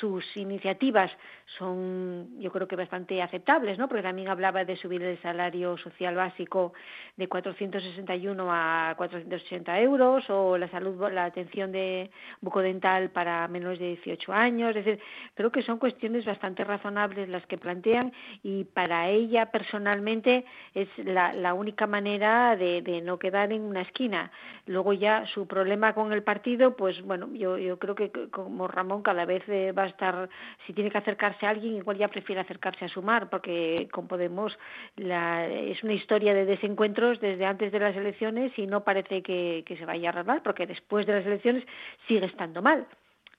[0.00, 1.10] sus iniciativas
[1.58, 3.88] son yo creo que bastante aceptables, ¿no?
[3.88, 6.72] Porque también hablaba de subir el salario social básico
[7.16, 12.10] de 461 a 480 euros o la salud, la atención de
[12.40, 14.70] bucodental para menores de 18 años.
[14.70, 15.00] Es decir,
[15.34, 18.12] creo que son cuestiones bastante razonables las que plantean
[18.42, 20.44] y para ella personalmente
[20.74, 24.32] es la, la única manera de, de no quedar en una esquina.
[24.66, 29.02] Luego ya su problema con el partido, pues bueno, yo, yo creo que como Ramón
[29.02, 30.28] cada vez eh, va a estar,
[30.66, 34.56] si tiene que acercarse a alguien, igual ya prefiere acercarse a Sumar, porque con Podemos
[34.96, 39.64] la, es una historia de desencuentros desde antes de las elecciones y no parece que,
[39.66, 41.64] se vaya a arreglar, porque después de las elecciones
[42.06, 42.86] sigue estando mal.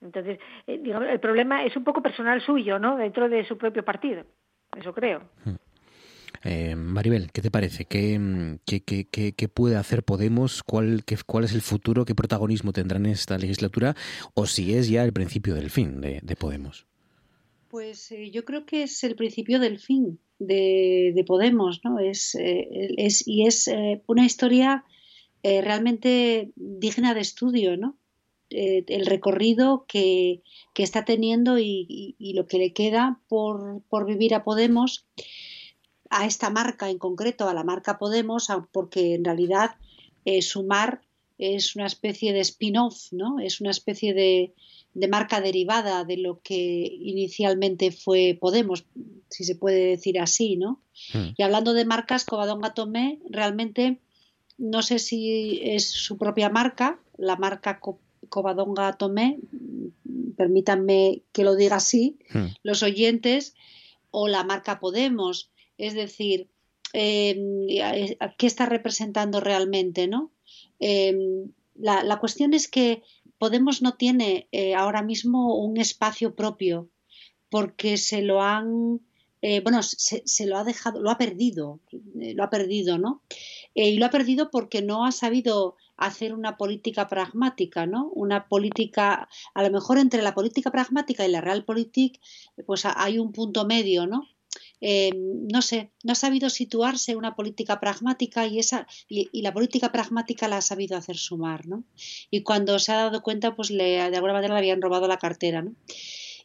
[0.02, 2.98] Entonces, eh, digamos, el problema es un poco personal suyo, ¿no?
[2.98, 4.24] Dentro de su propio partido.
[4.76, 5.22] Eso creo.
[5.46, 5.56] Hmm.
[6.44, 7.86] Eh, Maribel, ¿qué te parece?
[7.86, 10.64] ¿Qué, qué, qué, puede hacer Podemos?
[10.64, 12.06] ¿Cuál, ¿Cuál es el futuro?
[12.06, 13.96] ¿Qué protagonismo tendrá en esta legislatura?
[14.34, 16.86] ¿O si es ya el principio del fin de, de Podemos?
[17.70, 22.00] Pues eh, yo creo que es el principio del fin de, de Podemos, ¿no?
[22.00, 24.86] Es, eh, y es eh, una historia
[25.44, 27.98] realmente digna de estudio, ¿no?
[28.50, 30.42] El recorrido que,
[30.76, 35.06] está teniendo y, lo que le queda por, vivir a Podemos
[36.10, 39.76] a esta marca en concreto, a la marca Podemos, porque en realidad
[40.42, 41.02] Sumar
[41.38, 43.40] es una especie de spin-off, ¿no?
[43.40, 44.54] Es una especie de,
[44.94, 48.86] de, marca derivada de lo que inicialmente fue Podemos,
[49.30, 50.82] si se puede decir así, ¿no?
[51.14, 51.30] Mm.
[51.38, 54.00] Y hablando de marcas, Covadonga Tomé realmente
[54.58, 57.80] no sé si es su propia marca, la marca
[58.30, 59.38] Covadonga Tomé,
[60.36, 62.48] permítanme que lo diga así, mm.
[62.64, 63.54] los oyentes,
[64.10, 66.50] o la marca Podemos es decir,
[66.94, 70.08] eh, ¿qué está representando realmente?
[70.08, 70.32] ¿no?
[70.80, 71.16] Eh,
[71.76, 73.04] la, la, cuestión es que
[73.38, 76.90] Podemos no tiene eh, ahora mismo un espacio propio
[77.50, 79.02] porque se lo han
[79.44, 81.80] eh, bueno, se, se, lo ha dejado, lo ha perdido,
[82.20, 83.22] eh, lo ha perdido, ¿no?
[83.76, 88.10] Y lo ha perdido porque no ha sabido hacer una política pragmática, ¿no?
[88.10, 92.20] Una política, a lo mejor entre la política pragmática y la realpolitik,
[92.66, 94.28] pues hay un punto medio, ¿no?
[94.80, 99.92] Eh, no sé, no ha sabido situarse una política pragmática y, esa, y, la política
[99.92, 101.84] pragmática la ha sabido hacer sumar, ¿no?
[102.30, 105.18] Y cuando se ha dado cuenta, pues le, de alguna manera le habían robado la
[105.18, 105.74] cartera, ¿no?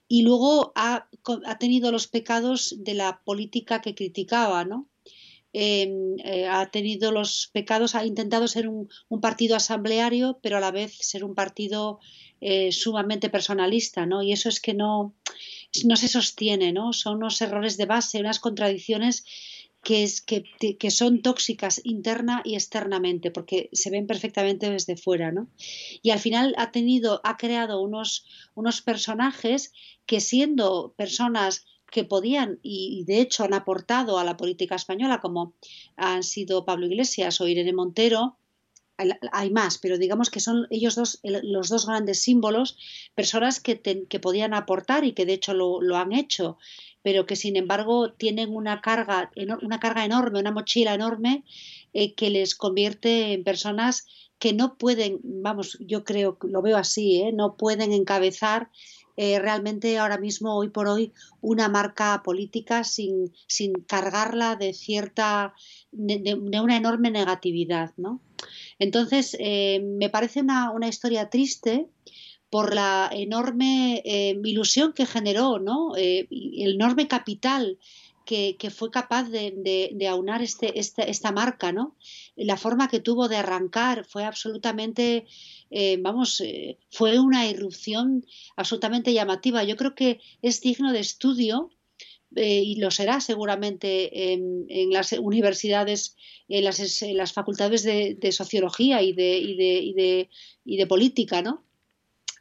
[0.09, 1.09] Y luego ha,
[1.47, 4.89] ha tenido los pecados de la política que criticaba, ¿no?
[5.55, 8.89] Eh, eh, ha tenido los pecados, ha intentado ser un,
[9.21, 12.01] partido asambleario, pero a la vez ser un partido
[12.73, 14.21] sumamente personalista, ¿no?
[14.21, 15.15] Y eso es que no,
[15.85, 16.93] no se sostiene, ¿no?
[16.93, 19.25] Son unos errores de base, unas contradicciones
[19.83, 25.49] que, es, que, son tóxicas interna y externamente, porque se ven perfectamente desde fuera, ¿no?
[26.03, 28.25] Y al final ha tenido, ha creado unos,
[28.55, 29.73] unos personajes
[30.07, 35.55] que siendo personas que podían y de hecho han aportado a la política española, como
[35.97, 38.39] han sido Pablo Iglesias o Irene Montero,
[38.97, 42.77] hay más, pero digamos que son ellos dos los dos grandes símbolos,
[43.15, 46.59] personas que, te, que podían aportar y que de hecho lo, lo, han hecho,
[47.03, 49.31] pero que sin embargo tienen una carga,
[49.63, 51.45] una carga enorme, una mochila enorme
[51.93, 54.07] eh, que les convierte en personas
[54.39, 57.33] que no pueden, vamos, yo creo, lo veo así, ¿eh?
[57.33, 58.71] no pueden encabezar
[59.17, 65.55] eh, realmente ahora mismo, hoy por hoy, una marca política sin, sin cargarla de cierta,
[65.91, 68.21] de, una enorme negatividad, ¿no?
[68.79, 71.89] Entonces, eh, me parece una, una, historia triste
[72.51, 75.95] por la enorme eh, ilusión que generó, ¿no?
[75.97, 77.79] El enorme capital
[78.25, 81.97] que, que fue capaz de, de, de aunar este, este, esta marca, ¿no?
[82.37, 85.27] La forma que tuvo de arrancar fue absolutamente,
[85.73, 88.27] eh, vamos, eh, fue una irrupción
[88.57, 89.65] absolutamente llamativa.
[89.65, 91.71] Yo creo que es digno de estudio
[92.37, 96.15] eh, y lo será seguramente en, las universidades,
[96.49, 100.31] en las, en las facultades de, de, sociología y de, y de, y de,
[100.65, 101.65] y de política, ¿no?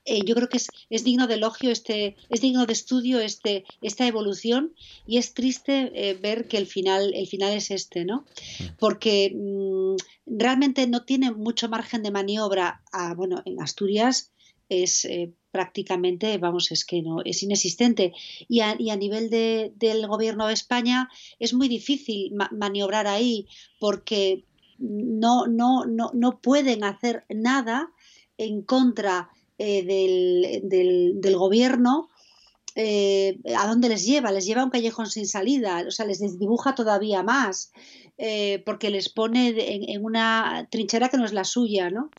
[0.06, 3.66] Eh, yo creo que es, es, digno de elogio, este, es digno de estudio este,
[3.82, 4.74] esta evolución
[5.06, 8.26] y es triste eh, ver que el final, el final es este, ¿no?
[8.80, 9.96] Porque mmm,
[10.26, 12.82] realmente no tiene mucho margen de maniobra.
[12.92, 14.32] A, bueno, en Asturias
[14.70, 18.14] es eh, prácticamente, vamos, es que no, es inexistente.
[18.48, 21.10] Y a, y a nivel de, del gobierno de España
[21.40, 23.48] es muy difícil ma maniobrar ahí
[23.80, 24.46] porque
[24.80, 27.92] no, no, no, no pueden hacer nada
[28.38, 29.30] en contra
[29.64, 32.10] eh, del, del, gobierno,
[32.74, 34.32] eh, ¿a dónde les lleva?
[34.32, 37.72] Les lleva a un callejón sin salida, o sea, les desdibuja todavía más,
[38.18, 42.10] eh, porque les pone en, una trinchera que no es la suya, ¿no?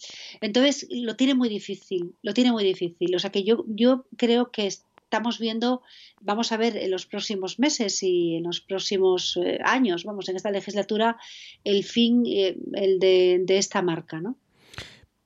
[0.41, 3.13] Entonces, lo tiene muy difícil, lo tiene muy difícil.
[3.17, 5.83] O sea, que yo, yo creo que estamos viendo,
[6.21, 10.53] vamos a ver en los próximos meses y en los próximos años, vamos, en esta
[10.53, 11.17] legislatura,
[11.65, 14.37] el fin el de esta marca, ¿no?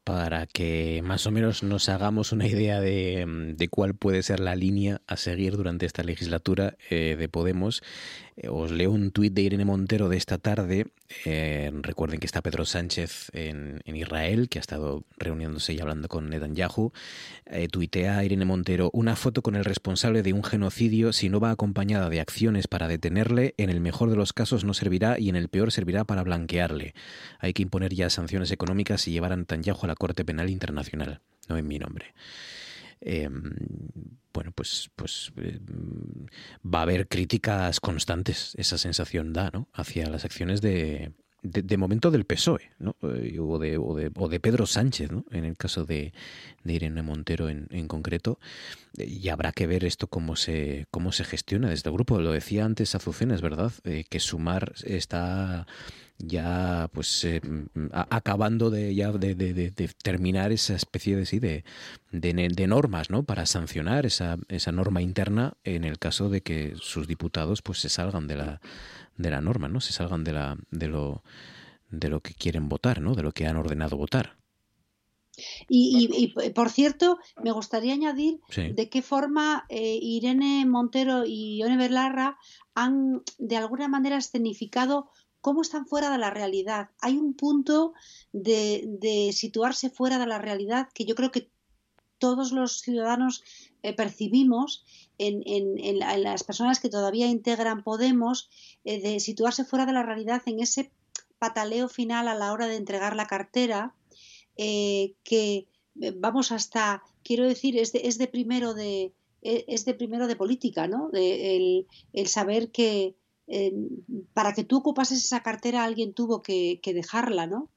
[0.07, 3.25] Para que más o menos nos hagamos una idea de,
[3.57, 7.83] de, cuál puede ser la línea a seguir durante esta legislatura eh, de Podemos.
[8.37, 10.87] Eh, os leo un tuit de Irene Montero de esta tarde.
[11.25, 16.29] Eh, recuerden que está Pedro Sánchez en, Israel, que ha estado reuniéndose y hablando con
[16.29, 16.93] Netanyahu.
[17.47, 21.51] Eh, tuitea Irene Montero una foto con el responsable de un genocidio, si no va
[21.51, 25.37] acompañada de acciones para detenerle, en el mejor de los casos no servirá y en
[25.37, 26.95] el peor servirá para blanquearle.
[27.39, 31.21] Hay que imponer ya sanciones económicas y llevar a Netanyahu a la Corte Penal Internacional,
[31.49, 32.13] no en mi nombre.
[33.01, 33.29] Eh,
[34.33, 35.59] bueno, pues, pues eh,
[36.63, 39.69] va a haber críticas constantes, esa sensación da, ¿no?
[39.73, 41.13] Hacia las acciones de,
[41.43, 42.97] de, momento del PSOE, ¿no?
[43.03, 45.25] Eh, o, de, o, de, o, de, Pedro Sánchez, ¿no?
[45.31, 46.13] En el caso de,
[46.65, 48.39] Irene Montero en, en, concreto.
[48.97, 52.21] Y habrá que ver esto cómo se, cómo se gestiona desde el grupo.
[52.21, 55.67] Lo decía antes Azucena, es verdad, eh, que Sumar está
[56.19, 57.41] ya pues eh,
[57.93, 61.65] acabando de ya de, de, de, terminar esa especie de sí de,
[62.11, 67.07] de, normas no para sancionar esa, esa norma interna en el caso de que sus
[67.07, 68.61] diputados pues se salgan de la
[69.17, 71.23] de la norma no se salgan de la de lo
[71.91, 74.37] de lo que quieren votar no de lo que han ordenado votar.
[75.69, 78.73] Y, y, y, por cierto, me gustaría añadir sí.
[78.73, 82.39] de qué forma eh, Irene Montero y Ione Berlarra
[82.75, 85.11] han de alguna manera escenificado
[85.47, 86.91] cómo están fuera de la realidad.
[87.01, 87.93] Hay un punto
[88.33, 91.53] de, situarse fuera de la realidad que yo creo que
[92.19, 93.45] todos los ciudadanos
[93.85, 94.85] eh, percibimos
[95.19, 95.45] en,
[96.01, 98.51] las personas que todavía integran Podemos,
[98.83, 100.91] eh, de situarse fuera de la realidad en ese
[101.39, 103.95] pataleo final a la hora de entregar la cartera,
[104.57, 105.69] eh, que
[106.17, 109.13] vamos hasta, quiero decir, es de, primero de
[109.43, 111.09] es de primero de política, ¿no?
[111.11, 113.15] De, el saber que,
[113.49, 113.73] eh,
[114.35, 117.71] para que tú ocupases esa cartera alguien tuvo que, que dejarla, ¿no?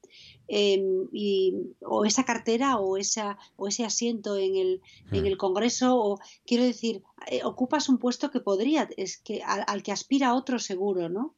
[0.48, 0.84] Eh,
[1.14, 4.82] y, o esa cartera o, esa, o ese asiento en el,
[5.12, 5.16] mm.
[5.16, 9.64] en el Congreso, o quiero decir, eh, ocupas un puesto que podría, es que al,
[9.68, 11.36] al que aspira otro seguro, ¿no?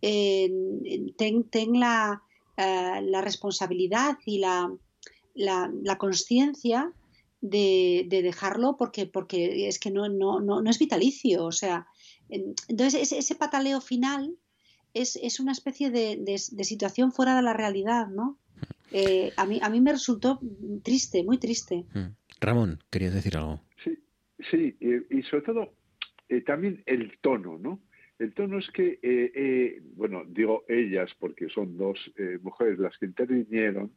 [0.00, 0.50] Eh,
[1.18, 2.22] ten, ten la,
[2.56, 4.72] uh, la, responsabilidad y la,
[5.34, 6.92] la, la conciencia
[7.42, 11.86] de, de, dejarlo porque, porque es que no, no, no, no es vitalicio, o sea,
[12.28, 14.36] entonces, ese, ese pataleo final
[14.94, 18.38] es, es una especie de, de, de, situación fuera de la realidad, ¿no?
[18.92, 20.40] Eh, a, mí, a mí me resultó
[20.82, 21.84] triste, muy triste.
[21.94, 22.14] Mm.
[22.40, 23.60] Ramón, ¿querías decir algo?
[23.84, 23.98] Sí,
[24.50, 25.72] sí y, y sobre todo
[26.28, 27.80] eh, también el tono, ¿no?
[28.18, 32.96] El tono es que, eh, eh bueno, digo ellas porque son dos eh, mujeres las
[32.98, 33.92] que intervinieron,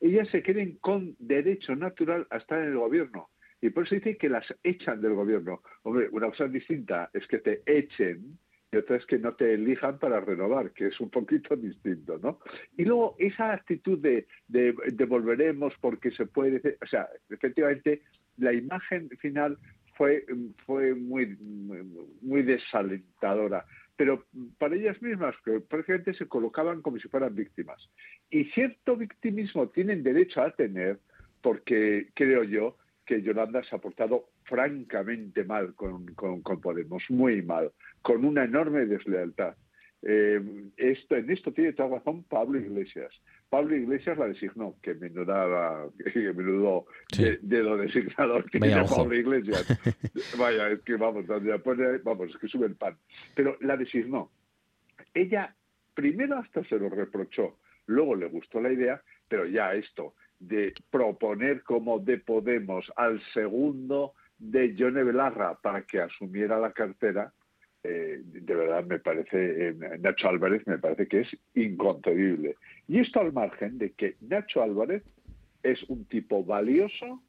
[0.00, 3.30] ellas se creen con derecho natural a estar en el gobierno
[3.66, 5.62] y por eso dice que las echan del gobierno.
[5.82, 8.38] Hombre, una cosa distinta es que te echen
[8.70, 12.40] y otra es que no te elijan para renovar, que es un poquito distinto, ¿no?
[12.76, 18.02] Y luego esa actitud de, de, de volveremos porque se puede, o sea, efectivamente
[18.36, 19.58] la imagen final
[19.96, 20.24] fue,
[20.64, 21.36] fue muy,
[22.22, 23.64] muy desalentadora
[23.96, 24.26] pero
[24.58, 27.88] para ellas mismas, que prácticamente se colocaban como si fueran víctimas.
[28.28, 31.00] Y cierto victimismo tienen derecho a tener,
[31.40, 32.76] porque creo yo
[33.06, 37.72] que Yolanda se ha portado francamente mal con, con, con Podemos, muy mal,
[38.02, 39.54] con una enorme deslealtad.
[40.02, 40.40] Eh,
[40.76, 43.12] esto, en esto tiene toda razón Pablo Iglesias.
[43.48, 47.22] Pablo Iglesias la designó, que menudo, que menudo sí.
[47.22, 48.84] de, de, lo designador que tiene.
[48.84, 49.66] Pablo Iglesias.
[50.38, 52.96] Vaya, es que vamos, vamos, es que sube el pan.
[53.34, 54.30] Pero la designó.
[55.14, 55.54] Ella
[55.96, 61.62] primero hasta se lo reprochó, luego le gustó la idea, pero ya esto, de proponer
[61.62, 67.32] como de Podemos al segundo de Yone Belarra para que asumiera la cartera,
[67.82, 72.56] eh, de verdad me parece, eh, Nacho Álvarez me parece que es inconcebible.
[72.88, 75.02] Y esto al margen de que Nacho Álvarez
[75.62, 77.22] es un tipo valioso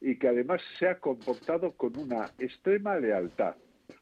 [0.00, 3.56] y que además se ha comportado con una extrema lealtad.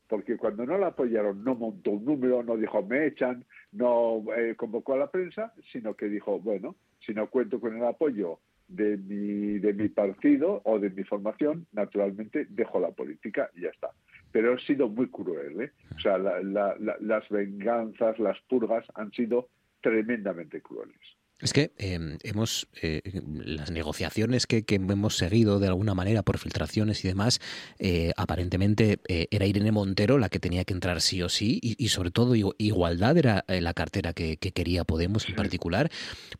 [0.09, 4.55] Porque cuando no la apoyaron no montó un número, no dijo me echan, no eh,
[4.57, 8.39] convocó a la prensa, sino que dijo, bueno, si no cuento con el apoyo
[8.69, 13.69] de mi, de mi partido o de mi formación, naturalmente dejo la política y ya
[13.69, 13.91] está.
[14.33, 15.73] Pero ha sido muy cruel, ¿eh?
[15.97, 19.49] O sea, la, las venganzas, las purgas han sido
[19.81, 21.01] tremendamente crueles.
[21.39, 23.03] Es que em, hemos eh,
[23.45, 27.41] las negociaciones que, hemos seguido de alguna manera por filtraciones y demás,
[27.79, 31.89] eh, aparentemente eh, era Irene Montero la que tenía que entrar sí o sí y,
[31.89, 35.91] sobre todo igualdad era la cartera que, quería Podemos en particular,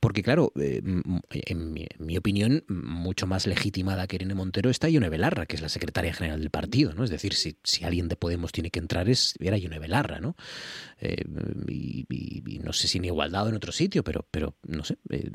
[0.01, 5.57] porque claro, en mi, opinión mucho más legitimada que Irene Montero está Ione Belarra, que
[5.57, 7.05] es la secretaria general del partido, ¿no?
[7.05, 10.37] Es decir, si, si alguien de Podemos tiene que entrar es era Ione Belarra, ¿no?
[11.69, 15.31] Y, y, no sé si en igualdad o en otro sitio, pero pero no eh,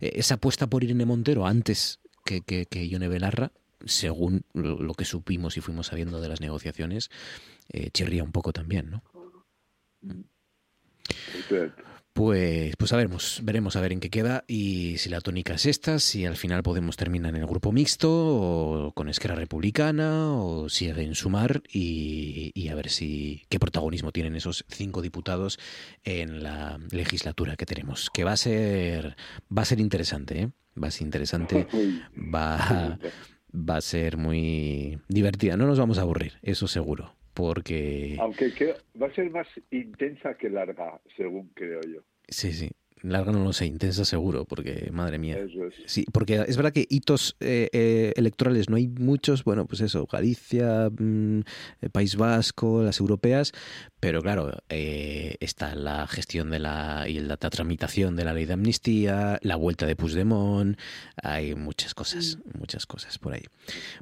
[0.00, 3.52] esa apuesta por Irene Montero antes que, que, que Ione Belarra,
[3.84, 7.10] según lo, que supimos y fuimos sabiendo de las negociaciones,
[7.72, 9.02] eh, chirría un poco también, ¿no?
[12.16, 15.66] Pues, pues a veremos, veremos a ver en qué queda y si la tónica es
[15.66, 20.70] esta, si al final podemos terminar en el grupo mixto o con Esquerra Republicana o
[20.70, 25.58] sigue en sumar y, y a ver si qué protagonismo tienen esos cinco diputados
[26.04, 29.14] en la legislatura que tenemos, que va a ser
[29.54, 30.50] va a ser interesante, ¿eh?
[30.82, 31.68] va a ser interesante,
[32.16, 32.98] va,
[33.52, 38.16] va a ser muy divertida, no nos vamos a aburrir, eso seguro porque...
[38.18, 42.00] Aunque va a ser más intensa que larga, según creo yo.
[42.28, 42.70] Sí, sí.
[43.10, 45.38] Larga no lo sé, intensa seguro, porque madre mía.
[45.86, 50.06] Sí, porque es verdad que hitos eh, eh, electorales no hay muchos, bueno, pues eso,
[50.10, 51.40] Galicia, mm,
[51.92, 53.52] País Vasco, las europeas,
[54.00, 58.54] pero claro, eh, está la gestión de la y la tramitación de la ley de
[58.54, 60.78] amnistía, la vuelta de Puigdemont,
[61.22, 62.58] hay muchas cosas, mm.
[62.58, 63.42] muchas cosas por ahí.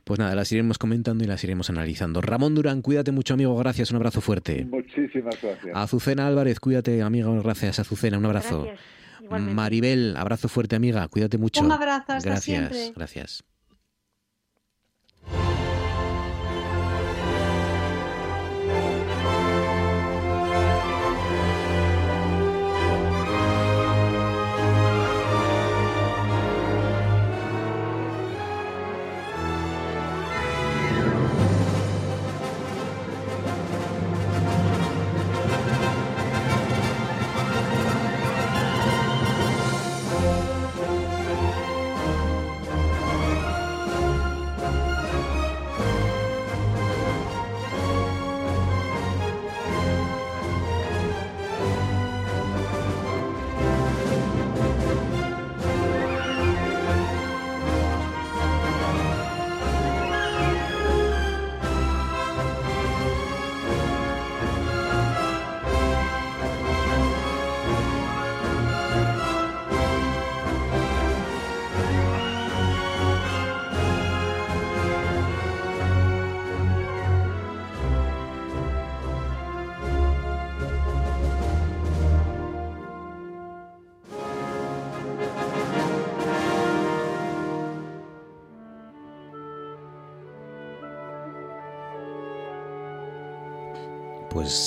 [0.05, 2.21] Pues nada, las iremos comentando y las iremos analizando.
[2.21, 4.65] Ramón Durán, cuídate mucho, amigo, gracias, un abrazo fuerte.
[4.65, 5.75] Muchísimas gracias.
[5.75, 8.67] Azucena Álvarez, cuídate, amigo, gracias, Azucena, un abrazo.
[9.29, 11.07] Maribel, abrazo fuerte, amiga.
[11.09, 11.65] Cuídate mucho.
[11.65, 12.93] Un abrazo, hasta gracias, siempre.
[12.95, 13.45] Gracias.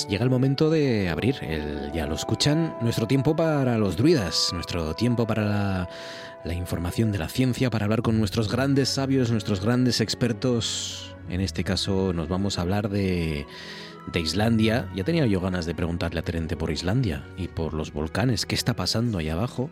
[0.08, 4.94] Llega el momento de abrir, el, ya lo escuchan, nuestro tiempo para los druidas, nuestro
[4.94, 5.88] tiempo para
[6.44, 11.14] la, información de la ciencia, para hablar con nuestros grandes sabios, nuestros grandes expertos.
[11.28, 13.46] En este caso nos vamos a hablar de,
[14.10, 14.88] de Islandia.
[14.96, 18.54] Ya tenía yo ganas de preguntarle a Terente por Islandia y por los volcanes, qué
[18.54, 19.68] está pasando ahí abajo.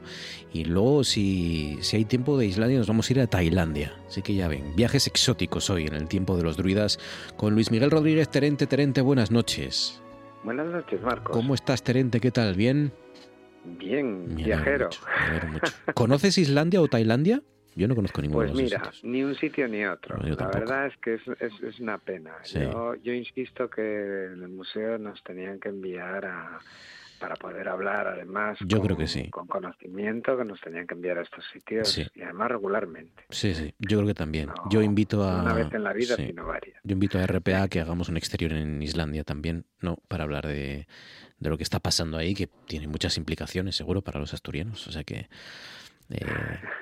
[0.53, 3.95] Y luego, si, si hay tiempo de Islandia, nos vamos a ir a Tailandia.
[4.07, 6.99] Así que ya ven, viajes exóticos hoy en el tiempo de los druidas
[7.39, 8.67] con Luis Miguel Rodríguez Terente.
[8.67, 10.03] Terente, buenas noches.
[10.47, 11.36] Buenas noches, Marcos.
[11.36, 12.20] ¿Cómo estás, Terente?
[12.20, 12.55] ¿Qué tal?
[12.55, 12.93] ¿Bien?
[13.64, 14.90] Bien, viajero.
[15.93, 17.43] ¿Conoces Islandia o Tailandia?
[17.74, 20.16] Yo no conozco ninguno pues mira, ni un sitio ni otro.
[20.16, 21.23] la verdad es que es,
[21.62, 22.31] es, una pena.
[22.44, 26.60] Yo, yo insisto que en el museo nos tenían que enviar a,
[27.19, 29.29] para poder hablar además yo con, creo que sí.
[29.31, 33.25] con conocimiento que nos tenían que enviar a estos sitios y además regularmente.
[33.31, 34.51] Sí sí yo creo que también.
[34.71, 36.81] Yo invito a una vez en la vida sino varias.
[36.83, 40.47] Yo invito a RPA a que hagamos un exterior en Islandia también no para hablar
[40.47, 40.87] de,
[41.39, 44.87] de lo que está pasando ahí que tiene muchas implicaciones seguro para los asturianos.
[44.87, 45.29] O sea que
[46.09, 46.24] eh,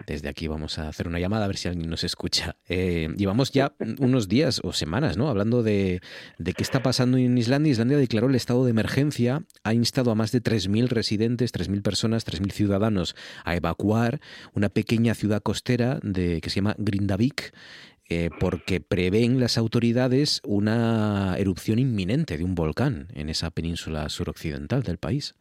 [0.06, 2.56] desde aquí vamos a hacer una llamada a ver si alguien nos escucha.
[2.68, 5.28] Eh, llevamos ya unos días o semanas ¿no?
[5.28, 6.01] hablando de,
[6.38, 7.72] qué está pasando en Islandia.
[7.72, 12.26] Islandia declaró el estado de emergencia, ha instado a más de 3.000 residentes, 3.000 personas,
[12.26, 14.20] 3.000 ciudadanos a evacuar
[14.52, 17.52] una pequeña ciudad costera que se llama Grindavik.
[18.10, 24.82] Eh, porque prevén las autoridades una erupción inminente de un volcán en esa península suroccidental
[24.82, 25.34] del país.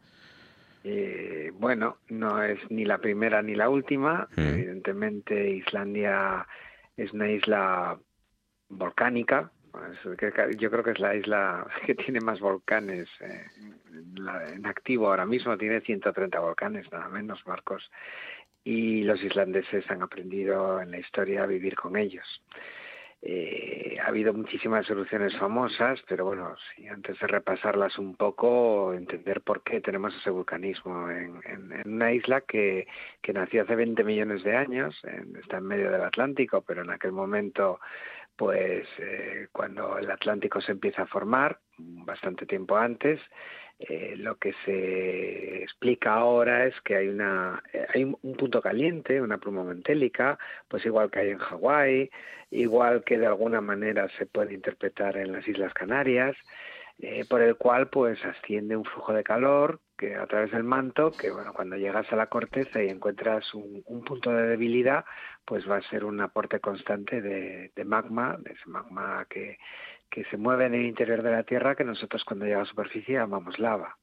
[0.84, 4.28] Eh, bueno, no es ni la primera ni la última.
[4.36, 4.40] Mm.
[4.40, 6.46] Evidentemente, Islandia
[6.96, 7.98] es una isla
[8.68, 9.50] volcánica.
[10.58, 13.46] Yo creo que es la isla que tiene más volcanes eh,
[14.54, 15.56] en activo ahora mismo.
[15.56, 17.90] Tiene 130 volcanes, nada menos, Marcos.
[18.62, 22.42] y los islandeses han aprendido en la historia a vivir con ellos.
[23.26, 29.40] Eh, ha habido muchísimas soluciones famosas, pero bueno, si antes de repasarlas un poco, entender
[29.40, 31.40] por qué tenemos ese vulcanismo en,
[31.86, 32.86] una isla que,
[33.22, 35.00] que, nació hace 20 millones de años,
[35.40, 37.80] está en medio del Atlántico, pero en aquel momento,
[38.36, 43.20] pues eh, cuando el Atlántico se empieza a formar, bastante tiempo antes,
[43.86, 49.20] eh, lo que se explica ahora es que hay una eh, hay un punto caliente,
[49.20, 50.38] una pluma mantélica,
[50.68, 52.10] pues igual que hay en Hawái,
[52.50, 56.34] igual que de alguna manera se puede interpretar en las Islas Canarias,
[56.98, 61.10] eh, por el cual pues asciende un flujo de calor que a través del manto,
[61.12, 65.04] que bueno, cuando llegas a la corteza y encuentras un, punto de debilidad,
[65.44, 69.58] pues va a ser un aporte constante de, de magma, de ese magma que,
[70.14, 72.66] que se mueve en el interior de la Tierra que nosotros cuando llega a la
[72.66, 73.98] superficie llamamos lava.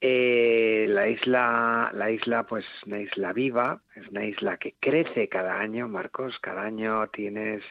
[0.00, 5.28] Eh, la isla, la isla, pues es una isla viva, es una isla que crece
[5.28, 6.38] cada año, Marcos.
[6.40, 7.62] Cada año tienes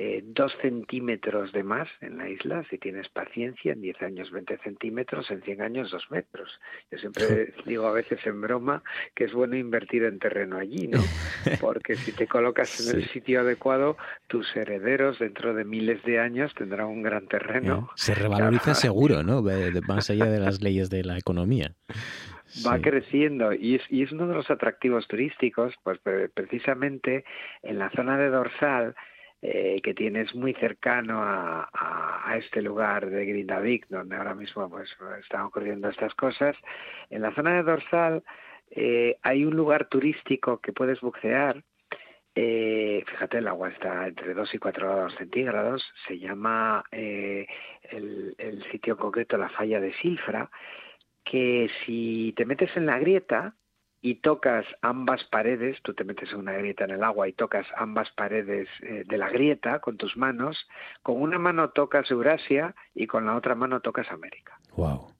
[0.00, 4.58] eh, dos centímetros de más en la isla, si tienes paciencia, en 10 años 20
[4.58, 6.60] centímetros, en 100 años 2 metros.
[6.92, 8.84] Yo siempre digo a veces en broma
[9.16, 11.00] que es bueno invertir en terreno allí, ¿no?
[11.60, 13.96] Porque si te colocas en el sitio adecuado,
[14.28, 17.90] tus herederos dentro de miles de años tendrán un gran terreno.
[17.96, 19.42] Se revaloriza seguro, ¿no?
[19.88, 21.74] Más allá de las leyes de la economía
[22.66, 25.98] va creciendo y es, y es uno de los atractivos turísticos, pues
[26.32, 27.24] precisamente
[27.62, 28.94] en la zona de dorsal
[29.40, 31.68] eh, que tienes muy cercano a,
[32.36, 36.54] este lugar de Grindavik, donde ahora mismo pues están ocurriendo estas cosas.
[37.08, 38.22] En la zona de Dorsal
[38.70, 41.64] eh, hay un lugar turístico que puedes bucear.
[42.34, 45.82] Eh, fíjate, el agua está entre 2 y 4 grados centígrados.
[46.06, 47.46] Se llama el,
[48.38, 50.50] el sitio concreto la falla de Silfra,
[51.24, 53.54] que si te metes en la grieta,
[54.00, 57.66] y tocas ambas paredes, tú te metes en una grieta en el agua y tocas
[57.76, 60.68] ambas paredes eh, de la grieta con tus manos,
[61.02, 64.58] con una mano tocas Eurasia y con la otra mano tocas América.
[64.76, 65.12] Wow.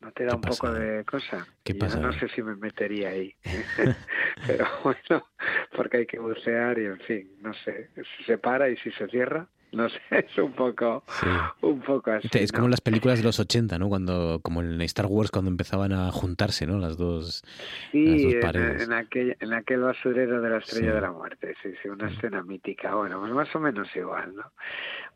[0.00, 1.46] ¿No te da un poco de cosa?
[1.62, 2.00] ¿Qué pasa?
[2.00, 3.34] no sé si me metería ahí.
[4.46, 5.26] Pero bueno,
[5.74, 9.06] porque hay que bucear y en fin, no sé, si se para y si se
[9.08, 9.46] cierra.
[9.72, 11.02] No sé, es un poco,
[11.62, 12.28] un poco así.
[12.32, 13.88] Es como las películas de los 80, ¿no?
[13.88, 16.78] Cuando, como en Star Wars, cuando empezaban a juntarse, ¿no?
[16.78, 17.42] Las dos,
[17.90, 22.10] sí, En, aquel, en aquel basurero de la Estrella de la Muerte, sí, sí, una
[22.10, 22.94] escena mítica.
[22.94, 24.44] Bueno, pues más o menos igual, ¿no?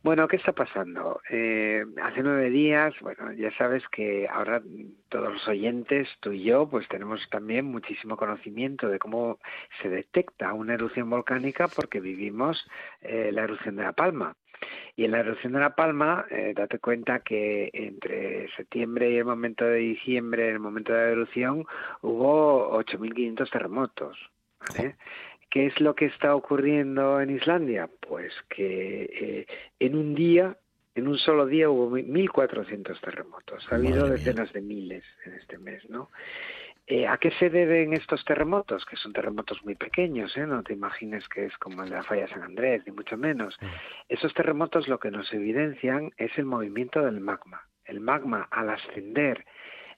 [0.02, 1.20] Bueno, ¿qué está pasando?
[1.30, 4.62] Eh, hace nueve días, bueno, ya sabes que ahora
[5.08, 9.40] todos los oyentes, tú y yo, pues tenemos también muchísimo conocimiento de cómo
[9.82, 12.68] se detecta una erupción volcánica porque vivimos
[13.02, 14.36] eh, la erupción de La Palma.
[14.96, 19.24] Y en la erupción de La Palma, eh, date cuenta que entre septiembre y el
[19.24, 21.66] momento de diciembre, el momento de la erupción,
[22.02, 24.18] hubo 8.500 terremotos.
[25.50, 27.88] ¿Qué es lo que está ocurriendo en Islandia?
[28.00, 29.46] Pues que eh,
[29.78, 30.56] en un día,
[30.94, 33.66] en un solo día hubo 1.400 terremotos.
[33.70, 36.10] Ha habido decenas de miles en este mes, ¿no?
[36.88, 38.86] Eh, ¿A qué se deben estos terremotos?
[38.86, 40.46] Que son terremotos muy pequeños, ¿eh?
[40.46, 43.58] no te imagines que es como el de la falla San Andrés, ni mucho menos.
[44.08, 47.62] Esos terremotos lo que nos evidencian es el movimiento del magma.
[47.84, 49.44] El magma al ascender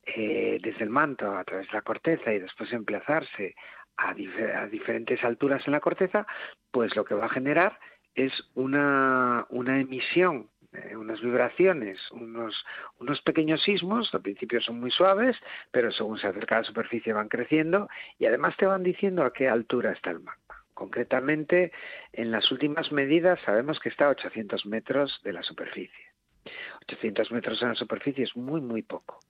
[0.06, 3.54] eh, desde el manto a través de la corteza y después emplazarse
[3.98, 6.26] a, a, diferentes alturas en la corteza,
[6.70, 7.78] pues lo que va a generar
[8.14, 12.64] es una, una emisión eh, unas vibraciones, unos,
[12.98, 15.36] unos pequeños sismos, al principio son muy suaves,
[15.70, 17.88] pero según se acerca a la superficie van creciendo
[18.18, 20.62] y además te van diciendo a qué altura está el magma.
[20.74, 21.72] Concretamente,
[22.12, 26.06] en las últimas medidas sabemos que está a 800 metros de la superficie.
[26.82, 29.20] 800 metros en la superficie es muy, muy poco.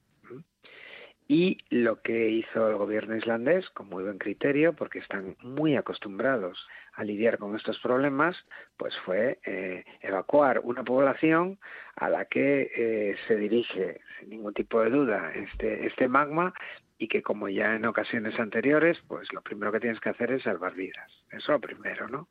[1.31, 6.67] Y lo que hizo el gobierno islandés, con muy buen criterio, porque están muy acostumbrados
[6.95, 8.35] a lidiar con estos problemas,
[8.79, 11.59] pues fue eh, evacuar una población
[11.97, 16.55] a la que eh, se dirige, sin ningún tipo de duda, este, este magma
[16.97, 20.45] y que como ya en ocasiones anteriores, pues lo primero que tienes que hacer es
[20.45, 21.13] salvar vidas.
[21.29, 22.27] Eso es lo primero, ¿no?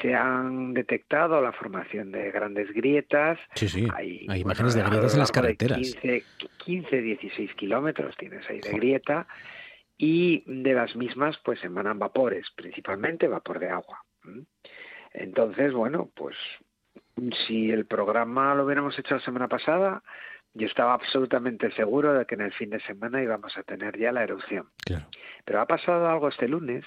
[0.00, 3.38] Se han detectado la formación de grandes grietas.
[3.54, 3.88] Sí, sí.
[3.94, 5.78] Hay, imágenes de grietas en las carreteras.
[5.78, 6.24] 15,
[6.64, 9.26] 15, 16 kilómetros tienes ahí de grieta
[9.96, 14.04] y de las mismas pues emanan vapores, principalmente vapor de agua.
[15.12, 16.36] Entonces, bueno, pues
[17.46, 20.02] si el programa lo hubiéramos hecho la semana pasada,
[20.52, 24.12] yo estaba absolutamente seguro de que en el fin de semana íbamos a tener ya
[24.12, 24.68] la erupción.
[24.84, 25.06] Claro.
[25.44, 26.84] Pero ha pasado algo este lunes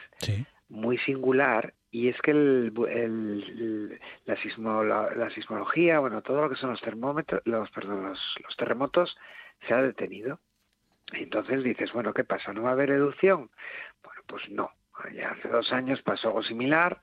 [0.67, 2.71] muy singular y es que el,
[4.27, 9.17] la, la, sismología, bueno, todo lo que son los termómetros, los, perdón, los, terremotos,
[9.67, 10.39] se ha detenido.
[11.13, 12.53] Entonces dices, bueno, ¿qué pasa?
[12.53, 13.49] ¿No va a haber erupción?
[14.03, 14.71] Bueno, pues no.
[15.15, 17.01] ya hace dos años pasó algo similar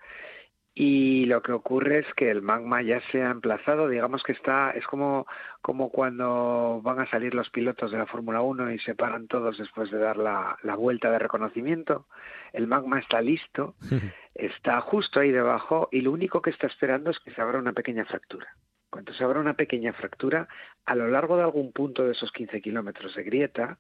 [0.78, 4.72] y lo que ocurre es que el magma ya se ha emplazado, digamos que está,
[4.72, 5.26] es como,
[5.62, 9.56] como cuando van a salir los pilotos de la Fórmula 1 y se paran todos
[9.56, 12.04] después de dar la, la vuelta de reconocimiento.
[12.52, 13.74] El magma está listo,
[14.34, 17.72] está justo ahí debajo y lo único que está esperando es que se abra una
[17.72, 18.48] pequeña fractura.
[18.90, 20.46] Cuando se abra una pequeña fractura,
[20.84, 23.78] a lo largo de algún punto de esos 15 kilómetros de grieta,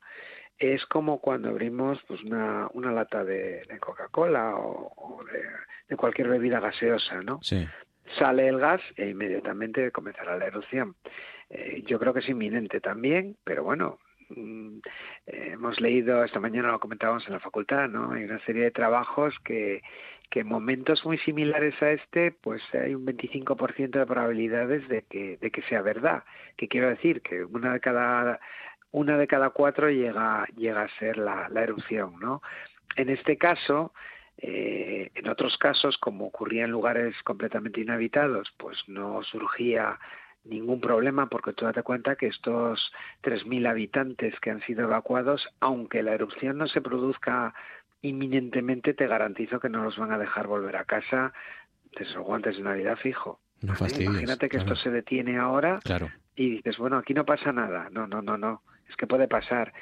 [0.58, 5.24] es como cuando abrimos pues una, una lata de, Coca-Cola o,
[5.88, 7.40] de, cualquier bebida gaseosa, ¿no?
[7.42, 7.66] Sí.
[8.18, 10.94] Sale el gas e inmediatamente comenzará la erupción.
[11.50, 13.98] Eh, yo creo que es inminente también, pero bueno,
[14.30, 14.78] mm,
[15.26, 18.12] eh, hemos leído, esta mañana lo comentábamos en la facultad, ¿no?
[18.12, 19.82] Hay una serie de trabajos que,
[20.30, 25.36] que en momentos muy similares a este, pues hay un 25% de probabilidades de que,
[25.40, 26.24] de que sea verdad.
[26.56, 28.40] Que quiero decir que una de cada
[28.92, 32.42] una de cada cuatro llega, llega a ser la, erupción, ¿no?
[32.96, 33.92] En este caso,
[34.38, 39.98] eh, en otros casos, como ocurría en lugares completamente inhabitados, pues no surgía
[40.44, 42.92] ningún problema porque tú date cuenta que estos
[43.22, 47.52] 3.000 habitantes que han sido evacuados, aunque la erupción no se produzca
[48.02, 51.32] inminentemente, te garantizo que no los van a dejar volver a casa
[51.98, 53.40] desde los guantes de Navidad fijo.
[53.62, 56.10] No Imagínate que esto se detiene ahora claro.
[56.36, 57.88] y dices, bueno, aquí no pasa nada.
[57.90, 59.72] No, no, no, no es que puede pasar.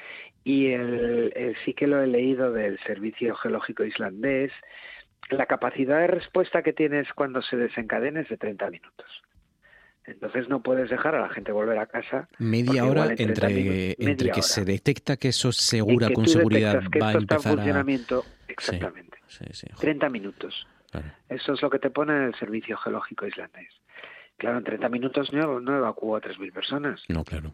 [0.43, 4.51] Y el, sí que lo he leído del Servicio Geológico Islandés,
[5.29, 9.23] la capacidad de respuesta que tienes cuando se desencadena es de 30 minutos.
[10.05, 12.29] Entonces no puedes dejar a la gente volver a casa.
[12.37, 17.21] Media hora entre, entre que se detecta que eso segura con seguridad va a empezar
[17.21, 19.17] está en funcionamiento, Exactamente.
[19.79, 20.67] 30 minutos.
[21.27, 23.69] Eso es lo que te pone el Servicio Geológico Islandés.
[24.37, 27.03] Claro, en 30 minutos no, no evacuó a 3.000 personas.
[27.07, 27.51] No, claro.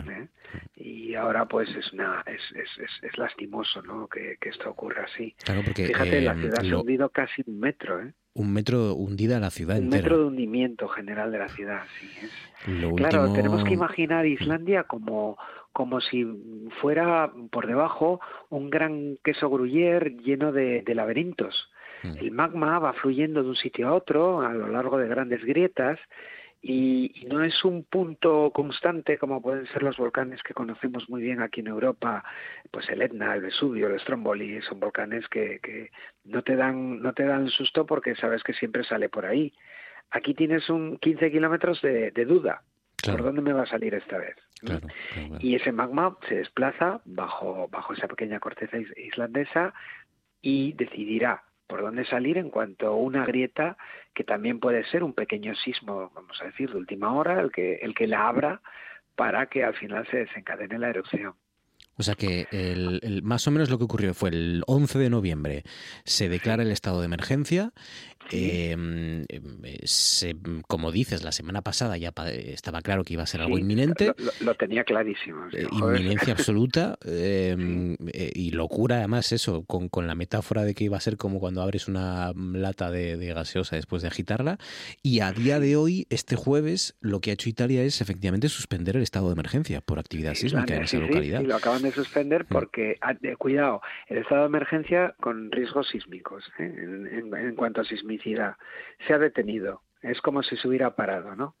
[0.00, 0.28] ¿Eh?
[0.76, 4.08] Y ahora pues es una es, es, es, lastimoso ¿no?
[4.08, 5.34] Que, esto ocurra así.
[5.74, 8.00] Fíjate, la em, ciudad se ha hundido casi un metro.
[8.00, 8.12] ¿eh?
[8.34, 10.02] Un metro hundida la ciudad un entera.
[10.02, 12.10] metro de hundimiento general de la ciudad, sí.
[12.22, 12.94] Es.
[12.96, 15.36] claro, tenemos que imaginar Islandia como
[15.72, 16.24] como si
[16.80, 21.68] fuera por debajo un gran queso gruyere lleno de, de laberintos.
[22.04, 22.18] Mm.
[22.18, 25.98] El magma va fluyendo de un sitio a otro a lo largo de grandes grietas
[26.66, 31.42] y, no es un punto constante como pueden ser los volcanes que conocemos muy bien
[31.42, 32.24] aquí en Europa,
[32.70, 35.90] pues el Etna, el Vesubio, el Stromboli, son volcanes que, que
[36.24, 39.52] no te dan no te dan susto porque sabes que siempre sale por ahí.
[40.10, 42.62] Aquí tienes un 15 kilómetros de, duda.
[43.04, 44.36] ¿Por dónde me va a salir esta vez?
[45.40, 49.74] Y ese magma se desplaza bajo, bajo esa pequeña corteza islandesa
[50.40, 53.76] y decidirá por dónde salir en cuanto a una grieta
[54.14, 57.76] que también puede ser un pequeño sismo, vamos a decir, de última hora, el que,
[57.76, 58.60] el que la abra
[59.16, 61.34] para que al final se desencadene la erupción.
[61.96, 65.62] O sea que el, más o menos lo que ocurrió fue el 11 de noviembre
[66.04, 67.72] se declara el estado de emergencia.
[68.30, 69.24] Em,
[69.84, 70.36] se,
[70.66, 74.12] como dices, la semana pasada ya estaba claro que iba a ser algo inminente.
[74.40, 75.46] Lo, tenía clarísimo.
[75.52, 80.84] Eh, inminencia absoluta em, eh, y locura además eso, con, con, la metáfora de que
[80.84, 84.58] iba a ser como cuando abres una lata de, de, gaseosa después de agitarla.
[85.02, 88.96] Y a día de hoy, este jueves, lo que ha hecho Italia es efectivamente suspender
[88.96, 91.42] el estado de emergencia por actividad sísmica en esa localidad
[91.82, 92.46] de suspender mm.
[92.48, 96.64] porque, ah, cuidado, el estado de emergencia con riesgos sísmicos, ¿eh?
[97.12, 99.82] en, cuanto a sismicidad, se ha detenido.
[100.02, 101.56] Es como si se hubiera parado, ¿no?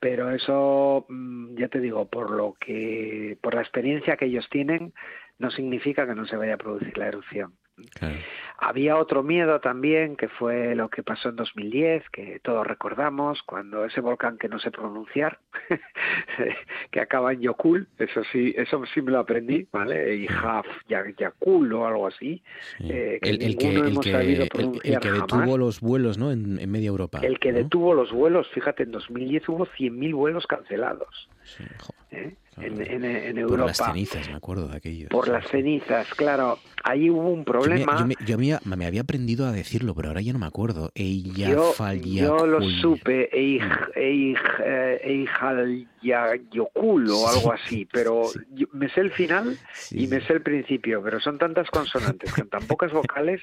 [0.00, 4.92] Pero eso, mm, ya te digo, por lo que, por la experiencia que ellos tienen,
[5.38, 7.54] no significa que no se vaya a producir la erupción.
[8.58, 13.84] Había otro miedo también, que fue lo que pasó en 2010, que todos recordamos, cuando
[13.84, 15.40] ese volcán que no sé pronunciar,
[16.90, 20.14] que acaba en Yokul, eso sí, eso sí me lo aprendí, ¿vale?
[20.14, 22.42] Y Haf, Yakul o algo así,
[22.80, 26.30] eh, que el, que, hemos sabido pronunciar el, que detuvo los vuelos, ¿no?
[26.30, 27.20] En, media Europa.
[27.22, 31.28] El que detuvo los vuelos, fíjate, en 2010 hubo 100.000 vuelos cancelados.
[32.10, 32.36] ¿eh?
[32.60, 33.56] En, en, Europa.
[33.56, 35.08] Por las cenizas, me acuerdo de aquello.
[35.08, 36.58] Por las cenizas, claro.
[36.84, 37.98] Ahí hubo un problema.
[37.98, 40.90] Yo, me, yo, me, me, había aprendido a decirlo, pero ahora ya no me acuerdo.
[40.94, 41.74] Ella yo,
[42.04, 43.30] yo lo supe,
[47.10, 48.22] o algo así, pero
[48.72, 49.56] me sé el final
[49.90, 53.40] y me sé el principio, pero son tantas consonantes, con tan pocas vocales,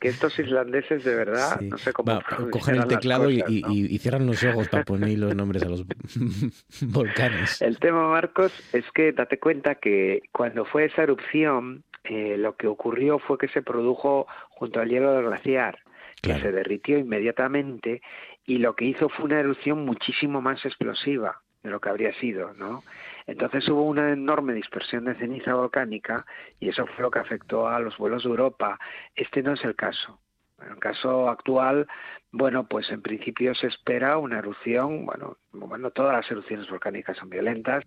[0.00, 2.20] que estos islandeses de verdad, no sé cómo.
[2.50, 5.84] cogen el teclado y, y, cierran los ojos para poner los nombres a los
[6.82, 7.62] volcanes.
[7.62, 12.66] El tema, Marcos, es que date cuenta que cuando fue esa erupción, eh, lo que
[12.66, 15.78] ocurrió fue que se produjo junto al hielo del glaciar,
[16.20, 18.00] que se derritió inmediatamente
[18.46, 22.54] y lo que hizo fue una erupción muchísimo más explosiva de lo que habría sido,
[22.54, 22.82] ¿no?
[23.26, 26.26] Entonces hubo una enorme dispersión de ceniza volcánica
[26.58, 28.78] y eso fue lo que afectó a los vuelos de Europa.
[29.14, 30.18] Este no es el caso.
[30.64, 31.86] En el caso actual,
[32.30, 37.28] bueno, pues en principio se espera una erupción, bueno, bueno todas las erupciones volcánicas son
[37.28, 37.84] violentas,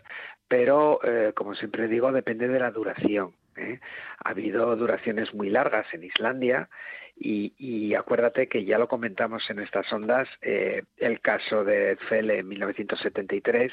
[0.47, 3.33] pero eh, como siempre digo, depende de la duración.
[3.57, 3.79] ¿Eh?
[4.23, 6.69] Ha habido duraciones muy largas en Islandia
[7.17, 12.47] y, acuérdate que ya lo comentamos en estas ondas, eh, el caso de Fele en
[12.49, 13.71] 1973,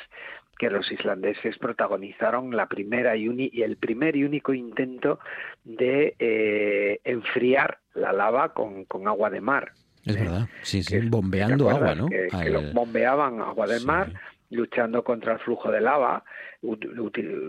[0.59, 5.19] que los islandeses protagonizaron la primera y, y el primer y único intento
[5.65, 9.73] de eh, enfriar la lava con, agua de mar.
[10.05, 12.09] Es verdad, sí, sí, bombeando agua, ¿no?
[12.09, 12.29] Que,
[12.73, 14.13] bombeaban agua del mar
[14.53, 16.23] luchando contra el flujo de lava,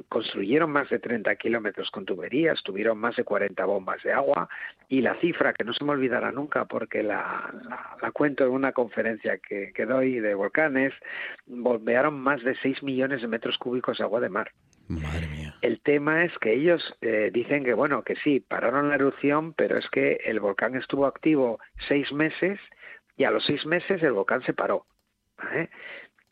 [0.10, 4.50] construyeron más de 30 kilómetros con tuberías, tuvieron más de 40 bombas de agua
[4.88, 7.54] y la cifra que no se me olvidará nunca porque la,
[8.02, 10.94] la, cuento en una conferencia que, que, doy de volcanes,
[11.46, 14.52] bombearon más de 6 millones de metros cúbicos de agua de mar.
[14.88, 15.56] Madre mía.
[15.62, 19.78] El tema es que ellos eh, dicen que, bueno, que sí, pararon la erupción, pero
[19.78, 22.60] es que el volcán estuvo activo seis meses
[23.18, 24.86] y a los seis meses el volcán se paró.
[25.54, 25.70] ¿eh?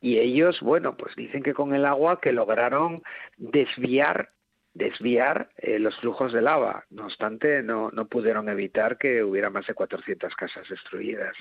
[0.02, 3.04] Y ellos, bueno, pues dicen que con el agua que lograron
[3.38, 4.32] desviar
[4.74, 6.86] desviar eh, los flujos de lava.
[6.90, 11.36] No obstante, no, no pudieron evitar que hubiera más de 400 casas destruidas.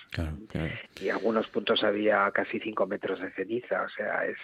[1.00, 3.82] Y en algunos puntos había casi 5 metros de ceniza.
[3.82, 4.36] O sea, es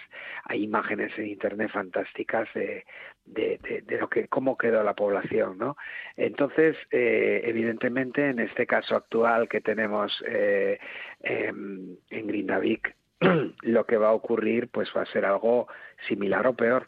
[0.45, 2.85] hay imágenes en Internet fantásticas de,
[3.25, 5.57] de, de, lo que cómo quedó la población.
[5.57, 5.75] ¿no?
[6.15, 10.79] Entonces, eh, evidentemente, en este caso actual que tenemos eh,
[11.19, 12.95] em, en Grindavik,
[13.61, 15.67] lo que va a ocurrir pues va a ser algo
[16.07, 16.87] similar o peor.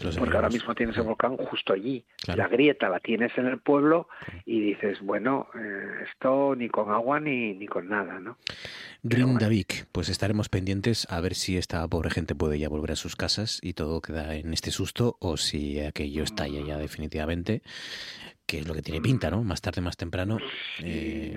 [0.00, 2.04] Pues porque ahora mismo tienes el volcán justo allí.
[2.26, 4.08] La grieta la tienes en el pueblo
[4.46, 8.38] y dices, bueno, eh, esto ni con agua ni, ni con nada, ¿no?
[9.02, 13.14] Grindavik, pues estaremos pendientes a ver si esta pobre gente puede ya volver a sus
[13.14, 17.62] casas y todo queda en este susto o si aquello estalla ya definitivamente
[18.48, 19.44] que es lo que tiene pinta, ¿no?
[19.44, 20.38] Más tarde, más temprano.
[20.82, 21.36] Eh,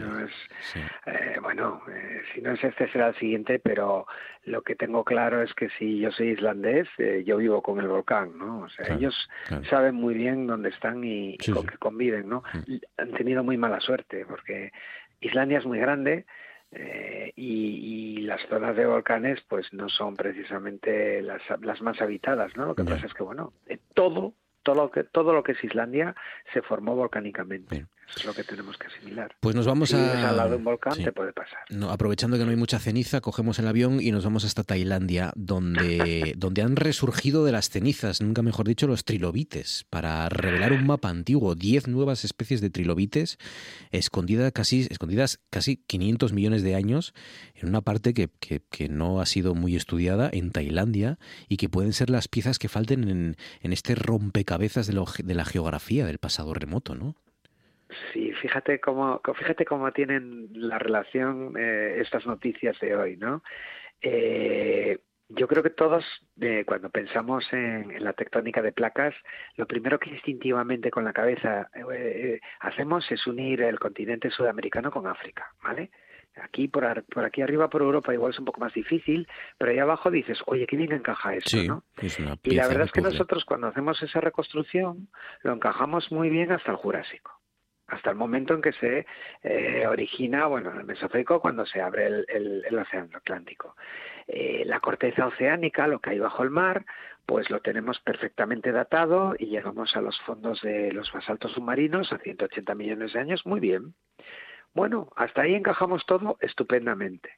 [1.05, 4.07] eh, bueno, eh, si no es este será el siguiente, pero
[4.45, 6.87] lo que tengo claro es que si yo soy islandés,
[7.25, 8.61] yo vivo con el volcán, ¿no?
[8.61, 9.29] O sea, ellos
[9.69, 12.43] saben muy bien dónde están y, con qué conviven, ¿no?
[12.53, 12.75] Mm.
[12.97, 14.71] Han tenido muy mala suerte porque
[15.19, 16.25] Islandia es muy grande.
[17.35, 22.65] y, las zonas de volcanes pues no son precisamente las, las más habitadas, ¿no?
[22.65, 23.51] Lo que pasa es que, bueno,
[23.93, 26.15] todo todo lo que todo lo que es Islandia
[26.53, 27.85] se formó volcánicamente
[28.15, 29.35] es lo que tenemos que asimilar.
[29.39, 30.29] Pues nos vamos a...
[30.29, 31.59] al lado de un volcán te puede pasar.
[31.69, 35.31] No, aprovechando que no hay mucha ceniza, cogemos el avión y nos vamos hasta Tailandia,
[35.35, 40.85] donde, donde han resurgido de las cenizas, nunca mejor dicho, los trilobites, para revelar un
[40.85, 41.55] mapa antiguo.
[41.55, 43.37] Diez nuevas especies de trilobites
[43.91, 47.13] escondidas casi, escondidas casi 500 millones de años
[47.55, 51.17] en una parte que, que, que, no ha sido muy estudiada en Tailandia
[51.47, 55.35] y que pueden ser las piezas que falten en, en este rompecabezas de, lo, de
[55.35, 57.15] la geografía del pasado remoto, ¿no?
[58.13, 63.43] Sí, fíjate cómo, fíjate cómo tienen la relación eh, estas noticias de hoy, ¿no?
[64.01, 64.99] Eh,
[65.29, 66.03] yo creo que todos,
[66.41, 69.15] eh, cuando pensamos en, la tectónica de placas,
[69.55, 71.69] lo primero que instintivamente con la cabeza
[72.59, 75.89] hacemos es unir el continente sudamericano con África, ¿vale?
[76.41, 79.27] Aquí por, por aquí arriba por Europa igual es un poco más difícil,
[79.57, 81.83] pero ahí abajo dices, oye, qué bien encaja esto, ¿no?
[82.43, 85.09] y la verdad es que nosotros cuando hacemos esa reconstrucción
[85.43, 87.40] lo encajamos muy bien hasta el Jurásico
[87.91, 89.05] hasta el momento en que se
[89.43, 92.25] eh, origina, bueno, el Mesozoico cuando se abre el,
[92.65, 93.75] el, Océano Atlántico.
[94.27, 96.85] Eh, la corteza oceánica, lo que hay bajo el mar,
[97.25, 102.17] pues lo tenemos perfectamente datado y llegamos a los fondos de los basaltos submarinos a
[102.17, 103.93] 180 millones de años, muy bien.
[104.73, 107.29] Bueno, hasta ahí encajamos todo estupendamente.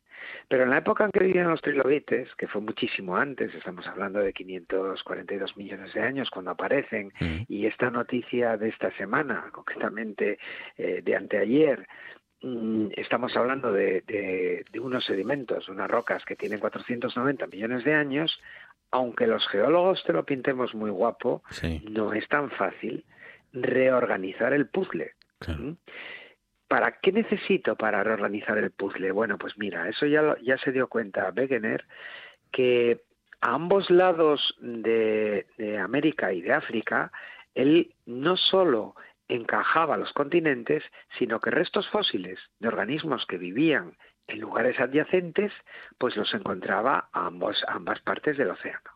[0.47, 4.19] Pero en la época en que vivían los trilobites, que fue muchísimo antes, estamos hablando
[4.19, 7.43] de 542 millones de años cuando aparecen, mm.
[7.47, 10.38] y esta noticia de esta semana, concretamente
[10.77, 11.88] eh, de anteayer,
[12.41, 18.39] mm, estamos hablando de, unos sedimentos, unas rocas que tienen 490 millones de años,
[18.91, 21.41] aunque los geólogos te lo pintemos muy guapo,
[21.89, 23.03] no es tan fácil
[23.51, 25.14] reorganizar el puzzle.
[25.47, 25.72] ¿Mm?
[26.74, 29.12] ¿Para qué necesito para reorganizar el puzzle?
[29.12, 31.86] Bueno, pues mira, eso ya, ya se dio cuenta Wegener
[32.52, 33.04] que
[33.41, 35.45] a ambos lados de,
[35.80, 37.12] América y de África,
[37.54, 38.95] él no solo
[39.28, 40.84] encajaba los continentes,
[41.20, 43.95] sino que restos fósiles de organismos que vivían
[44.26, 45.52] en lugares adyacentes,
[46.00, 48.93] pues los encontraba a, ambos, a ambas partes del océano.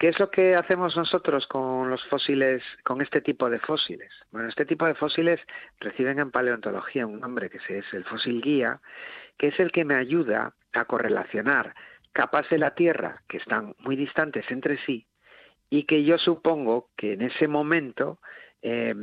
[0.00, 4.10] ¿Qué es lo que hacemos nosotros con los fósiles, con este tipo de fósiles?
[4.32, 5.38] Bueno, este tipo de fósiles
[5.78, 8.80] reciben en paleontología un nombre que es el fósil guía,
[9.36, 11.74] que es el que me ayuda a correlacionar
[12.12, 15.06] capas de la Tierra que están muy distantes entre sí
[15.68, 18.20] y que yo supongo que en ese momento
[18.62, 18.94] eh,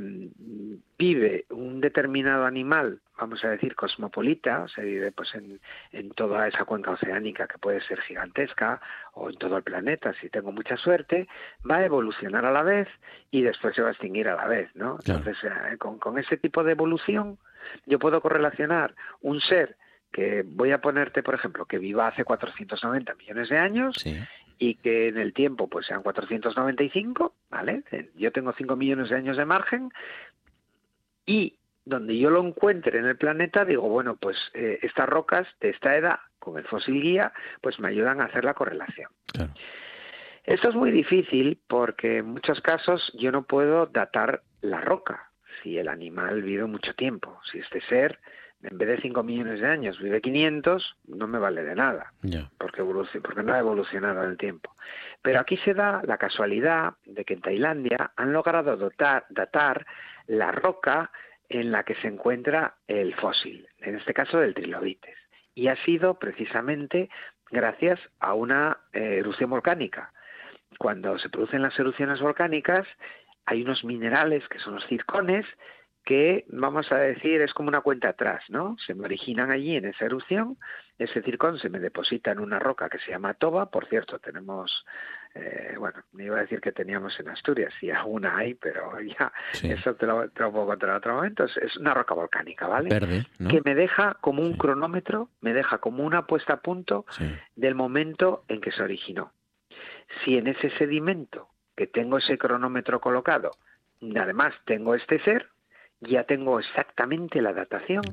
[0.98, 5.60] vive un determinado animal, vamos a decir cosmopolita, o sea, vive pues en,
[5.92, 8.80] en toda esa cuenca oceánica que puede ser gigantesca
[9.14, 11.28] o en todo el planeta, si tengo mucha suerte,
[11.70, 12.88] va a evolucionar a la vez
[13.32, 14.98] y después se va a extinguir a la vez, ¿no?
[15.06, 17.38] Entonces, eh, con, con ese tipo de evolución,
[17.86, 19.76] yo puedo correlacionar un ser
[20.12, 24.04] que voy a ponerte, por ejemplo, que viva hace 490 millones de años
[24.60, 27.84] y que en el tiempo pues sean 495, ¿vale?
[28.16, 29.90] Yo tengo 5 millones de años de margen
[31.26, 35.70] y donde yo lo encuentre en el planeta, digo, bueno, pues eh, estas rocas de
[35.70, 39.10] esta edad, con el fósil guía, pues me ayudan a hacer la correlación.
[40.44, 45.30] Esto es muy difícil porque en muchos casos yo no puedo datar la roca
[45.62, 48.20] si el animal vive mucho tiempo, si este ser
[48.64, 52.14] en vez de 5 millones de años vive 500, no me vale de nada,
[52.58, 52.84] porque,
[53.22, 54.76] porque no ha evolucionado en el tiempo.
[55.22, 59.86] Pero aquí se da la casualidad de que en Tailandia han logrado dotar, datar
[60.26, 61.12] la roca
[61.50, 65.18] en la que se encuentra el fósil, en este caso del trilobites.
[65.54, 67.10] Y ha sido precisamente
[67.50, 70.12] gracias a una eh, erupción volcánica.
[70.78, 72.86] Cuando se producen las erupciones volcánicas,
[73.46, 75.46] hay unos minerales que son los circones
[76.08, 78.78] que vamos a decir es como una cuenta atrás, ¿no?
[78.78, 80.58] Se me originan allí en esa erupción,
[80.98, 84.86] ese circón se me deposita en una roca que se llama toba, por cierto, tenemos,
[85.36, 89.34] eh, bueno, me iba a decir que teníamos en Asturias, y aún hay, pero ya,
[89.62, 92.88] eso te lo, te lo, puedo contar en otro momento, es, una roca volcánica, ¿vale?
[92.88, 93.50] Verde, ¿no?
[93.50, 97.06] Que me deja como un cronómetro, me deja como una puesta a punto
[97.58, 99.34] del momento en que se originó.
[100.24, 103.52] Si en ese sedimento que tengo ese cronómetro colocado,
[104.16, 105.50] además tengo este ser,
[106.02, 108.04] ya tengo exactamente la datación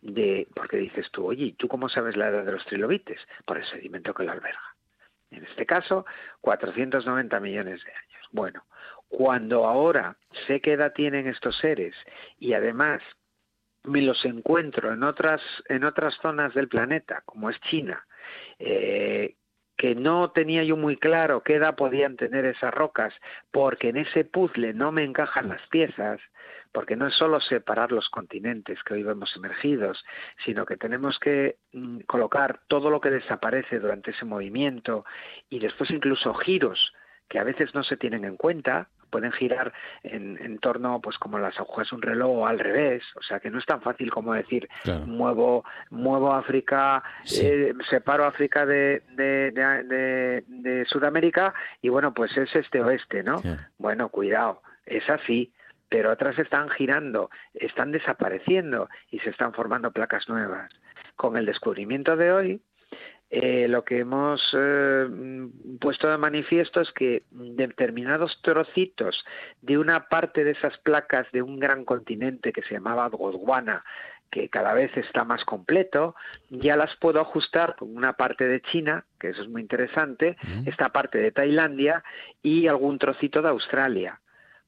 [0.00, 3.20] de, porque dices tú, oye, ¿tú cómo sabes la edad de los trilobites?
[3.44, 4.62] Por el sedimento que lo alberga.
[5.30, 6.04] En este caso,
[6.42, 8.28] 490 millones de años.
[8.30, 8.64] Bueno,
[9.08, 10.16] cuando ahora
[10.46, 11.94] sé qué edad tienen estos seres
[12.38, 13.02] y además
[13.84, 18.06] me los encuentro en otras, en otras zonas del planeta, como es China,
[18.58, 19.34] eh,
[19.76, 23.12] que no tenía yo muy claro qué edad podían tener esas rocas,
[23.50, 26.20] porque en ese puzzle no me encajan las piezas,
[26.72, 30.04] porque no es solo separar los continentes que hoy vemos emergidos,
[30.44, 35.04] sino que tenemos que mm, colocar todo lo que desaparece durante ese movimiento
[35.50, 36.92] y después incluso giros
[37.28, 39.72] que a veces no se tienen en cuenta, pueden girar
[40.02, 43.50] en, torno, pues como las agujas de un reloj o al revés, o sea que
[43.50, 44.68] no es tan fácil como decir
[45.06, 47.02] muevo muevo África,
[47.40, 53.42] eh, separo África de, de, de, Sudamérica y bueno pues es este oeste, ¿no?
[53.78, 55.52] Bueno cuidado, es así,
[55.92, 60.72] pero otras están girando, están desapareciendo y se están formando placas nuevas.
[61.16, 62.62] Con el descubrimiento de hoy,
[63.28, 65.06] eh, lo que hemos eh,
[65.78, 69.22] puesto de manifiesto es que determinados trocitos
[69.60, 73.84] de una parte de esas placas de un gran continente que se llamaba Gondwana,
[74.30, 76.14] que cada vez está más completo,
[76.48, 80.88] ya las puedo ajustar con una parte de China, que eso es muy interesante, esta
[80.88, 82.02] parte de Tailandia
[82.42, 84.20] y algún trocito de Australia.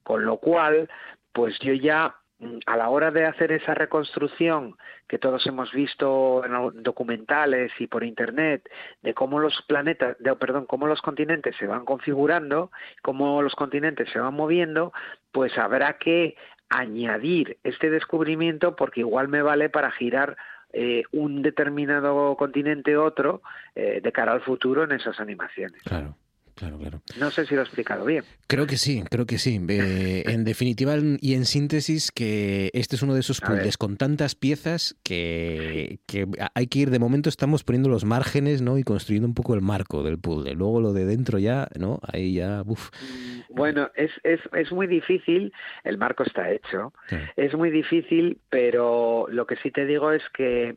[0.05, 0.87] Con lo cual,
[1.35, 6.43] pues yo ya mm, a la hora de hacer esa reconstrucción que todos hemos visto
[6.45, 8.67] en documentales y por internet
[9.03, 12.71] de cómo los planetas, de, perdón, cómo los continentes se van configurando,
[13.03, 14.93] cómo los continentes se van moviendo,
[15.33, 16.35] pues habrá que
[16.69, 20.37] añadir este descubrimiento porque igual me vale para girar
[20.71, 23.41] eh, un determinado continente otro
[23.75, 25.83] eh, de cara al futuro en esas animaciones.
[25.83, 26.15] Claro.
[26.55, 27.01] Claro, claro.
[27.19, 28.23] No sé si lo he explicado bien.
[28.47, 29.59] Creo que sí, creo que sí.
[29.75, 34.33] Eh, en definitiva y en síntesis, que este es uno de esos puzzles con tantas
[34.35, 38.77] piezas que, que, hay que ir, de momento estamos poniendo los márgenes ¿no?
[38.77, 40.53] y construyendo un poco el marco del puzzle.
[40.53, 41.99] Luego lo de dentro ya, ¿no?
[42.03, 42.89] Ahí ya, uf.
[43.49, 45.51] Bueno, es, es, es muy difícil,
[45.83, 46.93] el marco está hecho,
[47.35, 50.75] es muy difícil, pero lo que sí te digo es que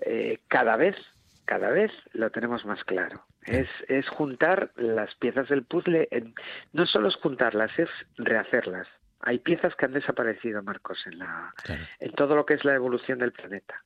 [0.00, 0.96] eh, cada vez,
[1.50, 3.24] cada vez lo tenemos más claro.
[3.44, 6.08] Es, es juntar las piezas del puzzle,
[6.72, 8.86] no solo es juntarlas, es rehacerlas.
[9.18, 11.52] Hay piezas que han desaparecido, Marcos, en, la,
[11.98, 13.82] en todo lo que es la evolución del planeta.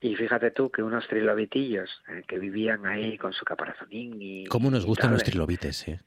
[0.00, 4.46] Y fíjate tú que unos trilobitillos eh, que vivían ahí con su caparazonín y...
[4.46, 6.00] ¿Cómo nos gustan los trilobites, eh?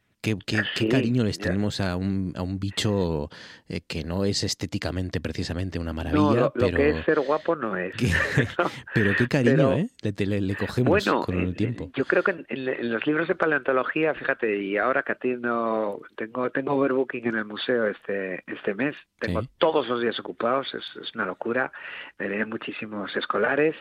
[0.45, 3.30] Qué, cariño les tenemos a un, a un bicho
[3.68, 6.22] eh, que no es estéticamente precisamente una maravilla.
[6.22, 6.77] No, lo, pero...
[6.77, 7.93] que es ser guapo no es.
[8.93, 9.89] pero qué cariño, ¿eh?
[10.01, 11.91] Le, le, cogemos con el tiempo.
[11.95, 17.27] Yo creo que en, los libros de paleontología, fíjate, y ahora que tengo, tengo overbooking
[17.27, 21.72] en el museo este, este mes, tengo todos los días ocupados, es, es una locura,
[22.18, 23.76] me vienen muchísimos escolares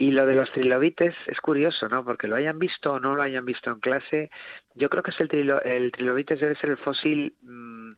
[0.00, 2.04] Y lo de los trilobites es curioso, ¿no?
[2.04, 4.30] Porque lo hayan visto o no lo hayan visto en clase,
[4.74, 7.92] yo creo que es el, trilo, el trilobites debe ser el fósil, mmm,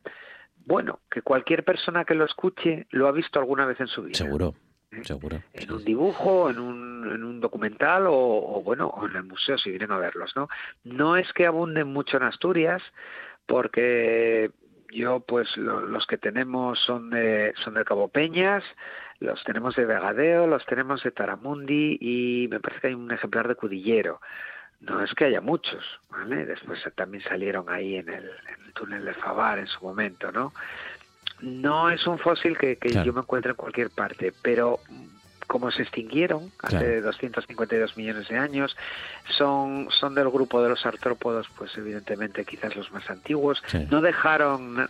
[0.65, 4.15] bueno, que cualquier persona que lo escuche lo ha visto alguna vez en su vida.
[4.15, 4.55] Seguro,
[5.03, 5.41] seguro.
[5.53, 9.69] En un dibujo, en un, en un documental o, o, bueno, en el museo si
[9.69, 10.49] vienen a verlos, ¿no?
[10.83, 12.81] No es que abunden mucho en Asturias,
[13.45, 14.49] porque
[14.91, 18.63] yo pues lo, los que tenemos son de son de Cabo Peñas
[19.21, 23.47] los tenemos de Vegadeo, los tenemos de Taramundi y me parece que hay un ejemplar
[23.47, 24.19] de Cudillero.
[24.81, 26.43] No es que haya muchos, ¿vale?
[26.45, 30.53] Después también salieron ahí en el, en el túnel de Favar en su momento, ¿no?
[31.39, 33.05] No es un fósil que, que claro.
[33.05, 34.79] yo me encuentre en cualquier parte, pero
[35.51, 37.01] como se extinguieron hace claro.
[37.01, 38.77] 252 millones de años,
[39.37, 43.61] son, son del grupo de los artrópodos, pues evidentemente quizás los más antiguos.
[43.67, 43.85] Sí.
[43.91, 44.87] No dejaron,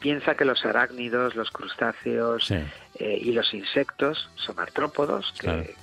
[0.00, 2.56] piensa que los arácnidos, los crustáceos sí.
[2.98, 5.76] eh, y los insectos son artrópodos que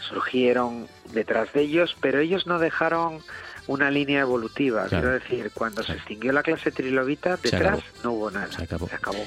[0.00, 3.20] surgieron detrás de ellos, pero ellos no dejaron
[3.66, 4.86] una línea evolutiva.
[4.86, 5.08] Claro.
[5.08, 8.50] Quiero decir, cuando se extinguió la clase trilobita, detrás no hubo nada.
[8.50, 8.88] Se acabó.
[8.88, 9.24] Se acabó.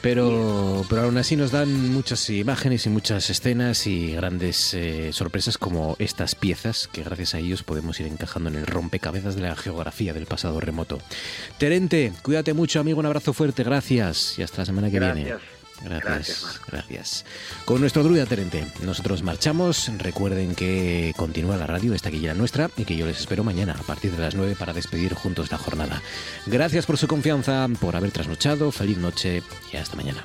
[0.00, 5.58] Pero, pero aún así nos dan muchas imágenes y muchas escenas y grandes eh, sorpresas
[5.58, 9.56] como estas piezas que gracias a ellos podemos ir encajando en el rompecabezas de la
[9.56, 10.98] geografía del pasado remoto.
[11.58, 13.00] Terente, cuídate mucho, amigo.
[13.00, 13.62] Un abrazo fuerte.
[13.62, 15.24] Gracias y hasta la semana que gracias.
[15.24, 15.59] viene.
[15.82, 17.24] Gracias, gracias, gracias.
[17.64, 19.90] Con nuestro druida Terente, nosotros marchamos.
[19.98, 23.76] Recuerden que continúa la radio, esta que ya nuestra, y que yo les espero mañana
[23.78, 26.02] a partir de las 9 para despedir juntos la jornada.
[26.46, 28.70] Gracias por su confianza, por haber trasnochado.
[28.72, 29.42] Feliz noche
[29.72, 30.22] y hasta mañana.